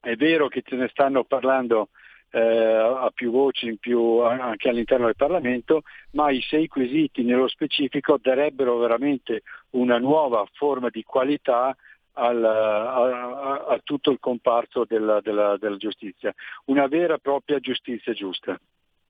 è 0.00 0.14
vero 0.16 0.48
che 0.48 0.62
ce 0.62 0.76
ne 0.76 0.88
stanno 0.88 1.24
parlando 1.24 1.88
eh, 2.30 2.40
a 2.40 3.10
più 3.14 3.30
voci 3.30 3.76
più, 3.78 4.18
anche 4.20 4.68
all'interno 4.68 5.06
del 5.06 5.16
Parlamento, 5.16 5.82
ma 6.12 6.30
i 6.30 6.40
sei 6.42 6.68
quesiti 6.68 7.22
nello 7.22 7.48
specifico 7.48 8.18
darebbero 8.20 8.76
veramente 8.78 9.42
una 9.70 9.98
nuova 9.98 10.46
forma 10.52 10.88
di 10.90 11.02
qualità 11.02 11.74
al, 12.18 12.44
a, 12.44 13.64
a, 13.68 13.80
tutto 13.82 14.10
il 14.10 14.18
comparto 14.20 14.84
della, 14.84 15.20
della, 15.20 15.56
della 15.58 15.76
giustizia, 15.76 16.34
una 16.66 16.86
vera 16.86 17.14
e 17.14 17.20
propria 17.20 17.58
giustizia 17.58 18.12
giusta. 18.12 18.58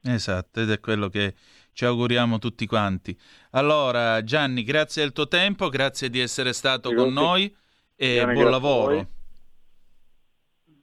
Esatto, 0.02 0.60
ed 0.60 0.70
è 0.70 0.80
quello 0.80 1.08
che 1.08 1.34
ci 1.72 1.84
auguriamo 1.84 2.38
tutti 2.38 2.66
quanti. 2.66 3.16
Allora, 3.50 4.22
Gianni, 4.24 4.62
grazie 4.62 5.02
del 5.02 5.12
tuo 5.12 5.28
tempo, 5.28 5.68
grazie 5.68 6.08
di 6.08 6.20
essere 6.20 6.52
stato 6.52 6.88
grazie. 6.88 7.04
con 7.04 7.12
noi 7.12 7.56
e 7.94 8.14
Bene, 8.20 8.32
buon 8.32 8.50
lavoro. 8.50 9.08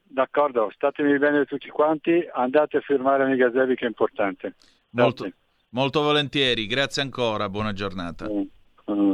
D'accordo, 0.04 0.70
statemi 0.76 1.18
bene 1.18 1.46
tutti 1.46 1.70
quanti, 1.70 2.24
andate 2.32 2.78
a 2.78 2.82
firmare 2.82 3.26
nei 3.26 3.38
gazebi 3.38 3.76
che 3.76 3.86
è 3.86 3.88
importante. 3.88 4.56
Molto, 4.92 5.28
molto, 5.70 6.02
volentieri, 6.04 6.68
grazie 6.68 7.02
ancora, 7.02 7.50
buona 7.50 7.74
giornata. 7.74 8.30
Mm. 8.30 9.14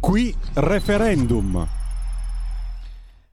Qui 0.00 0.34
referendum. 0.54 1.77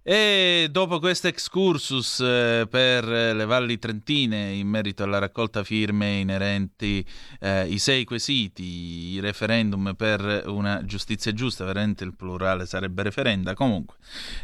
E 0.08 0.68
dopo 0.70 1.00
questo 1.00 1.30
excursus 1.30 2.20
eh, 2.20 2.68
per 2.70 3.06
le 3.06 3.46
valli 3.46 3.80
trentine 3.80 4.52
in 4.52 4.68
merito 4.68 5.02
alla 5.02 5.18
raccolta 5.18 5.64
firme 5.64 6.20
inerenti 6.20 7.04
eh, 7.40 7.68
i 7.68 7.80
sei 7.80 8.04
quesiti, 8.04 9.14
i 9.14 9.20
referendum 9.20 9.96
per 9.98 10.44
una 10.46 10.86
giustizia 10.86 11.34
giusta, 11.34 11.66
veramente 11.66 12.04
il 12.04 12.14
plurale 12.14 12.68
sarebbe 12.68 13.02
referenda, 13.02 13.56
comunque. 13.56 13.96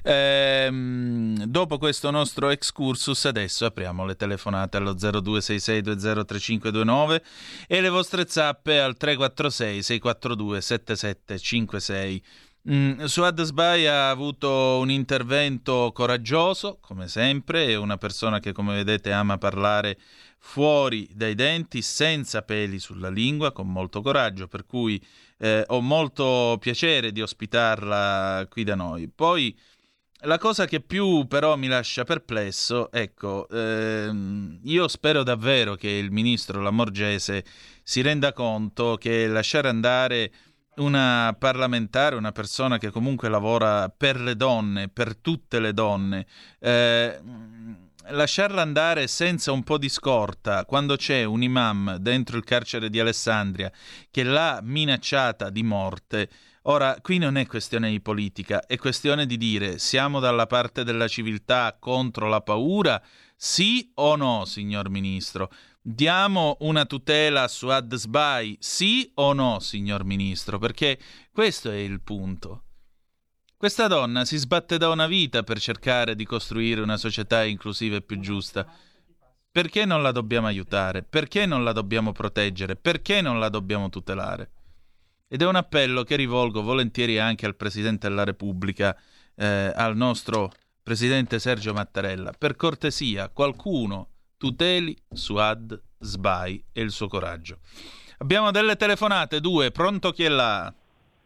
Ehm, 0.02 1.46
dopo 1.46 1.78
questo 1.78 2.10
nostro 2.10 2.50
excursus 2.50 3.26
adesso 3.26 3.66
apriamo 3.66 4.04
le 4.04 4.16
telefonate 4.16 4.78
allo 4.78 4.96
0266203529 4.96 7.22
e 7.68 7.82
le 7.82 7.90
vostre 7.90 8.26
zappe 8.28 8.80
al 8.80 8.98
346 8.98 9.84
642 9.84 10.60
7756. 10.60 12.24
Mm, 12.70 13.06
Suad 13.06 13.42
Sbai 13.42 13.88
ha 13.88 14.12
avuto 14.12 14.78
un 14.80 14.92
intervento 14.92 15.92
coraggioso, 15.94 16.78
come 16.80 17.08
sempre, 17.08 17.66
è 17.70 17.76
una 17.76 17.98
persona 17.98 18.40
che, 18.40 18.52
come 18.52 18.76
vedete, 18.76 19.12
ama 19.12 19.40
parlare 19.40 19.98
fuori 20.38 21.10
dai 21.12 21.34
denti, 21.34 21.82
senza 21.82 22.44
peli 22.44 22.78
sulla 22.78 23.10
lingua, 23.10 23.52
con 23.52 23.68
molto 23.68 24.02
coraggio, 24.04 24.48
per 24.48 24.68
cui 24.68 25.04
eh, 25.40 25.64
ho 25.68 25.82
molto 25.82 26.58
piacere 26.60 27.12
di 27.12 27.24
ospitarla 27.24 28.46
qui 28.48 28.64
da 28.64 28.76
noi. 28.76 29.08
Poi 29.08 29.58
la 30.26 30.38
cosa 30.38 30.68
che 30.68 30.82
più 30.82 31.26
però 31.28 31.56
mi 31.56 31.68
lascia 31.68 32.04
perplesso, 32.04 32.92
ecco, 32.92 33.48
ehm, 33.50 34.60
io 34.66 34.88
spero 34.88 35.24
davvero 35.24 35.74
che 35.74 35.90
il 35.90 36.12
ministro 36.12 36.62
Lamorgese 36.62 37.44
si 37.82 38.02
renda 38.02 38.34
conto 38.34 38.98
che 39.00 39.26
lasciare 39.26 39.68
andare 39.68 40.32
una 40.76 41.36
parlamentare, 41.38 42.16
una 42.16 42.32
persona 42.32 42.78
che 42.78 42.92
comunque 42.92 43.30
lavora 43.30 43.90
per 43.90 44.20
le 44.20 44.36
donne, 44.36 44.88
per 44.88 45.16
tutte 45.18 45.60
le 45.60 45.74
donne, 45.74 46.26
eh, 46.60 47.20
lasciarla 48.10 48.62
andare 48.62 49.08
senza 49.08 49.52
un 49.52 49.64
po' 49.64 49.78
di 49.78 49.90
scorta 49.90 50.66
quando 50.66 50.96
c'è 50.96 51.24
un 51.24 51.44
imam 51.44 51.98
dentro 51.98 52.38
il 52.38 52.44
carcere 52.44 52.90
di 52.90 53.00
Alessandria 53.00 53.72
che 54.10 54.24
l'ha 54.24 54.60
minacciata 54.64 55.50
di 55.50 55.64
morte. 55.64 56.30
Ora, 56.64 56.98
qui 57.02 57.18
non 57.18 57.38
è 57.38 57.48
questione 57.48 57.90
di 57.90 58.02
politica, 58.02 58.66
è 58.66 58.78
questione 58.78 59.26
di 59.26 59.38
dire 59.38 59.80
siamo 59.80 60.20
dalla 60.20 60.46
parte 60.46 60.84
della 60.84 61.08
civiltà 61.08 61.76
contro 61.80 62.28
la 62.28 62.42
paura, 62.42 63.02
sì 63.36 63.92
o 63.96 64.16
no, 64.16 64.46
signor 64.46 64.90
Ministro? 64.90 65.52
Diamo 65.84 66.58
una 66.60 66.86
tutela 66.86 67.48
su 67.48 67.68
Adsbai, 67.68 68.56
sì 68.60 69.10
o 69.16 69.34
no, 69.34 69.58
signor 69.58 70.04
Ministro? 70.04 70.60
Perché 70.60 71.00
questo 71.32 71.72
è 71.72 71.78
il 71.78 72.02
punto. 72.02 72.66
Questa 73.58 73.88
donna 73.88 74.24
si 74.24 74.38
sbatte 74.38 74.78
da 74.78 74.90
una 74.90 75.08
vita 75.08 75.42
per 75.42 75.60
cercare 75.60 76.16
di 76.16 76.24
costruire 76.24 76.82
una 76.82 76.98
società 76.98 77.44
inclusiva 77.44 77.96
e 77.96 78.04
più 78.04 78.20
giusta. 78.20 78.64
Perché 79.52 79.84
non 79.86 80.04
la 80.04 80.12
dobbiamo 80.12 80.46
aiutare? 80.46 81.02
Perché 81.02 81.48
non 81.48 81.64
la 81.64 81.72
dobbiamo 81.72 82.12
proteggere? 82.12 82.76
Perché 82.76 83.22
non 83.22 83.40
la 83.40 83.50
dobbiamo 83.50 83.90
tutelare? 83.90 84.52
Ed 85.28 85.42
è 85.42 85.48
un 85.48 85.56
appello 85.56 86.04
che 86.04 86.16
rivolgo 86.16 86.62
volentieri 86.62 87.18
anche 87.18 87.48
al 87.48 87.56
Presidente 87.56 88.08
della 88.08 88.24
Repubblica, 88.24 88.96
eh, 89.34 89.72
al 89.76 89.98
nostro 89.98 90.52
Presidente 90.84 91.40
Sergio 91.40 91.74
Mattarella. 91.74 92.34
Per 92.38 92.56
cortesia, 92.56 93.30
qualcuno 93.30 94.11
tuteli 94.42 94.98
Suad 95.14 95.80
Sbai 96.00 96.66
e 96.74 96.82
il 96.82 96.90
suo 96.90 97.08
coraggio. 97.08 97.60
Abbiamo 98.18 98.50
delle 98.50 98.76
telefonate, 98.76 99.40
due, 99.40 99.70
pronto 99.70 100.12
chi 100.12 100.24
è 100.24 100.30
là? 100.30 100.74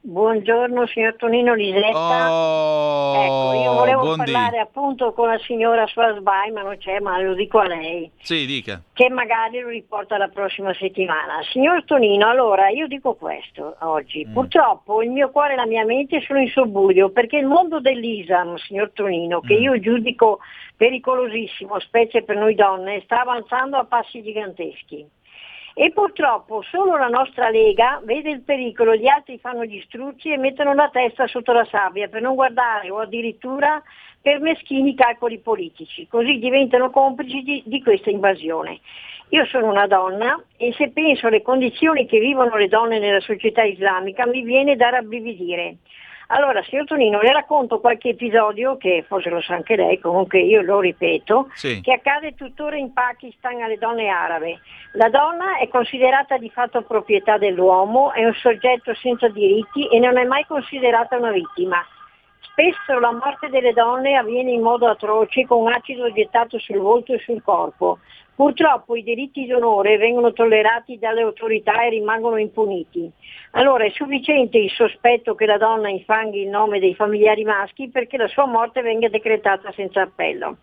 Buongiorno 0.08 0.86
signor 0.86 1.16
Tonino 1.16 1.56
Lisetta. 1.56 2.32
Oh, 2.32 3.16
ecco, 3.16 3.64
io 3.64 3.74
volevo 3.74 4.16
parlare 4.16 4.60
appunto 4.60 5.14
con 5.14 5.30
la 5.30 5.40
signora 5.40 5.88
Swasbai, 5.88 6.52
ma 6.52 6.62
non 6.62 6.78
c'è, 6.78 7.00
ma 7.00 7.20
lo 7.20 7.34
dico 7.34 7.58
a 7.58 7.66
lei, 7.66 8.12
Sì, 8.22 8.46
dica. 8.46 8.84
che 8.94 9.10
magari 9.10 9.62
lo 9.62 9.70
riporta 9.70 10.18
la 10.20 10.28
prossima 10.28 10.72
settimana. 10.76 11.42
Signor 11.52 11.86
Tonino, 11.86 12.28
allora 12.30 12.70
io 12.70 12.86
dico 12.86 13.16
questo 13.16 13.78
oggi. 13.80 14.28
Purtroppo 14.32 15.02
il 15.02 15.10
mio 15.10 15.32
cuore 15.32 15.54
e 15.54 15.56
la 15.56 15.66
mia 15.66 15.84
mente 15.86 16.22
sono 16.22 16.40
in 16.40 16.50
sobbuglio 16.50 17.10
perché 17.10 17.38
il 17.38 17.48
mondo 17.48 17.80
dell'Islam, 17.80 18.58
signor 18.58 18.92
Tonino, 18.94 19.42
che 19.42 19.54
io 19.56 19.80
giudico 19.80 20.38
pericolosissimo, 20.78 21.80
specie 21.80 22.22
per 22.22 22.36
noi 22.38 22.54
donne, 22.54 23.02
sta 23.06 23.22
avanzando 23.22 23.78
a 23.78 23.86
passi 23.86 24.22
giganteschi. 24.22 25.04
E 25.78 25.92
purtroppo 25.92 26.62
solo 26.62 26.96
la 26.96 27.10
nostra 27.10 27.50
Lega 27.50 28.00
vede 28.06 28.30
il 28.30 28.44
pericolo, 28.44 28.96
gli 28.96 29.08
altri 29.08 29.38
fanno 29.40 29.66
gli 29.66 29.82
struzzi 29.88 30.32
e 30.32 30.38
mettono 30.38 30.74
la 30.74 30.88
testa 30.90 31.28
sotto 31.28 31.52
la 31.52 31.68
sabbia 31.70 32.08
per 32.08 32.22
non 32.22 32.36
guardare 32.36 32.90
o 32.90 33.00
addirittura 33.00 33.84
per 34.22 34.40
meschini 34.40 34.96
calcoli 34.96 35.40
politici, 35.40 36.08
così 36.08 36.40
diventano 36.40 36.92
complici 36.92 37.44
di, 37.44 37.62
di 37.66 37.84
questa 37.84 38.10
invasione. 38.10 38.80
Io 39.32 39.44
sono 39.48 39.70
una 39.70 39.86
donna 39.86 40.42
e 40.56 40.72
se 40.78 40.92
penso 40.92 41.28
alle 41.28 41.42
condizioni 41.42 42.06
che 42.06 42.20
vivono 42.20 42.56
le 42.56 42.70
donne 42.70 42.98
nella 42.98 43.20
società 43.20 43.64
islamica 43.64 44.26
mi 44.26 44.44
viene 44.44 44.78
da 44.78 44.92
rabbrividire. 44.92 45.76
Allora, 46.28 46.64
signor 46.64 46.86
Tonino, 46.86 47.22
le 47.22 47.32
racconto 47.32 47.80
qualche 47.80 48.10
episodio 48.10 48.78
che 48.78 49.04
forse 49.08 49.30
lo 49.30 49.42
sa 49.42 49.54
anche 49.54 49.76
lei, 49.76 50.00
comunque 50.00 50.40
io 50.40 50.62
lo 50.62 50.80
ripeto, 50.80 51.50
Sì. 51.54 51.82
che 51.82 51.94
accade 51.94 52.34
tuttora 52.34 52.76
in 52.78 52.94
Pakistan 52.94 53.62
alle 53.62 53.78
donne 53.78 54.08
arabe. 54.08 54.60
La 54.94 55.10
donna 55.10 55.58
è 55.58 55.68
considerata 55.68 56.38
di 56.38 56.50
fatto 56.50 56.82
proprietà 56.82 57.38
dell'uomo, 57.38 58.12
è 58.12 58.26
un 58.26 58.34
soggetto 58.34 58.94
senza 58.96 59.28
diritti 59.30 59.88
e 59.88 60.00
non 60.00 60.18
è 60.18 60.24
mai 60.24 60.46
considerata 60.46 61.18
una 61.18 61.32
vittima. 61.32 61.86
Spesso 62.40 62.98
la 63.00 63.12
morte 63.12 63.50
delle 63.50 63.74
donne 63.74 64.16
avviene 64.16 64.52
in 64.52 64.62
modo 64.62 64.88
atroce 64.88 65.46
con 65.46 65.68
acido 65.72 66.12
gettato 66.12 66.58
sul 66.58 66.78
volto 66.80 67.14
e 67.14 67.20
sul 67.20 67.44
corpo. 67.44 68.00
Purtroppo 68.36 68.98
i 68.98 69.04
diritti 69.04 69.46
d'onore 69.46 69.96
vengono 69.96 70.34
tollerati 70.34 71.00
dalle 71.00 71.22
autorità 71.22 71.84
e 71.84 71.90
rimangono 71.90 72.36
impuniti. 72.36 73.10
Allora 73.52 73.86
è 73.86 73.90
sufficiente 73.92 74.58
il 74.58 74.70
sospetto 74.72 75.36
che 75.36 75.46
la 75.46 75.58
donna 75.58 75.88
infanghi 75.88 76.42
il 76.42 76.50
nome 76.50 76.80
dei 76.80 76.94
familiari 76.96 77.46
maschi 77.46 77.90
perché 77.90 78.18
la 78.18 78.28
sua 78.28 78.46
morte 78.46 78.82
venga 78.82 79.08
decretata 79.08 79.72
senza 79.72 80.02
appello. 80.02 80.58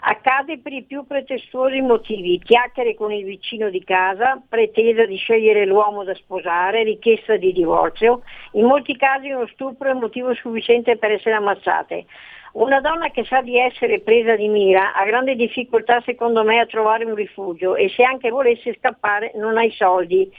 Accade 0.00 0.60
per 0.60 0.72
i 0.72 0.84
più 0.84 1.04
pretestuosi 1.08 1.80
motivi, 1.80 2.38
chiacchiere 2.38 2.94
con 2.94 3.10
il 3.10 3.24
vicino 3.24 3.68
di 3.68 3.82
casa, 3.82 4.40
pretesa 4.48 5.04
di 5.04 5.16
scegliere 5.16 5.66
l'uomo 5.66 6.04
da 6.04 6.14
sposare, 6.14 6.84
richiesta 6.84 7.36
di 7.36 7.52
divorzio, 7.52 8.22
in 8.52 8.64
molti 8.64 8.96
casi 8.96 9.30
uno 9.30 9.48
stupro 9.48 9.90
è 9.90 9.94
motivo 9.94 10.32
sufficiente 10.34 10.96
per 10.98 11.10
essere 11.10 11.34
ammazzate. 11.34 12.06
Una 12.52 12.80
donna 12.80 13.10
che 13.10 13.24
sa 13.24 13.42
di 13.42 13.58
essere 13.58 14.00
presa 14.00 14.34
di 14.34 14.48
mira 14.48 14.94
ha 14.94 15.04
grande 15.04 15.34
difficoltà 15.34 16.00
secondo 16.04 16.44
me 16.44 16.58
a 16.60 16.66
trovare 16.66 17.04
un 17.04 17.14
rifugio 17.14 17.76
e 17.76 17.88
se 17.90 18.02
anche 18.02 18.30
volesse 18.30 18.74
scappare 18.78 19.32
non 19.34 19.56
ha 19.58 19.64
i 19.64 19.70
soldi 19.72 20.30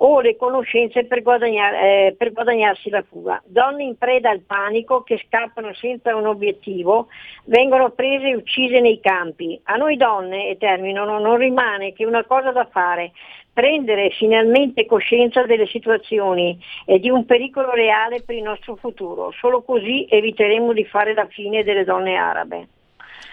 o 0.00 0.20
le 0.20 0.36
conoscenze 0.36 1.06
per, 1.06 1.22
guadagnar- 1.22 1.74
eh, 1.74 2.14
per 2.16 2.32
guadagnarsi 2.32 2.88
la 2.90 3.02
fuga. 3.02 3.42
Donne 3.44 3.82
in 3.82 3.96
preda 3.96 4.30
al 4.30 4.42
panico 4.42 5.02
che 5.02 5.20
scappano 5.26 5.74
senza 5.74 6.14
un 6.14 6.26
obiettivo 6.26 7.08
vengono 7.46 7.90
prese 7.90 8.28
e 8.28 8.36
uccise 8.36 8.80
nei 8.80 9.00
campi. 9.00 9.60
A 9.64 9.74
noi 9.74 9.96
donne, 9.96 10.48
e 10.48 10.56
termino, 10.56 11.04
non 11.04 11.36
rimane 11.36 11.92
che 11.92 12.04
una 12.04 12.24
cosa 12.24 12.52
da 12.52 12.68
fare, 12.70 13.12
prendere 13.58 14.10
finalmente 14.16 14.86
coscienza 14.86 15.42
delle 15.42 15.66
situazioni 15.66 16.56
e 16.86 17.00
di 17.00 17.10
un 17.10 17.24
pericolo 17.24 17.72
reale 17.72 18.22
per 18.22 18.36
il 18.36 18.42
nostro 18.44 18.76
futuro. 18.76 19.32
Solo 19.32 19.62
così 19.62 20.06
eviteremo 20.08 20.72
di 20.72 20.84
fare 20.84 21.12
la 21.12 21.26
fine 21.26 21.64
delle 21.64 21.82
donne 21.82 22.14
arabe. 22.14 22.68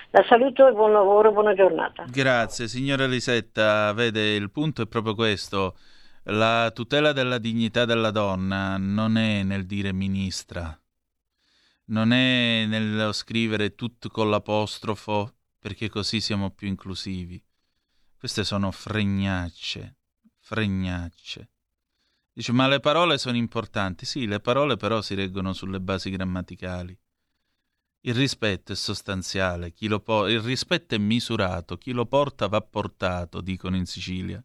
La 0.09 0.25
saluto 0.27 0.67
e 0.67 0.71
buon 0.71 0.93
lavoro, 0.93 1.31
buona 1.31 1.53
giornata. 1.53 2.05
Grazie, 2.09 2.67
signora 2.67 3.05
Lisetta. 3.05 3.93
Vede, 3.93 4.33
il 4.33 4.49
punto 4.49 4.81
è 4.81 4.87
proprio 4.87 5.13
questo. 5.13 5.75
La 6.23 6.71
tutela 6.73 7.11
della 7.11 7.37
dignità 7.37 7.85
della 7.85 8.09
donna 8.09 8.77
non 8.79 9.17
è 9.17 9.43
nel 9.43 9.67
dire 9.67 9.93
ministra, 9.93 10.75
non 11.89 12.11
è 12.11 12.65
nello 12.65 13.11
scrivere 13.11 13.75
tutto 13.75 14.09
con 14.09 14.31
l'apostrofo 14.31 15.33
perché 15.59 15.87
così 15.87 16.19
siamo 16.19 16.49
più 16.49 16.67
inclusivi. 16.67 17.39
Queste 18.17 18.43
sono 18.43 18.71
fregnacce, 18.71 19.97
fregnacce. 20.45 21.49
Dice, 22.31 22.51
ma 22.51 22.67
le 22.67 22.79
parole 22.79 23.17
sono 23.17 23.35
importanti. 23.35 24.05
Sì, 24.05 24.27
le 24.27 24.39
parole 24.39 24.77
però 24.77 25.01
si 25.01 25.15
reggono 25.15 25.53
sulle 25.53 25.79
basi 25.79 26.11
grammaticali. 26.11 26.95
Il 28.01 28.13
rispetto 28.13 28.71
è 28.71 28.75
sostanziale, 28.75 29.73
po- 30.03 30.27
il 30.27 30.41
rispetto 30.41 30.93
è 30.93 30.99
misurato, 30.99 31.77
chi 31.77 31.91
lo 31.91 32.05
porta 32.05 32.47
va 32.47 32.61
portato, 32.61 33.41
dicono 33.41 33.75
in 33.75 33.87
Sicilia. 33.87 34.43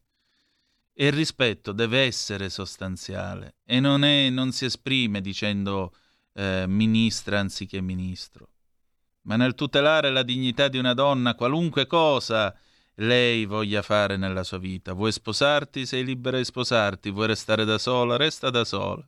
E 0.94 1.06
il 1.06 1.12
rispetto 1.12 1.72
deve 1.72 2.00
essere 2.04 2.48
sostanziale 2.48 3.56
e 3.64 3.78
non, 3.78 4.02
è- 4.02 4.30
non 4.30 4.52
si 4.52 4.64
esprime 4.64 5.20
dicendo 5.20 5.94
eh, 6.32 6.64
ministra 6.66 7.40
anziché 7.40 7.82
ministro. 7.82 8.48
Ma 9.22 9.36
nel 9.36 9.54
tutelare 9.54 10.10
la 10.10 10.22
dignità 10.22 10.68
di 10.68 10.78
una 10.78 10.94
donna, 10.94 11.34
qualunque 11.34 11.86
cosa 11.86 12.56
lei 13.00 13.46
voglia 13.46 13.82
fare 13.82 14.16
nella 14.16 14.42
sua 14.42 14.58
vita, 14.58 14.92
vuoi 14.92 15.12
sposarti, 15.12 15.86
sei 15.86 16.04
libera 16.04 16.36
di 16.36 16.44
sposarti, 16.44 17.10
vuoi 17.10 17.28
restare 17.28 17.64
da 17.64 17.78
sola, 17.78 18.16
resta 18.16 18.50
da 18.50 18.64
sola. 18.64 19.06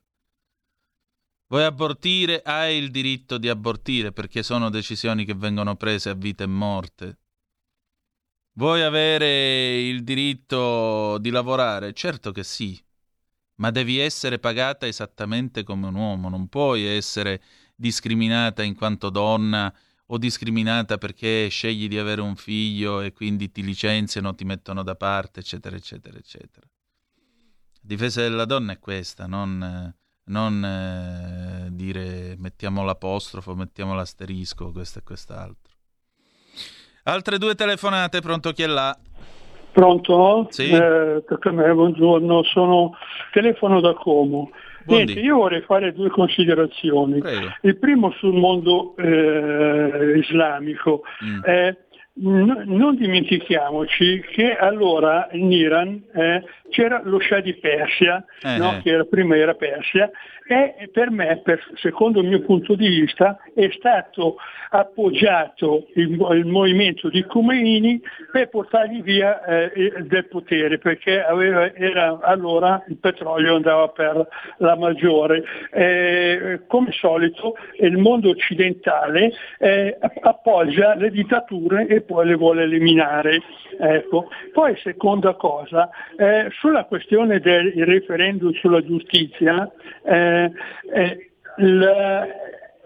Vuoi 1.47 1.63
abortire, 1.63 2.41
hai 2.43 2.77
il 2.77 2.89
diritto 2.89 3.37
di 3.37 3.49
abortire 3.49 4.11
perché 4.11 4.41
sono 4.41 4.69
decisioni 4.69 5.25
che 5.25 5.35
vengono 5.35 5.75
prese 5.75 6.09
a 6.09 6.13
vita 6.13 6.43
e 6.43 6.47
morte. 6.47 7.17
Vuoi 8.53 8.81
avere 8.81 9.79
il 9.81 10.03
diritto 10.03 11.17
di 11.19 11.29
lavorare? 11.29 11.93
Certo 11.93 12.31
che 12.31 12.43
sì, 12.43 12.79
ma 13.55 13.69
devi 13.69 13.99
essere 13.99 14.39
pagata 14.39 14.87
esattamente 14.87 15.63
come 15.63 15.87
un 15.87 15.95
uomo, 15.95 16.29
non 16.29 16.47
puoi 16.47 16.83
essere 16.83 17.41
discriminata 17.75 18.63
in 18.63 18.75
quanto 18.75 19.09
donna 19.09 19.71
o 20.13 20.17
discriminata 20.19 20.99
perché 20.99 21.47
scegli 21.49 21.87
di 21.87 21.97
avere 21.97 22.21
un 22.21 22.35
figlio 22.35 23.01
e 23.01 23.13
quindi 23.13 23.51
ti 23.51 23.63
licenziano, 23.63 24.35
ti 24.35 24.45
mettono 24.45 24.83
da 24.83 24.95
parte, 24.95 25.39
eccetera, 25.39 25.75
eccetera, 25.75 26.17
eccetera. 26.17 26.67
La 26.67 27.79
difesa 27.81 28.21
della 28.21 28.45
donna 28.45 28.73
è 28.73 28.79
questa, 28.79 29.25
non, 29.25 29.91
non 30.25 30.63
eh, 30.63 31.67
dire 31.71 32.35
mettiamo 32.37 32.83
l'apostrofo, 32.83 33.55
mettiamo 33.55 33.95
l'asterisco, 33.95 34.71
questo 34.71 34.99
e 34.99 35.03
quest'altro. 35.03 35.73
Altre 37.05 37.39
due 37.39 37.55
telefonate, 37.55 38.21
pronto 38.21 38.51
chi 38.51 38.61
è 38.61 38.67
là? 38.67 38.95
Pronto? 39.71 40.45
Sì. 40.51 40.69
Eh, 40.69 41.23
buongiorno, 41.25 42.43
sono 42.43 42.91
telefono 43.31 43.81
da 43.81 43.95
Como. 43.95 44.51
Niente, 44.85 45.19
io 45.19 45.37
vorrei 45.37 45.61
fare 45.61 45.93
due 45.93 46.09
considerazioni. 46.09 47.21
Il 47.61 47.77
primo 47.77 48.11
sul 48.11 48.33
mondo 48.33 48.95
eh, 48.97 50.17
islamico. 50.17 51.03
Mm. 51.23 51.39
Eh, 51.43 51.77
n- 52.15 52.63
non 52.65 52.95
dimentichiamoci 52.95 54.23
che 54.31 54.55
allora 54.55 55.27
in 55.31 55.51
Iran 55.51 56.01
eh, 56.13 56.43
c'era 56.73 57.01
lo 57.03 57.19
Shah 57.19 57.39
di 57.39 57.53
Persia, 57.53 58.25
Eh, 58.41 58.57
no? 58.57 58.73
eh. 58.77 58.81
che 58.81 58.89
era- 58.89 59.03
prima 59.05 59.37
era 59.37 59.53
Persia, 59.53 60.09
e 60.45 60.89
per 60.91 61.09
me, 61.11 61.39
per- 61.43 61.63
secondo 61.75 62.19
il 62.19 62.27
mio 62.27 62.41
punto 62.41 62.75
di 62.75 62.87
vista, 62.87 63.37
è 63.55 63.69
stato 63.77 64.37
appoggiato 64.71 65.87
il, 65.95 66.09
il 66.31 66.45
movimento 66.45 67.09
di 67.09 67.23
Khomeini 67.23 68.01
per 68.31 68.49
portargli 68.49 69.01
via 69.01 69.43
eh, 69.45 69.93
del 70.03 70.25
potere, 70.27 70.77
perché 70.79 71.23
aveva- 71.23 71.73
era, 71.73 72.19
allora 72.21 72.83
il 72.87 72.97
petrolio 72.97 73.55
andava 73.55 73.87
per 73.89 74.27
la 74.57 74.75
maggiore. 74.75 75.43
Eh, 75.71 76.61
come 76.67 76.91
solito 76.91 77.55
il 77.79 77.97
mondo 77.97 78.29
occidentale 78.29 79.31
eh, 79.59 79.97
appoggia 80.21 80.95
le 80.95 81.09
dittature 81.11 81.87
e 81.87 82.01
poi 82.01 82.25
le 82.27 82.35
vuole 82.35 82.63
eliminare. 82.63 83.41
Ecco. 83.79 84.29
Poi 84.51 84.75
seconda 84.77 85.33
cosa, 85.33 85.89
eh, 86.17 86.47
sulla 86.63 86.85
questione 86.85 87.41
del 87.41 87.73
referendum 87.83 88.53
sulla 88.53 88.81
giustizia, 88.81 89.69
eh, 90.05 90.49
eh, 90.93 91.31
il, 91.57 92.27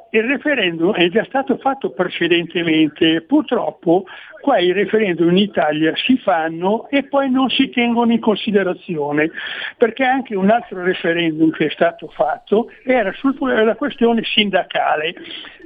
il 0.10 0.24
referendum 0.24 0.96
è 0.96 1.08
già 1.10 1.24
stato 1.26 1.58
fatto 1.58 1.92
precedentemente, 1.92 3.22
purtroppo 3.22 4.06
Qua 4.42 4.60
i 4.60 4.72
referendum 4.72 5.30
in 5.30 5.38
Italia 5.38 5.94
si 5.96 6.18
fanno 6.18 6.88
e 6.90 7.04
poi 7.04 7.30
non 7.30 7.50
si 7.50 7.70
tengono 7.70 8.12
in 8.12 8.20
considerazione, 8.20 9.32
perché 9.78 10.04
anche 10.04 10.36
un 10.36 10.50
altro 10.50 10.84
referendum 10.84 11.52
che 11.52 11.68
è 11.68 11.70
stato 11.70 12.08
fatto 12.08 12.70
era 12.84 13.12
sulla 13.14 13.76
questione 13.76 14.24
sindacale, 14.24 15.14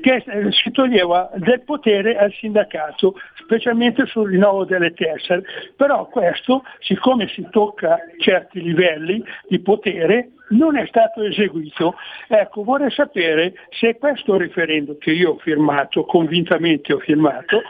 che 0.01 0.23
eh, 0.25 0.51
si 0.51 0.71
toglieva 0.71 1.31
del 1.35 1.61
potere 1.61 2.17
al 2.17 2.31
sindacato, 2.33 3.15
specialmente 3.35 4.05
sul 4.07 4.29
rinnovo 4.29 4.65
delle 4.65 4.93
tessere. 4.93 5.43
Però 5.75 6.07
questo, 6.07 6.63
siccome 6.79 7.27
si 7.27 7.45
tocca 7.49 7.99
certi 8.19 8.61
livelli 8.61 9.23
di 9.47 9.59
potere, 9.59 10.31
non 10.51 10.77
è 10.77 10.85
stato 10.87 11.21
eseguito. 11.21 11.95
Ecco, 12.27 12.63
vorrei 12.63 12.91
sapere 12.91 13.53
se 13.69 13.97
questo 13.97 14.37
referendum 14.37 14.97
che 14.97 15.11
io 15.11 15.31
ho 15.31 15.37
firmato, 15.37 16.03
convintamente 16.03 16.93
ho 16.93 16.99
firmato, 16.99 17.61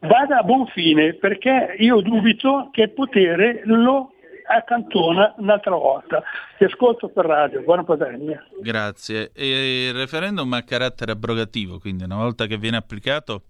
vada 0.00 0.38
a 0.38 0.42
buon 0.42 0.66
fine, 0.66 1.14
perché 1.14 1.76
io 1.78 2.00
dubito 2.00 2.68
che 2.72 2.82
il 2.82 2.90
potere 2.90 3.62
lo 3.64 4.12
accantona 4.48 5.34
un'altra 5.38 5.74
volta. 5.74 6.22
Ti 6.56 6.64
ascolto 6.64 7.08
per 7.08 7.26
radio, 7.26 7.62
buona 7.62 7.84
Padania. 7.84 8.44
Grazie. 8.60 9.32
E 9.34 9.88
il 9.88 9.94
referendum 9.94 10.52
ha 10.52 10.62
carattere 10.62 11.12
abrogativo, 11.12 11.78
quindi 11.78 12.04
una 12.04 12.16
volta 12.16 12.46
che 12.46 12.56
viene 12.56 12.76
applicato, 12.76 13.42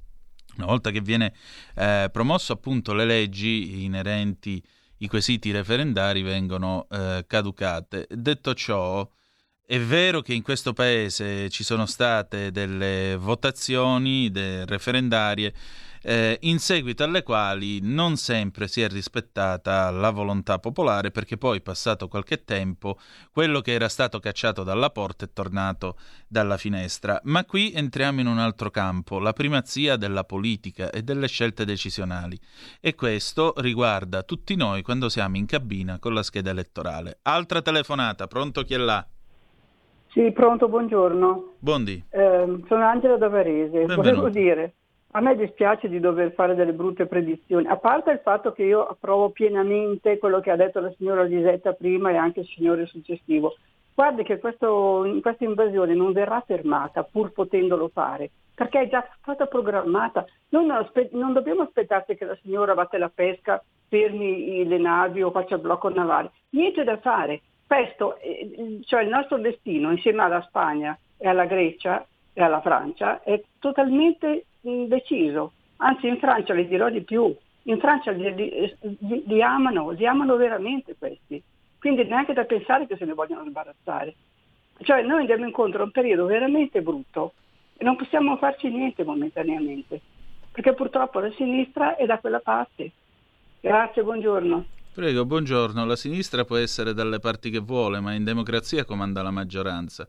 una 0.57 0.67
volta 0.67 0.91
che 0.91 1.01
viene 1.01 1.33
eh, 1.75 2.09
promosso 2.11 2.53
appunto 2.53 2.95
le 2.95 3.05
leggi 3.05 3.85
inerenti 3.85 4.63
i 4.99 5.09
quesiti 5.09 5.51
referendari 5.51 6.23
vengono 6.23 6.87
eh, 6.91 7.25
caducate. 7.27 8.07
Detto 8.09 8.55
ciò, 8.55 9.07
è 9.67 9.79
vero 9.79 10.21
che 10.23 10.33
in 10.33 10.43
questo 10.43 10.73
paese 10.73 11.51
ci 11.51 11.65
sono 11.65 11.85
state 11.87 12.51
delle 12.51 13.17
votazioni 13.19 14.31
referendarie 14.33 15.53
eh, 16.09 16.39
in 16.43 16.61
seguito 16.61 17.03
alle 17.03 17.25
quali 17.25 17.81
non 17.83 18.15
sempre 18.15 18.69
si 18.69 18.81
è 18.81 18.89
rispettata 18.89 19.91
la 19.91 20.11
volontà 20.11 20.61
popolare 20.61 21.11
perché 21.11 21.37
poi 21.37 21.61
passato 21.61 22.07
qualche 22.07 22.45
tempo 22.45 22.97
quello 23.33 23.61
che 23.61 23.73
era 23.73 23.89
stato 23.89 24.21
cacciato 24.21 24.63
dalla 24.63 24.91
porta 24.91 25.25
è 25.25 25.33
tornato 25.33 25.97
dalla 26.29 26.59
finestra. 26.59 27.21
Ma 27.25 27.45
qui 27.45 27.73
entriamo 27.75 28.21
in 28.21 28.29
un 28.29 28.39
altro 28.39 28.71
campo, 28.71 29.19
la 29.19 29.33
primazia 29.33 29.97
della 29.97 30.23
politica 30.23 30.91
e 30.91 31.03
delle 31.03 31.27
scelte 31.27 31.65
decisionali 31.65 32.39
e 32.81 32.95
questo 32.95 33.55
riguarda 33.57 34.23
tutti 34.23 34.55
noi 34.55 34.83
quando 34.83 35.09
siamo 35.09 35.37
in 35.37 35.47
cabina 35.47 35.99
con 35.99 36.15
la 36.15 36.23
scheda 36.23 36.51
elettorale. 36.51 37.19
Altra 37.23 37.63
telefonata, 37.63 38.29
pronto 38.29 38.63
chi 38.63 38.75
è 38.75 38.79
là? 38.79 39.05
Sì, 40.07 40.31
pronto, 40.31 40.69
buongiorno. 40.69 41.55
Buondì. 41.59 42.03
Eh, 42.09 42.63
sono 42.69 42.85
Angela 42.87 43.17
da 43.17 43.29
Varese. 43.29 43.71
Benvenuto. 43.71 44.03
Volevo 44.03 44.29
dire, 44.29 44.75
a 45.13 45.21
me 45.21 45.37
dispiace 45.37 45.89
di 45.89 46.01
dover 46.01 46.33
fare 46.33 46.55
delle 46.55 46.73
brutte 46.73 47.07
predizioni, 47.07 47.67
a 47.67 47.77
parte 47.77 48.11
il 48.11 48.21
fatto 48.23 48.53
che 48.53 48.65
io 48.65 48.87
approvo 48.87 49.31
pienamente 49.31 50.19
quello 50.19 50.41
che 50.41 50.51
ha 50.51 50.57
detto 50.57 50.81
la 50.81 50.93
signora 50.97 51.23
Lisetta 51.23 51.73
prima 51.73 52.11
e 52.11 52.17
anche 52.17 52.41
il 52.41 52.47
signore 52.47 52.87
successivo. 52.87 53.55
Guardi 53.95 54.25
che 54.25 54.39
questo, 54.39 55.19
questa 55.23 55.45
invasione 55.45 55.95
non 55.95 56.13
verrà 56.13 56.43
fermata 56.47 57.03
pur 57.03 57.33
potendolo 57.33 57.89
fare, 57.89 58.31
perché 58.55 58.81
è 58.83 58.89
già 58.89 59.07
stata 59.23 59.47
programmata. 59.47 60.27
Non, 60.51 60.71
aspe- 60.71 61.09
non 61.13 61.33
dobbiamo 61.33 61.63
aspettarci 61.63 62.15
che 62.15 62.27
la 62.27 62.37
signora 62.43 62.75
batte 62.75 62.99
la 62.99 63.11
pesca, 63.13 63.63
fermi 63.89 64.67
le 64.67 64.79
navi 64.79 65.23
o 65.23 65.31
faccia 65.31 65.57
blocco 65.57 65.89
navale. 65.89 66.33
Niente 66.51 66.85
da 66.85 66.99
fare. 66.99 67.41
Questo, 67.67 68.19
eh, 68.19 68.81
cioè 68.85 69.03
il 69.03 69.09
nostro 69.09 69.39
destino 69.39 69.91
insieme 69.91 70.23
alla 70.23 70.43
Spagna 70.43 70.97
e 71.17 71.27
alla 71.27 71.47
Grecia 71.47 72.07
e 72.35 72.43
alla 72.43 72.61
Francia 72.61 73.23
è 73.23 73.43
totalmente 73.59 74.45
deciso. 74.89 75.53
Anzi 75.77 76.09
in 76.09 76.19
Francia 76.19 76.55
le 76.55 76.67
dirò 76.67 76.89
di 76.89 77.03
più, 77.03 77.35
in 77.65 77.79
Francia 77.79 78.11
li, 78.11 78.35
li, 78.35 79.25
li, 79.27 79.43
amano, 79.43 79.91
li 79.91 80.07
amano 80.07 80.37
veramente 80.37 80.95
questi. 80.99 81.43
Quindi 81.79 82.05
neanche 82.05 82.33
da 82.33 82.45
pensare 82.45 82.87
che 82.87 82.97
se 82.97 83.05
ne 83.05 83.15
vogliono 83.15 83.49
sbarazzare. 83.49 84.15
Cioè 84.79 85.03
noi 85.03 85.21
andiamo 85.21 85.47
incontro 85.47 85.83
a 85.83 85.85
un 85.85 85.91
periodo 85.91 86.27
veramente 86.27 86.83
brutto 86.83 87.35
e 87.77 87.85
non 87.85 87.97
possiamo 87.97 88.37
farci 88.37 88.69
niente 88.69 89.05
momentaneamente, 89.05 90.01
perché 90.51 90.75
purtroppo 90.75 91.21
la 91.21 91.31
sinistra 91.33 91.97
è 91.97 92.07
da 92.07 92.19
quella 92.19 92.41
parte. 92.41 92.91
Grazie, 93.61 94.03
buongiorno. 94.03 94.65
Prego, 94.93 95.27
buongiorno. 95.27 95.85
La 95.85 95.97
sinistra 95.97 96.45
può 96.45 96.57
essere 96.57 96.95
dalle 96.95 97.19
parti 97.19 97.51
che 97.51 97.59
vuole, 97.59 98.01
ma 98.01 98.15
in 98.15 98.25
democrazia 98.25 98.85
comanda 98.85 99.23
la 99.23 99.31
maggioranza. 99.31 100.09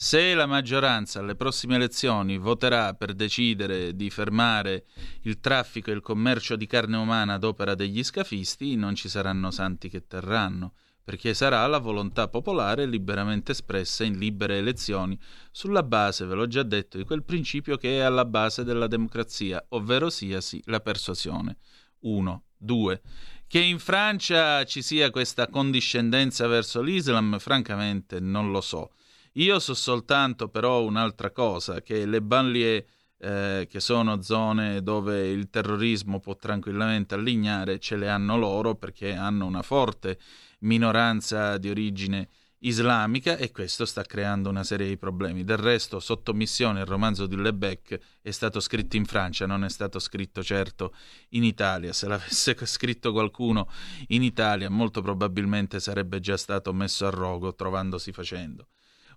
Se 0.00 0.32
la 0.32 0.46
maggioranza 0.46 1.18
alle 1.18 1.34
prossime 1.34 1.74
elezioni 1.74 2.38
voterà 2.38 2.94
per 2.94 3.14
decidere 3.14 3.96
di 3.96 4.10
fermare 4.10 4.84
il 5.22 5.40
traffico 5.40 5.90
e 5.90 5.94
il 5.94 6.02
commercio 6.02 6.54
di 6.54 6.68
carne 6.68 6.96
umana 6.98 7.34
ad 7.34 7.42
opera 7.42 7.74
degli 7.74 8.04
scafisti, 8.04 8.76
non 8.76 8.94
ci 8.94 9.08
saranno 9.08 9.50
santi 9.50 9.88
che 9.88 10.06
terranno, 10.06 10.74
perché 11.02 11.34
sarà 11.34 11.66
la 11.66 11.78
volontà 11.78 12.28
popolare 12.28 12.86
liberamente 12.86 13.50
espressa 13.50 14.04
in 14.04 14.18
libere 14.18 14.58
elezioni 14.58 15.18
sulla 15.50 15.82
base, 15.82 16.26
ve 16.26 16.36
l'ho 16.36 16.46
già 16.46 16.62
detto, 16.62 16.96
di 16.96 17.02
quel 17.02 17.24
principio 17.24 17.76
che 17.76 17.98
è 17.98 18.02
alla 18.02 18.24
base 18.24 18.62
della 18.62 18.86
democrazia, 18.86 19.66
ovvero 19.70 20.10
sia 20.10 20.40
sì, 20.40 20.62
la 20.66 20.78
persuasione. 20.78 21.56
1. 22.02 22.42
2. 22.56 23.02
Che 23.48 23.58
in 23.58 23.80
Francia 23.80 24.62
ci 24.64 24.80
sia 24.80 25.10
questa 25.10 25.48
condiscendenza 25.48 26.46
verso 26.46 26.80
l'Islam, 26.82 27.40
francamente 27.40 28.20
non 28.20 28.52
lo 28.52 28.60
so. 28.60 28.92
Io 29.38 29.60
so 29.60 29.72
soltanto 29.74 30.48
però 30.48 30.82
un'altra 30.82 31.30
cosa, 31.30 31.80
che 31.80 32.06
le 32.06 32.20
banlieue, 32.20 32.86
eh, 33.18 33.68
che 33.70 33.78
sono 33.78 34.20
zone 34.20 34.82
dove 34.82 35.28
il 35.28 35.48
terrorismo 35.48 36.18
può 36.18 36.34
tranquillamente 36.34 37.14
allignare, 37.14 37.78
ce 37.78 37.94
le 37.96 38.08
hanno 38.08 38.36
loro 38.36 38.74
perché 38.74 39.14
hanno 39.14 39.46
una 39.46 39.62
forte 39.62 40.18
minoranza 40.60 41.56
di 41.56 41.70
origine 41.70 42.28
islamica 42.62 43.36
e 43.36 43.52
questo 43.52 43.84
sta 43.84 44.02
creando 44.02 44.48
una 44.48 44.64
serie 44.64 44.88
di 44.88 44.96
problemi. 44.96 45.44
Del 45.44 45.58
resto, 45.58 46.00
sotto 46.00 46.34
missione, 46.34 46.80
il 46.80 46.86
romanzo 46.86 47.26
di 47.26 47.36
Lebec 47.36 47.96
è 48.20 48.32
stato 48.32 48.58
scritto 48.58 48.96
in 48.96 49.04
Francia, 49.04 49.46
non 49.46 49.62
è 49.62 49.70
stato 49.70 50.00
scritto 50.00 50.42
certo 50.42 50.92
in 51.30 51.44
Italia. 51.44 51.92
Se 51.92 52.08
l'avesse 52.08 52.56
scritto 52.66 53.12
qualcuno 53.12 53.70
in 54.08 54.24
Italia, 54.24 54.68
molto 54.68 55.00
probabilmente 55.00 55.78
sarebbe 55.78 56.18
già 56.18 56.36
stato 56.36 56.72
messo 56.72 57.06
a 57.06 57.10
rogo 57.10 57.54
trovandosi 57.54 58.10
facendo. 58.10 58.66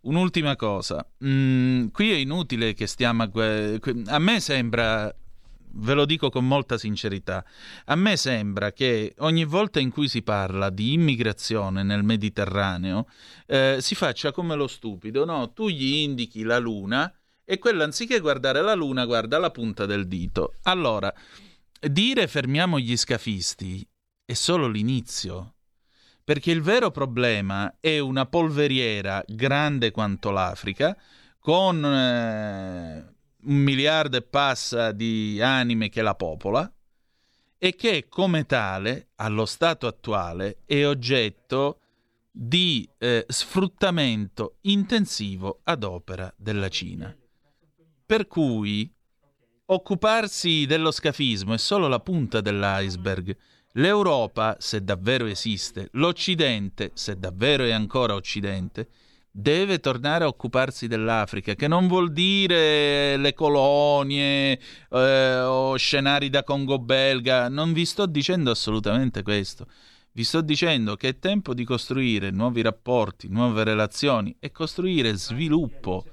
Un'ultima 0.02 0.56
cosa, 0.56 1.08
mm, 1.24 1.90
qui 1.90 2.12
è 2.12 2.16
inutile 2.16 2.74
che 2.74 2.88
stiamo 2.88 3.22
a... 3.24 3.30
A 4.08 4.18
me 4.20 4.40
sembra, 4.40 5.14
ve 5.74 5.94
lo 5.94 6.06
dico 6.06 6.32
con 6.32 6.48
molta 6.48 6.80
sincerità, 6.80 7.46
a 7.86 7.96
me 7.96 8.18
sembra 8.18 8.72
che 8.72 9.14
ogni 9.20 9.46
volta 9.46 9.80
in 9.80 9.92
cui 9.92 10.08
si 10.08 10.24
parla 10.24 10.72
di 10.72 10.94
immigrazione 10.94 11.84
nel 11.84 12.04
Mediterraneo 12.04 13.08
eh, 13.46 13.78
si 13.80 13.94
faccia 13.94 14.32
come 14.32 14.56
lo 14.56 14.66
stupido, 14.66 15.24
no? 15.24 15.54
Tu 15.54 15.70
gli 15.70 15.94
indichi 15.98 16.42
la 16.42 16.58
luna 16.58 17.14
e 17.46 17.60
quello 17.60 17.84
anziché 17.84 18.20
guardare 18.20 18.62
la 18.62 18.74
luna 18.74 19.06
guarda 19.06 19.38
la 19.38 19.52
punta 19.52 19.86
del 19.86 20.08
dito. 20.08 20.56
Allora, 20.64 21.14
dire 21.80 22.28
fermiamo 22.28 22.80
gli 22.80 22.98
scafisti 22.98 23.88
è 24.26 24.34
solo 24.34 24.68
l'inizio 24.68 25.58
perché 26.24 26.52
il 26.52 26.62
vero 26.62 26.92
problema 26.92 27.76
è 27.80 28.00
una 28.00 28.26
polveriera 28.26 29.24
grande 29.28 29.92
quanto 29.92 30.32
l'Africa, 30.32 30.98
con 31.40 31.84
eh, 31.84 33.16
un 33.44 33.56
miliardo 33.56 34.18
e 34.18 34.22
passa 34.22 34.92
di 34.92 35.42
anime 35.42 35.90
che 35.90 36.02
la 36.02 36.16
popola, 36.16 36.72
e 37.58 37.76
che 37.76 38.08
come 38.10 38.46
tale, 38.46 39.10
allo 39.16 39.46
stato 39.46 39.88
attuale, 39.88 40.62
è 40.66 40.86
oggetto 40.86 41.80
di 42.32 42.88
eh, 42.98 43.26
sfruttamento 43.28 44.58
intensivo 44.62 45.60
ad 45.64 45.84
opera 45.84 46.34
della 46.38 46.70
Cina. 46.70 47.16
Per 48.06 48.28
cui 48.28 48.92
occuparsi 49.66 50.66
dello 50.66 50.92
scafismo 50.92 51.54
è 51.54 51.58
solo 51.58 51.88
la 51.88 52.00
punta 52.00 52.42
dell'iceberg 52.42 53.38
L'Europa, 53.76 54.58
se 54.60 54.84
davvero 54.84 55.26
esiste, 55.26 55.88
l'Occidente, 55.94 56.92
se 56.94 57.18
davvero 57.18 57.64
è 57.64 57.72
ancora 57.72 58.16
Occidente, 58.16 58.90
deve 59.32 59.80
tornare 59.80 60.26
a 60.26 60.28
occuparsi 60.28 60.88
dell'Africa, 60.88 61.56
che 61.56 61.70
non 61.70 61.88
vuol 61.88 62.12
dire 62.12 63.16
le 63.16 63.34
colonie 63.34 64.60
eh, 64.90 65.40
o 65.40 65.78
scenari 65.78 66.30
da 66.30 66.44
Congo 66.44 66.80
belga, 66.80 67.48
non 67.48 67.72
vi 67.72 67.86
sto 67.86 68.06
dicendo 68.06 68.52
assolutamente 68.52 69.24
questo. 69.24 69.68
Vi 70.12 70.26
sto 70.26 70.42
dicendo 70.42 70.98
che 70.98 71.08
è 71.08 71.20
tempo 71.20 71.54
di 71.54 71.64
costruire 71.64 72.32
nuovi 72.32 72.62
rapporti, 72.62 73.30
nuove 73.30 73.64
relazioni 73.64 74.36
e 74.40 74.52
costruire 74.52 75.14
sviluppo. 75.14 76.06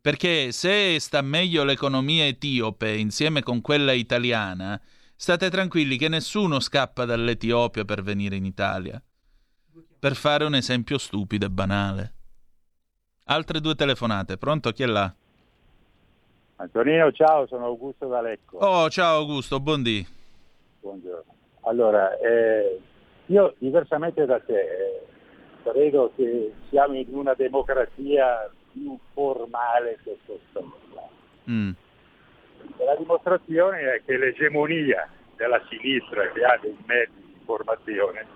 Perché 0.00 0.52
se 0.52 0.98
sta 1.00 1.20
meglio 1.22 1.64
l'economia 1.64 2.24
etiope 2.26 2.92
insieme 2.94 3.42
con 3.42 3.60
quella 3.60 3.92
italiana, 3.92 4.80
State 5.22 5.50
tranquilli 5.50 5.98
che 5.98 6.08
nessuno 6.08 6.58
scappa 6.58 7.04
dall'Etiopia 7.04 7.84
per 7.84 8.02
venire 8.02 8.34
in 8.34 8.44
Italia. 8.44 9.00
Per 9.96 10.16
fare 10.16 10.44
un 10.44 10.56
esempio 10.56 10.98
stupido 10.98 11.46
e 11.46 11.48
banale. 11.48 12.14
Altre 13.26 13.60
due 13.60 13.76
telefonate. 13.76 14.36
Pronto? 14.36 14.72
Chi 14.72 14.82
è 14.82 14.86
là? 14.86 15.14
Antonino, 16.56 17.12
ciao, 17.12 17.46
sono 17.46 17.66
Augusto 17.66 18.08
D'Alecco. 18.08 18.56
Oh, 18.56 18.90
ciao 18.90 19.18
Augusto, 19.18 19.60
buondì. 19.60 20.04
Buongiorno. 20.80 21.32
Allora, 21.60 22.18
eh, 22.18 22.80
io 23.26 23.54
diversamente 23.58 24.26
da 24.26 24.40
te 24.40 24.58
eh, 24.58 25.06
credo 25.62 26.10
che 26.16 26.52
siamo 26.68 26.94
in 26.94 27.14
una 27.14 27.34
democrazia 27.34 28.50
più 28.72 28.98
formale 29.12 30.00
che 30.02 30.18
sostanziale. 30.26 31.10
Mm. 31.48 31.70
La 32.78 32.96
dimostrazione 32.96 33.94
è 33.94 34.02
che 34.04 34.16
l'egemonia 34.16 35.08
della 35.36 35.62
sinistra 35.68 36.30
che 36.30 36.44
ha 36.44 36.58
dei 36.60 36.76
mezzi 36.86 37.20
di 37.24 37.34
informazione 37.38 38.26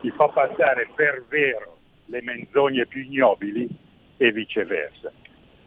ti 0.00 0.10
fa 0.10 0.28
passare 0.28 0.88
per 0.94 1.24
vero 1.28 1.76
le 2.06 2.22
menzogne 2.22 2.86
più 2.86 3.02
ignobili 3.02 3.68
e 4.16 4.32
viceversa. 4.32 5.12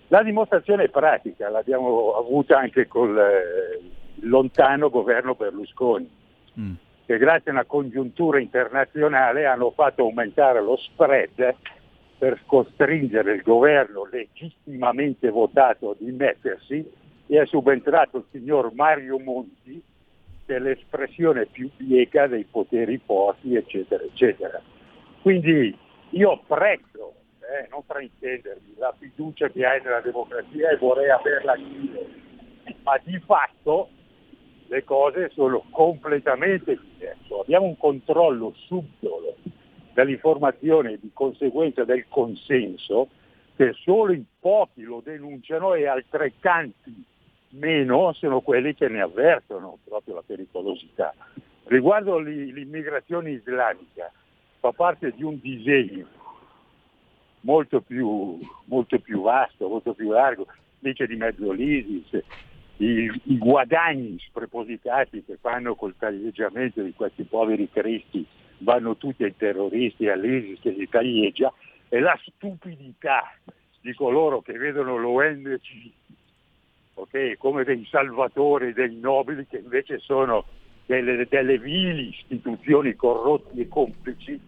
La 0.08 0.24
dimostrazione 0.24 0.90
pratica 0.90 1.50
l'abbiamo 1.50 2.16
avuta 2.16 2.58
anche 2.58 2.88
col 2.88 3.18
eh, 3.18 3.80
lontano 4.22 4.90
governo 4.90 5.36
Berlusconi, 5.36 6.20
Mm. 6.60 6.74
che 7.06 7.18
grazie 7.18 7.52
a 7.52 7.54
una 7.54 7.66
congiuntura 7.66 8.40
internazionale 8.40 9.46
hanno 9.46 9.72
fatto 9.72 10.02
aumentare 10.02 10.62
lo 10.62 10.76
spread 10.76 11.56
per 12.18 12.42
costringere 12.46 13.34
il 13.34 13.42
governo 13.42 14.08
legittimamente 14.12 15.30
votato 15.30 15.92
a 15.92 15.96
dimettersi 15.98 16.86
e 17.32 17.40
è 17.40 17.46
subentrato 17.46 18.18
il 18.18 18.26
signor 18.30 18.74
Mario 18.74 19.18
Monti 19.18 19.82
che 20.46 20.58
è 20.58 20.60
l'espressione 20.60 21.46
più 21.46 21.70
bieca 21.78 22.28
dei 22.28 22.44
poteri 22.44 23.00
forti, 23.06 23.56
eccetera, 23.56 24.04
eccetera. 24.04 24.62
Quindi 25.22 25.74
io 26.10 26.32
apprezzo, 26.32 27.14
eh, 27.40 27.70
non 27.70 27.84
fraintendermi, 27.84 28.74
la 28.76 28.94
fiducia 29.00 29.48
che 29.48 29.66
hai 29.66 29.82
nella 29.82 30.02
democrazia 30.02 30.72
e 30.72 30.78
vorrei 30.78 31.10
averla 31.10 31.54
anch'io, 31.54 32.06
ma 32.84 33.00
di 33.02 33.18
fatto 33.20 33.88
le 34.68 34.84
cose 34.84 35.30
sono 35.30 35.64
completamente 35.70 36.78
diverse. 36.78 37.34
Abbiamo 37.40 37.68
un 37.68 37.78
controllo 37.78 38.54
subdolo 38.66 39.38
dell'informazione 39.94 40.94
e 40.94 41.00
di 41.00 41.12
conseguenza 41.14 41.86
del 41.86 42.06
consenso 42.10 43.08
che 43.56 43.72
solo 43.84 44.12
in 44.12 44.26
pochi 44.38 44.82
lo 44.82 45.02
denunciano 45.02 45.76
e 45.76 45.88
altrettanti 45.88 47.06
meno 47.52 48.14
sono 48.14 48.42
quelli 48.42 48.74
che 48.74 48.88
ne 48.88 49.02
avvertono 49.02 49.78
proprio 49.84 50.16
la 50.16 50.24
pericolosità. 50.26 51.14
Riguardo 51.66 52.18
l'i- 52.18 52.52
l'immigrazione 52.52 53.32
islamica, 53.32 54.12
fa 54.60 54.72
parte 54.72 55.12
di 55.12 55.24
un 55.24 55.40
disegno 55.40 56.08
molto 57.42 57.82
più, 57.82 58.40
molto 58.66 59.00
più 59.00 59.22
vasto, 59.22 59.68
molto 59.68 59.94
più 59.94 60.12
largo, 60.12 60.48
dice 60.80 61.08
di 61.08 61.16
mezzo 61.16 61.52
l'ISIS, 61.52 62.24
i, 62.78 63.12
i 63.26 63.38
guadagni 63.38 64.18
sprepositati 64.20 65.24
che 65.24 65.38
fanno 65.40 65.76
col 65.76 65.96
taglieggiamento 65.98 66.82
di 66.82 66.94
questi 66.94 67.24
poveri 67.24 67.70
cristi 67.70 68.26
vanno 68.60 68.98
tutti 68.98 69.24
ai 69.24 69.36
terroristi 69.36 70.08
all'ISIS 70.08 70.60
che 70.60 70.72
li 70.72 70.88
taglieggia 70.90 71.54
e 71.90 72.00
la 72.00 72.18
stupidità 72.26 73.32
di 73.82 73.94
coloro 73.94 74.42
che 74.42 74.54
vedono 74.54 74.98
l'ONG 74.98 75.60
ok, 76.94 77.38
come 77.38 77.64
dei 77.64 77.86
salvatori, 77.90 78.74
dei 78.74 78.96
nobili 78.96 79.46
che 79.48 79.58
invece 79.58 80.00
sono 80.00 80.46
delle, 80.86 81.26
delle 81.30 81.58
vili 81.58 82.10
istituzioni 82.10 82.96
corrotti 82.96 83.60
e 83.60 83.68
complici. 83.68 84.40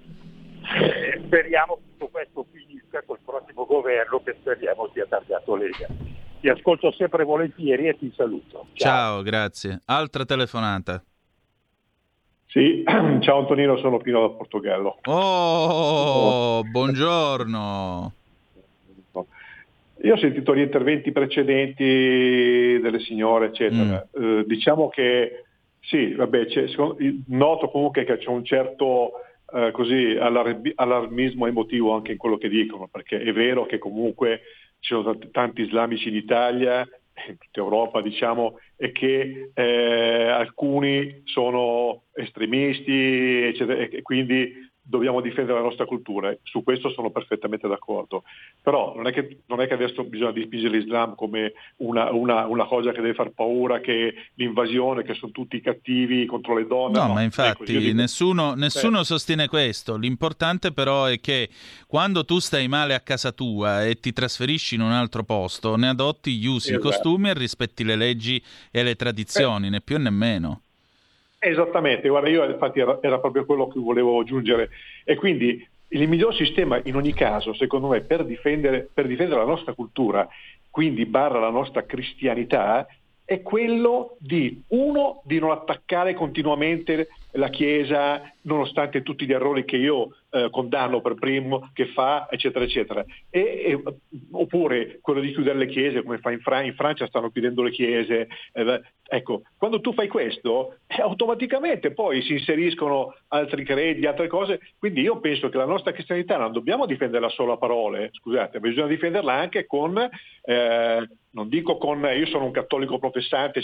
Eh, 0.63 1.21
speriamo 1.25 1.75
che 1.75 1.81
tutto 1.91 2.07
questo 2.07 2.45
finisca 2.51 3.03
col 3.05 3.19
prossimo 3.23 3.65
governo 3.65 4.21
che 4.23 4.35
speriamo 4.39 4.89
sia 4.93 5.05
targato 5.07 5.55
Lega. 5.55 5.87
Ti 6.39 6.49
ascolto 6.49 6.91
sempre 6.91 7.23
volentieri 7.23 7.87
e 7.87 7.97
ti 7.97 8.11
saluto. 8.15 8.67
Ciao, 8.73 9.21
grazie. 9.21 9.81
Altra 9.85 10.25
telefonata. 10.25 11.01
Sì, 12.47 12.83
ciao 13.21 13.39
Antonino, 13.39 13.77
sono 13.77 13.97
Pino 13.97 14.27
da 14.27 14.33
Portogallo. 14.35 14.99
Oh, 15.05 16.61
buongiorno. 16.63 18.13
Io 20.03 20.13
ho 20.15 20.17
sentito 20.17 20.53
gli 20.55 20.59
interventi 20.59 21.11
precedenti 21.13 21.83
delle 22.81 22.99
signore, 22.99 23.47
eccetera. 23.47 24.07
Eh, 24.39 24.43
diciamo 24.45 24.89
che 24.89 25.43
sì, 25.79 26.13
vabbè, 26.13 26.45
c'è- 26.47 26.67
secondo- 26.67 26.97
noto 27.27 27.69
comunque 27.69 28.03
che 28.03 28.17
c'è 28.17 28.29
un 28.29 28.43
certo 28.43 29.11
eh, 29.55 29.69
così, 29.71 30.15
allarmi- 30.19 30.71
allarmismo 30.73 31.45
emotivo 31.45 31.93
anche 31.93 32.11
in 32.13 32.17
quello 32.17 32.37
che 32.37 32.49
dicono, 32.49 32.87
perché 32.91 33.21
è 33.21 33.31
vero 33.33 33.65
che 33.67 33.77
comunque 33.77 34.41
ci 34.79 34.93
sono 34.95 35.03
tanti, 35.03 35.29
tanti 35.31 35.61
islamici 35.61 36.09
in 36.09 36.15
Italia, 36.15 36.79
in 37.27 37.37
tutta 37.37 37.59
Europa 37.59 38.01
diciamo, 38.01 38.57
e 38.75 38.91
che 38.91 39.51
eh, 39.53 40.23
alcuni 40.27 41.21
sono 41.25 42.05
estremisti, 42.15 43.43
eccetera, 43.43 43.79
e 43.83 44.01
quindi 44.01 44.51
dobbiamo 44.85 45.21
difendere 45.21 45.57
la 45.59 45.63
nostra 45.63 45.85
cultura. 45.85 46.35
Su 46.43 46.61
questo 46.61 46.91
sono 46.91 47.09
perfettamente 47.09 47.67
d'accordo. 47.69 48.23
Però 48.61 48.93
non 48.95 49.07
è 49.07 49.13
che, 49.13 49.39
non 49.45 49.61
è 49.61 49.67
che 49.67 49.73
adesso 49.75 50.03
bisogna 50.03 50.31
dipingere 50.33 50.77
l'Islam 50.77 51.15
come 51.15 51.53
una, 51.77 52.11
una- 52.11 52.45
una 52.47 52.65
cosa 52.65 52.91
che 52.91 52.99
deve 53.01 53.13
far 53.13 53.29
paura, 53.31 53.79
che 53.79 54.13
l'invasione, 54.35 55.03
che 55.03 55.13
sono 55.13 55.31
tutti 55.31 55.61
cattivi 55.61 56.25
contro 56.25 56.55
le 56.57 56.67
donne. 56.67 56.99
No, 56.99 57.07
no. 57.07 57.13
ma 57.13 57.21
infatti 57.21 57.77
dico- 57.77 57.95
nessuno, 57.95 58.53
nessuno 58.55 59.03
sostiene 59.03 59.47
questo. 59.47 59.95
L'importante 59.95 60.71
però 60.73 61.05
è 61.05 61.19
che 61.19 61.49
quando 61.87 62.25
tu 62.25 62.39
stai 62.39 62.67
male 62.67 62.93
a 62.93 62.99
casa 62.99 63.31
tua 63.31 63.85
e 63.85 63.95
ti 63.99 64.11
trasferisci 64.11 64.75
in 64.75 64.81
un 64.81 64.91
altro 64.91 65.23
posto, 65.23 65.75
ne 65.77 65.87
adotti 65.87 66.35
gli 66.37 66.45
usi, 66.45 66.71
i 66.71 66.73
Esatto. 66.75 66.89
costumi 66.89 67.29
e 67.29 67.33
rispetti 67.33 67.83
le 67.85 67.95
leggi 67.95 68.43
e 68.69 68.83
le 68.83 68.95
tradizioni, 68.95 69.69
né 69.69 69.79
più 69.79 69.97
né 69.97 70.09
meno. 70.09 70.61
Esattamente, 71.45 72.07
guarda, 72.07 72.29
io 72.29 72.45
infatti 72.45 72.79
era, 72.79 72.99
era 73.01 73.19
proprio 73.19 73.43
quello 73.43 73.67
che 73.67 73.77
volevo 73.77 74.17
aggiungere. 74.17 74.69
E 75.03 75.15
quindi 75.15 75.67
il 75.89 76.07
miglior 76.07 76.33
sistema 76.33 76.79
in 76.85 76.95
ogni 76.95 77.13
caso, 77.13 77.53
secondo 77.53 77.89
me, 77.89 77.99
per 77.99 78.23
difendere, 78.23 78.87
per 78.93 79.07
difendere 79.07 79.41
la 79.41 79.45
nostra 79.45 79.73
cultura, 79.73 80.25
quindi 80.69 81.05
barra 81.05 81.39
la 81.39 81.49
nostra 81.49 81.85
cristianità, 81.85 82.87
è 83.25 83.41
quello 83.41 84.15
di, 84.19 84.63
uno, 84.69 85.21
di 85.25 85.37
non 85.39 85.51
attaccare 85.51 86.13
continuamente 86.13 87.09
la 87.33 87.49
Chiesa, 87.49 88.21
nonostante 88.41 89.01
tutti 89.01 89.25
gli 89.25 89.33
errori 89.33 89.65
che 89.65 89.77
io 89.77 90.15
eh, 90.29 90.49
condanno 90.49 91.01
per 91.01 91.15
primo, 91.15 91.69
che 91.73 91.87
fa, 91.87 92.27
eccetera, 92.29 92.65
eccetera. 92.65 93.05
E, 93.29 93.39
e- 93.39 93.83
oppure 94.31 94.99
quello 95.01 95.19
di 95.19 95.31
chiudere 95.31 95.57
le 95.57 95.67
chiese, 95.67 96.03
come 96.03 96.17
fa 96.19 96.31
in, 96.31 96.39
Fra- 96.39 96.61
in 96.61 96.73
Francia, 96.75 97.07
stanno 97.07 97.29
chiudendo 97.29 97.61
le 97.63 97.71
chiese. 97.71 98.27
eh, 98.53 98.81
ecco, 99.07 99.43
quando 99.57 99.79
tu 99.79 99.93
fai 99.93 100.07
questo, 100.07 100.77
eh, 100.87 101.01
automaticamente 101.01 101.91
poi 101.93 102.21
si 102.23 102.33
inseriscono 102.33 103.15
altri 103.29 103.63
credi, 103.63 104.05
altre 104.05 104.27
cose. 104.27 104.59
Quindi 104.77 105.01
io 105.01 105.19
penso 105.19 105.49
che 105.49 105.57
la 105.57 105.65
nostra 105.65 105.91
cristianità 105.91 106.37
non 106.37 106.51
dobbiamo 106.51 106.85
difenderla 106.85 107.29
solo 107.29 107.53
a 107.53 107.57
parole, 107.57 108.09
scusate, 108.13 108.59
bisogna 108.59 108.87
difenderla 108.87 109.33
anche 109.33 109.65
con, 109.65 109.97
eh, 109.97 111.07
non 111.31 111.49
dico 111.49 111.77
con, 111.77 112.07
io 112.15 112.25
sono 112.27 112.45
un 112.45 112.51
cattolico 112.51 112.99
professante, 112.99 113.61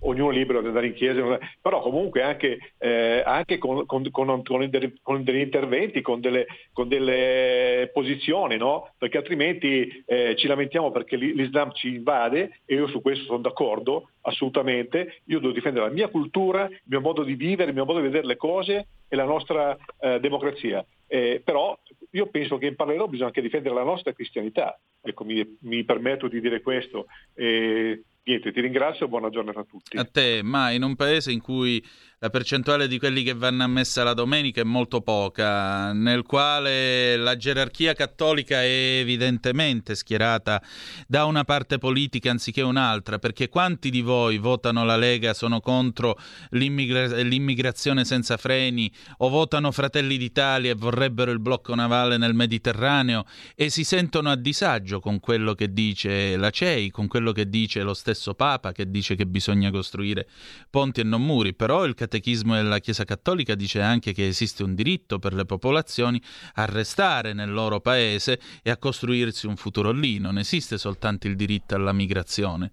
ognuno 0.00 0.30
è 0.30 0.34
libero 0.34 0.60
di 0.60 0.66
andare 0.68 0.86
in 0.88 0.94
chiesa, 0.94 1.38
però 1.60 1.80
comunque 1.80 2.22
anche, 2.22 2.58
eh, 2.78 3.22
anche 3.24 3.58
con, 3.58 3.86
con- 3.86 4.10
con- 4.10 4.42
con 4.42 5.24
degli 5.24 5.40
interventi, 5.40 6.02
con 6.02 6.20
delle, 6.20 6.46
delle 6.86 7.90
posizioni, 7.92 8.56
no? 8.56 8.92
perché 8.98 9.18
altrimenti 9.18 10.02
eh, 10.06 10.34
ci 10.36 10.46
lamentiamo 10.46 10.90
perché 10.90 11.16
l'i- 11.16 11.34
l'Islam 11.34 11.72
ci 11.72 11.88
invade 11.88 12.60
e 12.64 12.74
io 12.74 12.86
su 12.88 13.00
questo 13.00 13.24
sono 13.24 13.38
d'accordo, 13.38 14.10
assolutamente, 14.22 15.20
io 15.26 15.40
devo 15.40 15.52
difendere 15.52 15.86
la 15.86 15.92
mia 15.92 16.08
cultura, 16.08 16.66
il 16.66 16.80
mio 16.84 17.00
modo 17.00 17.22
di 17.22 17.34
vivere, 17.34 17.70
il 17.70 17.76
mio 17.76 17.84
modo 17.84 17.98
di 18.00 18.06
vedere 18.06 18.26
le 18.26 18.36
cose 18.36 18.86
e 19.08 19.16
la 19.16 19.24
nostra 19.24 19.76
eh, 20.00 20.20
democrazia. 20.20 20.84
Eh, 21.06 21.42
però 21.44 21.78
io 22.12 22.26
penso 22.26 22.58
che 22.58 22.66
in 22.66 22.76
parallelo 22.76 23.08
bisogna 23.08 23.28
anche 23.28 23.42
difendere 23.42 23.74
la 23.74 23.84
nostra 23.84 24.12
cristianità. 24.12 24.78
Ecco, 25.02 25.24
mi, 25.24 25.58
mi 25.62 25.84
permetto 25.84 26.28
di 26.28 26.40
dire 26.40 26.60
questo. 26.60 27.06
E, 27.34 28.02
niente, 28.24 28.52
ti 28.52 28.60
ringrazio 28.60 29.06
e 29.06 29.08
buona 29.08 29.30
giornata 29.30 29.60
a 29.60 29.64
tutti. 29.64 29.96
A 29.96 30.04
te, 30.04 30.42
ma 30.42 30.70
in 30.70 30.82
un 30.82 30.96
paese 30.96 31.30
in 31.30 31.40
cui 31.40 31.84
la 32.24 32.30
percentuale 32.30 32.88
di 32.88 32.98
quelli 32.98 33.22
che 33.22 33.34
vanno 33.34 33.64
a 33.64 33.66
messa 33.66 34.02
la 34.02 34.14
domenica 34.14 34.62
è 34.62 34.64
molto 34.64 35.02
poca, 35.02 35.92
nel 35.92 36.22
quale 36.22 37.18
la 37.18 37.36
gerarchia 37.36 37.92
cattolica 37.92 38.62
è 38.62 39.00
evidentemente 39.00 39.94
schierata 39.94 40.62
da 41.06 41.26
una 41.26 41.44
parte 41.44 41.76
politica 41.76 42.30
anziché 42.30 42.62
un'altra, 42.62 43.18
perché 43.18 43.50
quanti 43.50 43.90
di 43.90 44.00
voi 44.00 44.38
votano 44.38 44.86
la 44.86 44.96
Lega 44.96 45.34
sono 45.34 45.60
contro 45.60 46.18
l'immigra- 46.52 47.20
l'immigrazione 47.20 48.06
senza 48.06 48.38
freni 48.38 48.90
o 49.18 49.28
votano 49.28 49.70
Fratelli 49.70 50.16
d'Italia 50.16 50.70
e 50.70 50.74
vorrebbero 50.74 51.30
il 51.30 51.40
blocco 51.40 51.74
navale 51.74 52.16
nel 52.16 52.32
Mediterraneo 52.32 53.26
e 53.54 53.68
si 53.68 53.84
sentono 53.84 54.30
a 54.30 54.36
disagio 54.36 54.98
con 54.98 55.20
quello 55.20 55.52
che 55.52 55.74
dice 55.74 56.38
la 56.38 56.48
CEI, 56.48 56.90
con 56.90 57.06
quello 57.06 57.32
che 57.32 57.50
dice 57.50 57.82
lo 57.82 57.92
stesso 57.92 58.32
Papa, 58.32 58.72
che 58.72 58.90
dice 58.90 59.14
che 59.14 59.26
bisogna 59.26 59.70
costruire 59.70 60.26
ponti 60.70 61.00
e 61.02 61.04
non 61.04 61.22
muri, 61.22 61.52
però 61.52 61.84
il 61.84 61.92
catechismo 61.92 62.12
della 62.20 62.78
Chiesa 62.78 63.04
Cattolica 63.04 63.54
dice 63.54 63.80
anche 63.80 64.12
che 64.12 64.26
esiste 64.26 64.62
un 64.62 64.74
diritto 64.74 65.18
per 65.18 65.34
le 65.34 65.44
popolazioni 65.44 66.20
a 66.54 66.64
restare 66.64 67.32
nel 67.32 67.52
loro 67.52 67.80
paese 67.80 68.40
e 68.62 68.70
a 68.70 68.76
costruirsi 68.76 69.46
un 69.46 69.56
futuro 69.56 69.90
lì, 69.90 70.18
non 70.18 70.38
esiste 70.38 70.78
soltanto 70.78 71.26
il 71.26 71.36
diritto 71.36 71.74
alla 71.74 71.92
migrazione. 71.92 72.72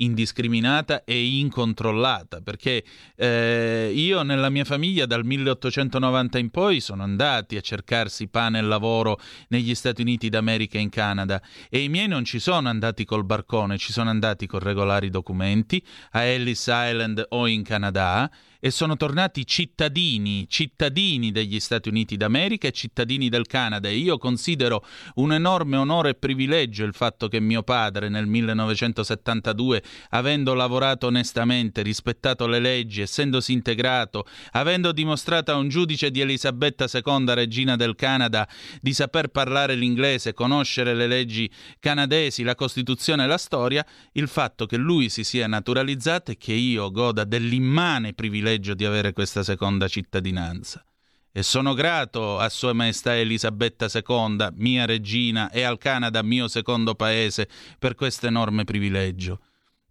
indiscriminata 0.00 1.04
e 1.04 1.38
incontrollata, 1.38 2.40
perché 2.40 2.84
eh, 3.16 3.92
io 3.94 4.22
nella 4.22 4.48
mia 4.48 4.64
famiglia 4.64 5.06
dal 5.06 5.24
1890 5.24 6.38
in 6.38 6.50
poi 6.50 6.80
sono 6.80 7.02
andati 7.02 7.56
a 7.56 7.60
cercarsi 7.60 8.28
pane 8.28 8.58
e 8.58 8.62
lavoro 8.62 9.18
negli 9.48 9.74
Stati 9.74 10.00
Uniti 10.00 10.28
d'America 10.28 10.78
e 10.78 10.80
in 10.80 10.88
Canada 10.88 11.42
e 11.68 11.82
i 11.82 11.88
miei 11.88 12.08
non 12.08 12.24
ci 12.24 12.38
sono 12.38 12.68
andati 12.68 13.04
col 13.04 13.24
barcone, 13.24 13.78
ci 13.78 13.92
sono 13.92 14.10
andati 14.10 14.46
con 14.46 14.60
regolari 14.60 15.10
documenti 15.10 15.84
a 16.12 16.22
Ellis 16.22 16.66
Island 16.66 17.26
o 17.28 17.46
in 17.46 17.62
Canada 17.62 18.30
e 18.60 18.70
sono 18.70 18.96
tornati 18.96 19.46
cittadini, 19.46 20.46
cittadini 20.46 21.32
degli 21.32 21.58
Stati 21.58 21.88
Uniti 21.88 22.18
d'America 22.18 22.68
e 22.68 22.72
cittadini 22.72 23.30
del 23.30 23.46
Canada. 23.46 23.88
E 23.88 23.96
io 23.96 24.18
considero 24.18 24.84
un 25.14 25.32
enorme 25.32 25.78
onore 25.78 26.10
e 26.10 26.14
privilegio 26.14 26.84
il 26.84 26.92
fatto 26.92 27.28
che 27.28 27.40
mio 27.40 27.62
padre 27.62 28.10
nel 28.10 28.26
1972, 28.26 29.82
avendo 30.10 30.52
lavorato 30.52 31.06
onestamente, 31.06 31.80
rispettato 31.80 32.46
le 32.46 32.58
leggi, 32.58 33.00
essendosi 33.00 33.52
integrato, 33.52 34.26
avendo 34.52 34.92
dimostrato 34.92 35.52
a 35.52 35.56
un 35.56 35.68
giudice 35.68 36.10
di 36.10 36.20
Elisabetta 36.20 36.84
II, 36.92 37.34
regina 37.34 37.76
del 37.76 37.94
Canada, 37.94 38.46
di 38.80 38.92
saper 38.92 39.28
parlare 39.28 39.74
l'inglese, 39.74 40.34
conoscere 40.34 40.94
le 40.94 41.06
leggi 41.06 41.50
canadesi, 41.78 42.42
la 42.42 42.54
Costituzione 42.54 43.24
e 43.24 43.26
la 43.26 43.38
storia, 43.38 43.84
il 44.12 44.28
fatto 44.28 44.66
che 44.66 44.76
lui 44.76 45.08
si 45.08 45.24
sia 45.24 45.46
naturalizzato 45.46 46.32
e 46.32 46.36
che 46.36 46.52
io 46.52 46.90
goda 46.90 47.24
dell'immane 47.24 48.12
privilegio 48.12 48.49
privilegio 48.50 48.74
di 48.74 48.84
avere 48.84 49.12
questa 49.12 49.44
seconda 49.44 49.86
cittadinanza. 49.86 50.84
E 51.32 51.44
sono 51.44 51.74
grato 51.74 52.38
a 52.40 52.48
Sua 52.48 52.72
Maestà 52.72 53.16
Elisabetta 53.16 53.86
II, 53.92 54.48
mia 54.54 54.84
regina, 54.86 55.50
e 55.50 55.62
al 55.62 55.78
Canada, 55.78 56.22
mio 56.22 56.48
secondo 56.48 56.96
paese, 56.96 57.48
per 57.78 57.94
questo 57.94 58.26
enorme 58.26 58.64
privilegio. 58.64 59.40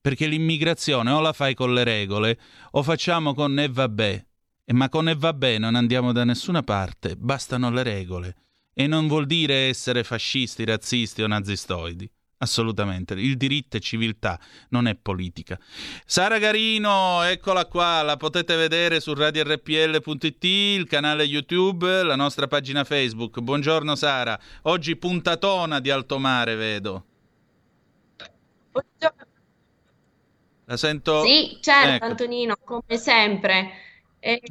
Perché 0.01 0.27
l'immigrazione 0.27 1.11
o 1.11 1.21
la 1.21 1.31
fai 1.31 1.53
con 1.53 1.73
le 1.73 1.85
regole 1.85 2.37
o 2.71 2.83
facciamo 2.83 3.33
con 3.33 3.57
e 3.57 3.69
vabbè. 3.69 4.25
E 4.65 4.73
ma 4.73 4.89
con 4.89 5.07
e 5.07 5.15
vabbè 5.15 5.57
non 5.57 5.75
andiamo 5.75 6.11
da 6.11 6.25
nessuna 6.25 6.61
parte, 6.61 7.15
bastano 7.15 7.69
le 7.69 7.83
regole. 7.83 8.35
E 8.73 8.87
non 8.87 9.07
vuol 9.07 9.25
dire 9.25 9.69
essere 9.69 10.03
fascisti, 10.03 10.65
razzisti 10.65 11.21
o 11.21 11.27
nazistoidi. 11.27 12.09
Assolutamente, 12.41 13.15
il 13.15 13.35
diritto 13.35 13.75
è 13.75 13.79
civiltà, 13.81 14.39
non 14.69 14.87
è 14.87 14.95
politica. 14.95 15.59
Sara 16.05 16.37
Garino, 16.37 17.21
eccola 17.23 17.65
qua, 17.65 18.01
la 18.01 18.15
potete 18.15 18.55
vedere 18.55 19.01
su 19.01 19.13
radiorpl.it, 19.13 20.43
il 20.45 20.87
canale 20.87 21.25
YouTube, 21.25 22.01
la 22.01 22.15
nostra 22.15 22.47
pagina 22.47 22.85
Facebook. 22.85 23.41
Buongiorno 23.41 23.93
Sara, 23.93 24.39
oggi 24.63 24.95
puntatona 24.95 25.81
di 25.81 25.89
alto 25.89 26.17
mare 26.17 26.55
vedo. 26.55 27.05
Buongiorno. 28.71 29.25
La 30.63 30.77
sento? 30.77 31.25
Sì, 31.25 31.57
certo 31.59 31.89
ecco. 31.95 32.05
Antonino, 32.05 32.55
come 32.63 32.97
sempre. 32.97 33.71
Eh, 34.19 34.41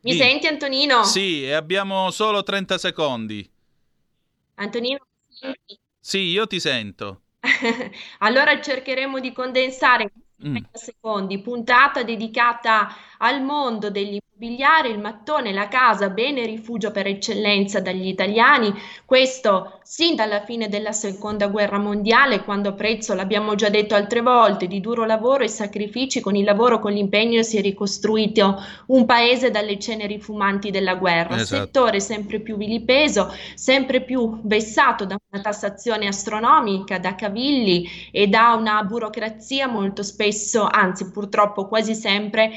mi 0.00 0.12
Sì. 0.12 0.18
senti 0.18 0.46
Antonino? 0.48 1.02
Sì, 1.04 1.44
e 1.44 1.52
abbiamo 1.54 2.10
solo 2.10 2.42
30 2.42 2.76
secondi. 2.76 3.50
Antonino, 4.56 4.98
senti? 5.30 5.80
Sì, 6.04 6.18
io 6.18 6.46
ti 6.48 6.58
sento. 6.60 7.22
Allora 8.18 8.60
cercheremo 8.60 9.20
di 9.20 9.32
condensare 9.32 10.02
in 10.04 10.10
Mm. 10.44 10.56
30 10.56 10.76
secondi, 10.78 11.40
puntata 11.40 12.02
dedicata 12.02 12.88
al 13.24 13.42
mondo 13.42 13.88
dell'immobiliare, 13.90 14.88
il 14.88 14.98
mattone, 14.98 15.52
la 15.52 15.68
casa, 15.68 16.08
bene 16.10 16.44
rifugio 16.44 16.90
per 16.90 17.06
eccellenza 17.06 17.80
dagli 17.80 18.08
italiani, 18.08 18.74
questo 19.04 19.78
sin 19.84 20.16
dalla 20.16 20.40
fine 20.40 20.68
della 20.68 20.90
seconda 20.92 21.46
guerra 21.46 21.78
mondiale, 21.78 22.42
quando 22.42 22.70
a 22.70 22.72
prezzo, 22.72 23.14
l'abbiamo 23.14 23.54
già 23.54 23.68
detto 23.68 23.94
altre 23.94 24.20
volte, 24.22 24.66
di 24.66 24.80
duro 24.80 25.04
lavoro 25.04 25.44
e 25.44 25.48
sacrifici, 25.48 26.20
con 26.20 26.34
il 26.34 26.44
lavoro, 26.44 26.80
con 26.80 26.92
l'impegno 26.92 27.42
si 27.42 27.58
è 27.58 27.60
ricostruito 27.60 28.60
un 28.86 29.04
paese 29.06 29.50
dalle 29.52 29.78
ceneri 29.78 30.18
fumanti 30.18 30.70
della 30.70 30.94
guerra, 30.96 31.36
Esatto. 31.36 31.64
settore 31.64 32.00
sempre 32.00 32.40
più 32.40 32.56
vilipeso, 32.56 33.32
sempre 33.54 34.02
più 34.02 34.40
vessato 34.42 35.04
da 35.04 35.16
una 35.30 35.42
tassazione 35.42 36.08
astronomica, 36.08 36.98
da 36.98 37.14
cavilli 37.14 37.86
e 38.10 38.26
da 38.26 38.54
una 38.54 38.82
burocrazia 38.82 39.68
molto 39.68 40.02
spesso, 40.02 40.66
anzi 40.68 41.10
purtroppo 41.10 41.68
quasi 41.68 41.94
sempre 41.94 42.50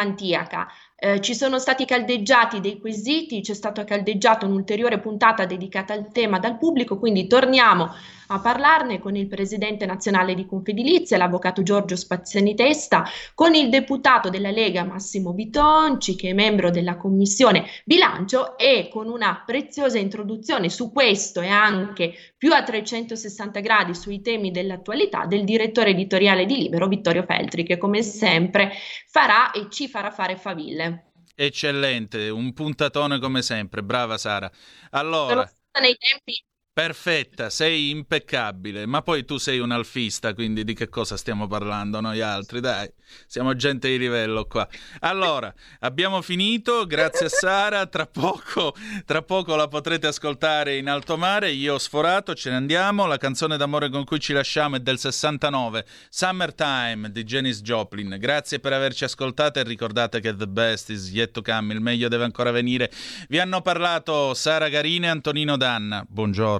elefantiaca. 0.00 0.68
Eh, 0.96 1.20
ci 1.20 1.34
sono 1.34 1.58
stati 1.58 1.84
caldeggiati 1.84 2.60
dei 2.60 2.78
quesiti, 2.78 3.40
c'è 3.40 3.54
stata 3.54 3.84
caldeggiata 3.84 4.46
un'ulteriore 4.46 4.98
puntata 4.98 5.46
dedicata 5.46 5.94
al 5.94 6.10
tema 6.12 6.38
dal 6.38 6.58
pubblico, 6.58 6.98
quindi 6.98 7.26
torniamo 7.26 7.90
a 8.32 8.40
parlarne 8.40 9.00
con 9.00 9.16
il 9.16 9.26
presidente 9.26 9.86
nazionale 9.86 10.34
di 10.34 10.46
Confedilizia, 10.46 11.16
l'avvocato 11.16 11.62
Giorgio 11.62 11.96
Spaziani 11.96 12.54
Testa, 12.54 13.04
con 13.34 13.54
il 13.54 13.68
deputato 13.68 14.30
della 14.30 14.50
Lega 14.50 14.84
Massimo 14.84 15.32
Bitonci, 15.32 16.14
che 16.14 16.30
è 16.30 16.32
membro 16.32 16.70
della 16.70 16.96
commissione 16.96 17.66
bilancio, 17.84 18.56
e 18.56 18.88
con 18.90 19.08
una 19.08 19.42
preziosa 19.44 19.98
introduzione 19.98 20.68
su 20.68 20.92
questo 20.92 21.40
e 21.40 21.48
anche 21.48 22.14
più 22.36 22.52
a 22.52 22.62
360 22.62 23.58
gradi 23.60 23.94
sui 23.94 24.20
temi 24.20 24.52
dell'attualità 24.52 25.26
del 25.26 25.44
direttore 25.44 25.90
editoriale 25.90 26.46
di 26.46 26.56
Libero, 26.56 26.86
Vittorio 26.86 27.24
Feltri, 27.24 27.64
che 27.64 27.78
come 27.78 28.02
sempre 28.02 28.72
farà 29.08 29.50
e 29.50 29.66
ci 29.70 29.88
farà 29.88 30.12
fare 30.12 30.36
faville. 30.36 31.06
Eccellente, 31.34 32.28
un 32.28 32.52
puntatone 32.52 33.18
come 33.18 33.42
sempre. 33.42 33.82
Brava 33.82 34.18
Sara. 34.18 34.50
Allora, 34.90 35.50
nei 35.80 35.96
tempi 35.96 36.44
perfetta, 36.72 37.50
sei 37.50 37.90
impeccabile, 37.90 38.86
ma 38.86 39.02
poi 39.02 39.24
tu 39.24 39.38
sei 39.38 39.58
un 39.58 39.72
alfista, 39.72 40.34
quindi 40.34 40.64
di 40.64 40.72
che 40.72 40.88
cosa 40.88 41.16
stiamo 41.16 41.48
parlando 41.48 42.00
noi 42.00 42.20
altri? 42.20 42.60
Dai, 42.60 42.88
siamo 43.26 43.56
gente 43.56 43.88
di 43.88 43.98
livello 43.98 44.46
qua. 44.46 44.68
Allora, 45.00 45.52
abbiamo 45.80 46.22
finito, 46.22 46.86
grazie 46.86 47.26
a 47.26 47.28
Sara, 47.28 47.86
tra 47.86 48.06
poco, 48.06 48.74
tra 49.04 49.22
poco 49.22 49.56
la 49.56 49.66
potrete 49.66 50.06
ascoltare 50.06 50.76
in 50.76 50.88
alto 50.88 51.16
mare, 51.16 51.50
io 51.50 51.74
ho 51.74 51.78
sforato, 51.78 52.34
ce 52.34 52.50
ne 52.50 52.56
andiamo, 52.56 53.06
la 53.06 53.18
canzone 53.18 53.56
d'amore 53.56 53.90
con 53.90 54.04
cui 54.04 54.20
ci 54.20 54.32
lasciamo 54.32 54.76
è 54.76 54.80
del 54.80 54.98
69, 54.98 55.84
Summertime 56.08 57.10
di 57.10 57.24
Janis 57.24 57.62
Joplin. 57.62 58.16
Grazie 58.18 58.60
per 58.60 58.72
averci 58.72 59.04
ascoltato 59.04 59.58
e 59.58 59.64
ricordate 59.64 60.20
che 60.20 60.36
the 60.36 60.46
best 60.46 60.90
is 60.90 61.10
yet 61.10 61.32
to 61.32 61.42
come, 61.42 61.74
il 61.74 61.80
meglio 61.80 62.08
deve 62.08 62.24
ancora 62.24 62.52
venire. 62.52 62.90
Vi 63.28 63.40
hanno 63.40 63.60
parlato 63.60 64.34
Sara 64.34 64.68
Garini 64.68 65.06
e 65.06 65.08
Antonino 65.08 65.56
Danna. 65.56 66.06
Buongiorno. 66.08 66.59